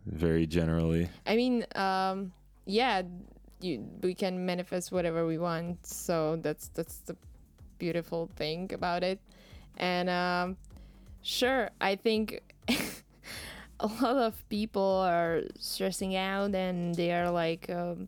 very 0.05 0.45
generally 0.45 1.09
I 1.25 1.35
mean, 1.35 1.65
um, 1.75 2.33
yeah, 2.65 3.01
you, 3.61 3.85
we 4.01 4.13
can 4.13 4.45
manifest 4.45 4.91
whatever 4.91 5.25
we 5.25 5.37
want. 5.37 5.85
So 5.85 6.37
that's 6.41 6.67
that's 6.69 6.97
the 6.99 7.15
beautiful 7.79 8.29
thing 8.35 8.71
about 8.73 9.03
it. 9.03 9.19
And 9.77 10.09
um, 10.09 10.57
sure, 11.21 11.69
I 11.81 11.95
think 11.95 12.41
a 13.79 13.87
lot 13.87 14.17
of 14.17 14.47
people 14.49 15.03
are 15.07 15.41
stressing 15.59 16.15
out 16.15 16.53
and 16.53 16.93
they 16.95 17.11
are 17.11 17.31
like, 17.31 17.69
um, 17.69 18.07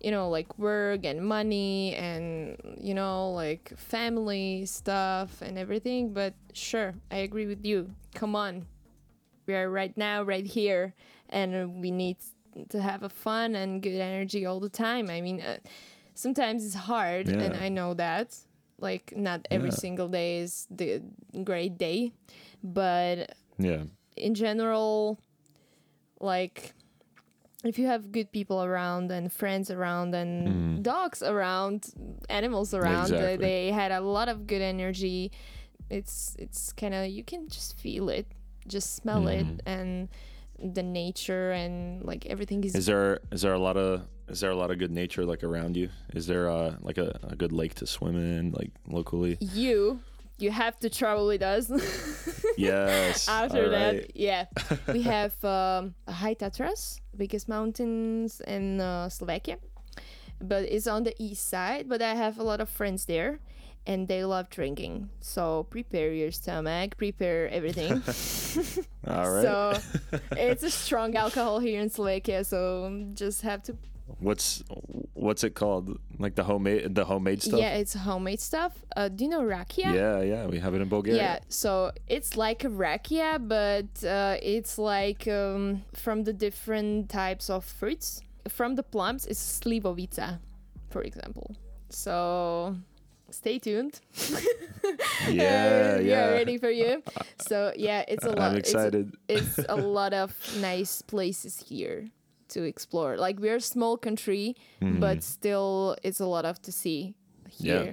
you 0.00 0.10
know, 0.10 0.28
like 0.28 0.58
work 0.58 1.04
and 1.04 1.24
money 1.26 1.94
and 1.94 2.58
you 2.78 2.94
know, 2.94 3.30
like 3.30 3.72
family 3.76 4.66
stuff 4.66 5.40
and 5.40 5.56
everything. 5.56 6.12
But 6.12 6.34
sure, 6.52 6.94
I 7.10 7.18
agree 7.18 7.46
with 7.46 7.64
you. 7.64 7.94
Come 8.14 8.36
on, 8.36 8.66
we 9.46 9.54
are 9.54 9.70
right 9.70 9.96
now, 9.96 10.22
right 10.22 10.46
here, 10.46 10.94
and 11.28 11.80
we 11.80 11.90
need 11.90 12.16
to 12.68 12.80
have 12.80 13.02
a 13.02 13.08
fun 13.08 13.54
and 13.54 13.82
good 13.82 14.00
energy 14.00 14.46
all 14.46 14.60
the 14.60 14.68
time. 14.68 15.10
I 15.10 15.20
mean, 15.20 15.40
uh, 15.40 15.58
sometimes 16.14 16.64
it's 16.64 16.74
hard, 16.74 17.28
and 17.28 17.56
I 17.56 17.68
know 17.68 17.94
that. 17.94 18.36
Like, 18.78 19.12
not 19.16 19.46
every 19.50 19.70
Yeah. 19.70 19.76
single 19.76 20.08
day 20.08 20.38
is 20.38 20.66
the 20.70 21.02
great 21.44 21.78
day, 21.78 22.12
but 22.62 23.34
yeah 23.58 23.84
in 24.16 24.34
general, 24.34 25.18
like 26.20 26.74
if 27.64 27.78
you 27.78 27.86
have 27.86 28.12
good 28.12 28.30
people 28.30 28.62
around 28.62 29.10
and 29.10 29.32
friends 29.32 29.70
around 29.70 30.14
and 30.14 30.82
dogs 30.84 31.22
around, 31.22 31.86
animals 32.28 32.74
around, 32.74 33.10
uh, 33.12 33.16
Exactly. 33.16 33.36
they 33.46 33.70
had 33.72 33.90
a 33.90 34.00
lot 34.00 34.28
of 34.28 34.46
good 34.46 34.60
energy. 34.62 35.32
It's 35.90 36.36
it's 36.38 36.72
kind 36.72 36.94
of 36.94 37.08
you 37.08 37.24
can 37.24 37.48
just 37.48 37.78
feel 37.78 38.08
it, 38.08 38.26
just 38.66 38.96
smell 38.96 39.28
it, 39.28 39.46
and 39.66 40.08
the 40.58 40.82
nature 40.82 41.52
and 41.52 42.04
like 42.04 42.26
everything 42.26 42.62
is. 42.64 42.74
is 42.74 42.86
there 42.86 43.20
is 43.32 43.42
there 43.42 43.52
a 43.52 43.58
lot 43.58 43.76
of 43.76 44.02
is 44.28 44.40
there 44.40 44.50
a 44.50 44.56
lot 44.56 44.70
of 44.70 44.78
good 44.78 44.90
nature 44.90 45.24
like 45.24 45.42
around 45.42 45.76
you 45.76 45.90
is 46.14 46.26
there 46.26 46.48
uh 46.48 46.74
like 46.80 46.96
a, 46.96 47.18
a 47.24 47.36
good 47.36 47.52
lake 47.52 47.74
to 47.74 47.86
swim 47.86 48.16
in 48.16 48.52
like 48.52 48.70
locally 48.86 49.36
you 49.40 50.00
you 50.38 50.50
have 50.50 50.78
to 50.80 50.90
travel 50.90 51.26
with 51.26 51.42
us. 51.42 51.70
yes 52.56 53.28
After 53.28 53.68
that, 53.70 54.16
yeah, 54.16 54.46
we 54.88 55.02
have 55.02 55.32
um, 55.44 55.94
High 56.08 56.34
Tatras, 56.34 57.00
biggest 57.16 57.48
mountains 57.48 58.40
in 58.46 58.80
uh, 58.80 59.08
Slovakia, 59.08 59.58
but 60.40 60.64
it's 60.64 60.86
on 60.86 61.04
the 61.04 61.14
east 61.18 61.48
side. 61.48 61.88
But 61.88 62.02
I 62.02 62.14
have 62.14 62.38
a 62.38 62.42
lot 62.42 62.60
of 62.60 62.68
friends 62.68 63.06
there, 63.06 63.38
and 63.86 64.08
they 64.08 64.24
love 64.24 64.48
drinking. 64.50 65.10
So 65.20 65.64
prepare 65.70 66.12
your 66.12 66.30
stomach, 66.32 66.96
prepare 66.96 67.48
everything. 67.48 68.02
all 69.06 69.30
right 69.30 69.42
So 69.42 69.78
it's 70.36 70.62
a 70.62 70.70
strong 70.70 71.14
alcohol 71.16 71.58
here 71.60 71.80
in 71.80 71.90
Slovakia, 71.90 72.44
so 72.44 72.90
just 73.14 73.42
have 73.42 73.62
to. 73.64 73.76
what's 74.20 74.60
what's 75.16 75.42
it 75.44 75.54
called 75.56 75.96
like 76.20 76.34
the 76.36 76.44
homemade 76.44 76.94
the 76.94 77.04
homemade 77.08 77.40
stuff 77.40 77.56
Yeah, 77.58 77.80
it's 77.80 77.94
homemade 77.96 78.38
stuff. 78.40 78.72
Uh, 78.96 79.08
do 79.08 79.24
you 79.24 79.30
know 79.32 79.40
rakia? 79.40 79.88
yeah 79.96 80.20
yeah 80.20 80.44
we 80.46 80.60
have 80.60 80.76
it 80.76 80.82
in 80.84 80.88
bulgaria 80.92 81.16
Yeah, 81.16 81.36
so 81.48 81.88
it's 82.06 82.36
like 82.36 82.64
a 82.68 82.68
rakia, 82.68 83.40
but 83.40 83.88
uh, 84.04 84.36
it's 84.44 84.76
like 84.76 85.24
um, 85.26 85.88
from 85.96 86.24
the 86.28 86.32
different 86.36 87.08
types 87.08 87.48
of 87.48 87.64
fruits. 87.64 88.20
From 88.44 88.76
the 88.76 88.84
plums, 88.84 89.24
it's 89.24 89.40
slivovica, 89.40 90.36
for 90.92 91.00
example. 91.00 91.56
So 91.88 92.76
stay 93.34 93.58
tuned. 93.58 94.00
yeah 95.28 95.98
we 95.98 96.08
yeah 96.08 96.28
are 96.28 96.32
ready 96.32 96.58
for 96.58 96.70
you. 96.70 97.02
So 97.38 97.72
yeah, 97.76 98.04
it's 98.08 98.24
a 98.24 98.28
lot. 98.28 98.38
i'm 98.38 98.56
it's 98.56 98.72
a- 98.74 98.78
excited 98.78 99.12
It's 99.28 99.58
a, 99.68 99.76
lot 99.98 100.12
of 100.14 100.34
nice 100.60 101.02
places 101.02 101.64
here 101.68 102.08
to 102.48 102.62
explore. 102.62 103.16
Like 103.16 103.40
we're 103.40 103.56
a 103.56 103.60
small 103.60 103.96
country, 103.96 104.54
but 104.80 105.22
still, 105.22 105.96
it's 106.02 106.20
a 106.20 106.26
lot 106.26 106.44
of 106.44 106.60
to 106.62 106.72
see 106.72 107.14
Mm-hmm. 107.54 107.66
Yeah. 107.66 107.92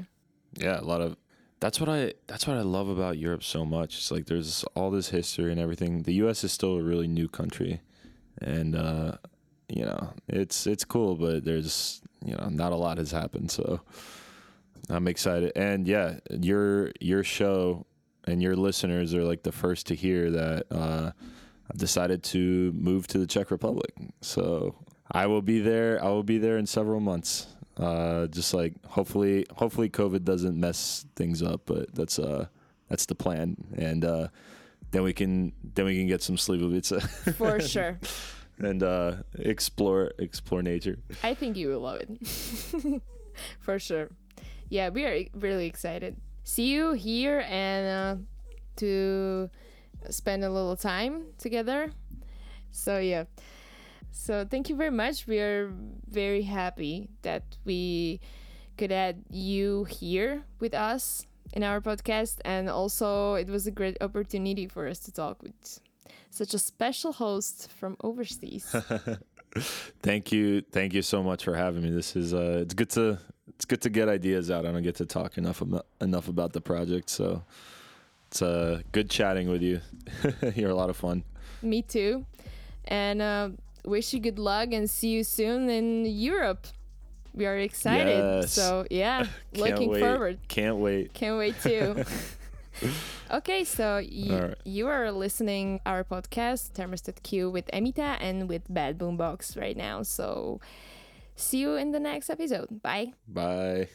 yeah 0.57 0.79
a 0.79 0.87
lot 0.93 1.01
of 1.01 1.15
that's 1.59 1.79
what 1.79 1.87
i 1.87 2.13
that's 2.25 2.47
what 2.47 2.57
i 2.57 2.61
love 2.61 2.89
about 2.89 3.19
europe 3.19 3.43
so 3.43 3.63
much 3.63 3.95
it's 3.97 4.09
like 4.09 4.25
there's 4.25 4.65
all 4.75 4.89
this 4.89 5.09
history 5.09 5.51
and 5.51 5.59
everything 5.61 6.01
the 6.03 6.13
us 6.13 6.43
is 6.43 6.51
still 6.51 6.77
a 6.77 6.81
really 6.81 7.07
new 7.07 7.27
country 7.27 7.79
and 8.41 8.75
uh 8.75 9.11
you 9.69 9.85
know 9.85 10.13
it's 10.27 10.65
it's 10.65 10.83
cool 10.83 11.15
but 11.15 11.45
there's 11.45 12.01
you 12.25 12.33
know 12.35 12.47
not 12.49 12.71
a 12.71 12.75
lot 12.75 12.97
has 12.97 13.11
happened 13.11 13.51
so 13.51 13.81
i'm 14.89 15.07
excited 15.07 15.51
and 15.55 15.87
yeah 15.87 16.19
your 16.29 16.91
your 16.99 17.23
show 17.23 17.85
and 18.25 18.41
your 18.41 18.55
listeners 18.55 19.13
are 19.13 19.23
like 19.23 19.43
the 19.43 19.51
first 19.51 19.87
to 19.87 19.95
hear 19.95 20.29
that 20.31 20.65
uh 20.71 21.11
i've 21.69 21.77
decided 21.77 22.23
to 22.23 22.71
move 22.73 23.07
to 23.07 23.17
the 23.17 23.27
czech 23.27 23.51
republic 23.51 23.93
so 24.21 24.75
i 25.11 25.25
will 25.25 25.41
be 25.41 25.59
there 25.59 26.03
i 26.03 26.07
will 26.07 26.23
be 26.23 26.37
there 26.37 26.57
in 26.57 26.65
several 26.65 26.99
months 26.99 27.47
uh 27.77 28.27
just 28.27 28.53
like 28.53 28.73
hopefully 28.85 29.45
hopefully 29.55 29.89
covid 29.89 30.23
doesn't 30.23 30.59
mess 30.59 31.05
things 31.15 31.41
up 31.41 31.61
but 31.65 31.93
that's 31.95 32.19
uh 32.19 32.45
that's 32.89 33.05
the 33.05 33.15
plan 33.15 33.55
and 33.77 34.03
uh 34.03 34.27
then 34.91 35.03
we 35.03 35.13
can 35.13 35.53
then 35.73 35.85
we 35.85 35.97
can 35.97 36.05
get 36.07 36.21
some 36.21 36.35
slivovica 36.35 37.01
For 37.35 37.59
sure. 37.61 37.97
and 38.59 38.83
uh 38.83 39.15
explore 39.39 40.11
explore 40.19 40.61
nature 40.61 40.97
I 41.23 41.33
think 41.33 41.55
you 41.55 41.69
will 41.69 41.79
love 41.79 42.01
it. 42.01 43.01
For 43.61 43.79
sure. 43.79 44.09
Yeah, 44.71 44.87
we 44.87 45.03
are 45.03 45.25
really 45.33 45.67
excited. 45.67 46.15
See 46.45 46.71
you 46.71 46.93
here 46.93 47.43
and 47.45 47.83
uh, 47.87 48.21
to 48.77 49.49
spend 50.09 50.45
a 50.45 50.49
little 50.49 50.77
time 50.77 51.25
together. 51.37 51.91
So, 52.71 52.97
yeah. 52.97 53.25
So, 54.13 54.47
thank 54.49 54.69
you 54.69 54.77
very 54.77 54.89
much. 54.89 55.27
We 55.27 55.39
are 55.39 55.73
very 56.09 56.43
happy 56.43 57.09
that 57.23 57.43
we 57.65 58.21
could 58.77 58.93
add 58.93 59.25
you 59.29 59.83
here 59.83 60.45
with 60.61 60.73
us 60.73 61.27
in 61.51 61.63
our 61.63 61.81
podcast. 61.81 62.37
And 62.45 62.69
also, 62.69 63.33
it 63.33 63.49
was 63.49 63.67
a 63.67 63.71
great 63.71 63.97
opportunity 63.99 64.67
for 64.67 64.87
us 64.87 64.99
to 64.99 65.11
talk 65.11 65.43
with 65.43 65.81
such 66.29 66.53
a 66.53 66.59
special 66.59 67.11
host 67.11 67.69
from 67.77 67.97
overseas. 68.05 68.73
thank 70.01 70.31
you 70.31 70.61
thank 70.71 70.93
you 70.93 71.01
so 71.01 71.21
much 71.21 71.43
for 71.43 71.53
having 71.53 71.83
me 71.83 71.89
this 71.89 72.15
is 72.15 72.33
uh 72.33 72.59
it's 72.61 72.73
good 72.73 72.89
to 72.89 73.19
it's 73.61 73.65
good 73.67 73.81
to 73.81 73.91
get 73.91 74.09
ideas 74.09 74.49
out 74.49 74.65
i 74.65 74.71
don't 74.71 74.81
get 74.81 74.95
to 74.95 75.05
talk 75.05 75.37
enough 75.37 75.61
about 75.61 75.85
enough 76.01 76.27
about 76.27 76.51
the 76.51 76.59
project 76.61 77.11
so 77.11 77.43
it's 78.27 78.41
uh 78.41 78.81
good 78.91 79.07
chatting 79.07 79.47
with 79.49 79.61
you 79.61 79.79
you're 80.55 80.71
a 80.71 80.75
lot 80.75 80.89
of 80.89 80.97
fun 80.97 81.23
Me 81.61 81.83
too. 81.83 82.25
And 82.85 83.21
uh, 83.21 83.49
wish 83.85 84.13
you 84.13 84.19
good 84.19 84.39
luck 84.39 84.69
and 84.73 84.89
see 84.89 85.09
you 85.09 85.23
soon 85.23 85.69
in 85.69 86.07
Europe. 86.07 86.65
We 87.35 87.45
are 87.45 87.55
excited. 87.57 88.17
Yes. 88.17 88.51
So, 88.53 88.85
yeah, 88.89 89.27
looking 89.53 89.91
wait. 89.91 89.99
forward. 90.01 90.39
can't 90.47 90.77
wait 90.77 91.13
Can't 91.13 91.37
wait 91.37 91.53
too. 91.61 92.03
okay, 93.31 93.63
so 93.63 94.01
y- 94.01 94.33
All 94.33 94.41
right. 94.41 94.55
you 94.65 94.87
are 94.87 95.11
listening 95.11 95.79
our 95.85 96.03
podcast 96.03 96.71
Thermostat 96.73 97.21
Q 97.21 97.51
with 97.51 97.67
Emita 97.71 98.17
and 98.19 98.49
with 98.49 98.63
Bad 98.73 98.97
Boombox 98.97 99.55
right 99.55 99.77
now. 99.77 100.01
So 100.01 100.59
see 101.35 101.59
you 101.59 101.75
in 101.75 101.91
the 101.91 101.99
next 101.99 102.29
episode. 102.29 102.81
Bye. 102.81 103.13
bye 103.27 103.87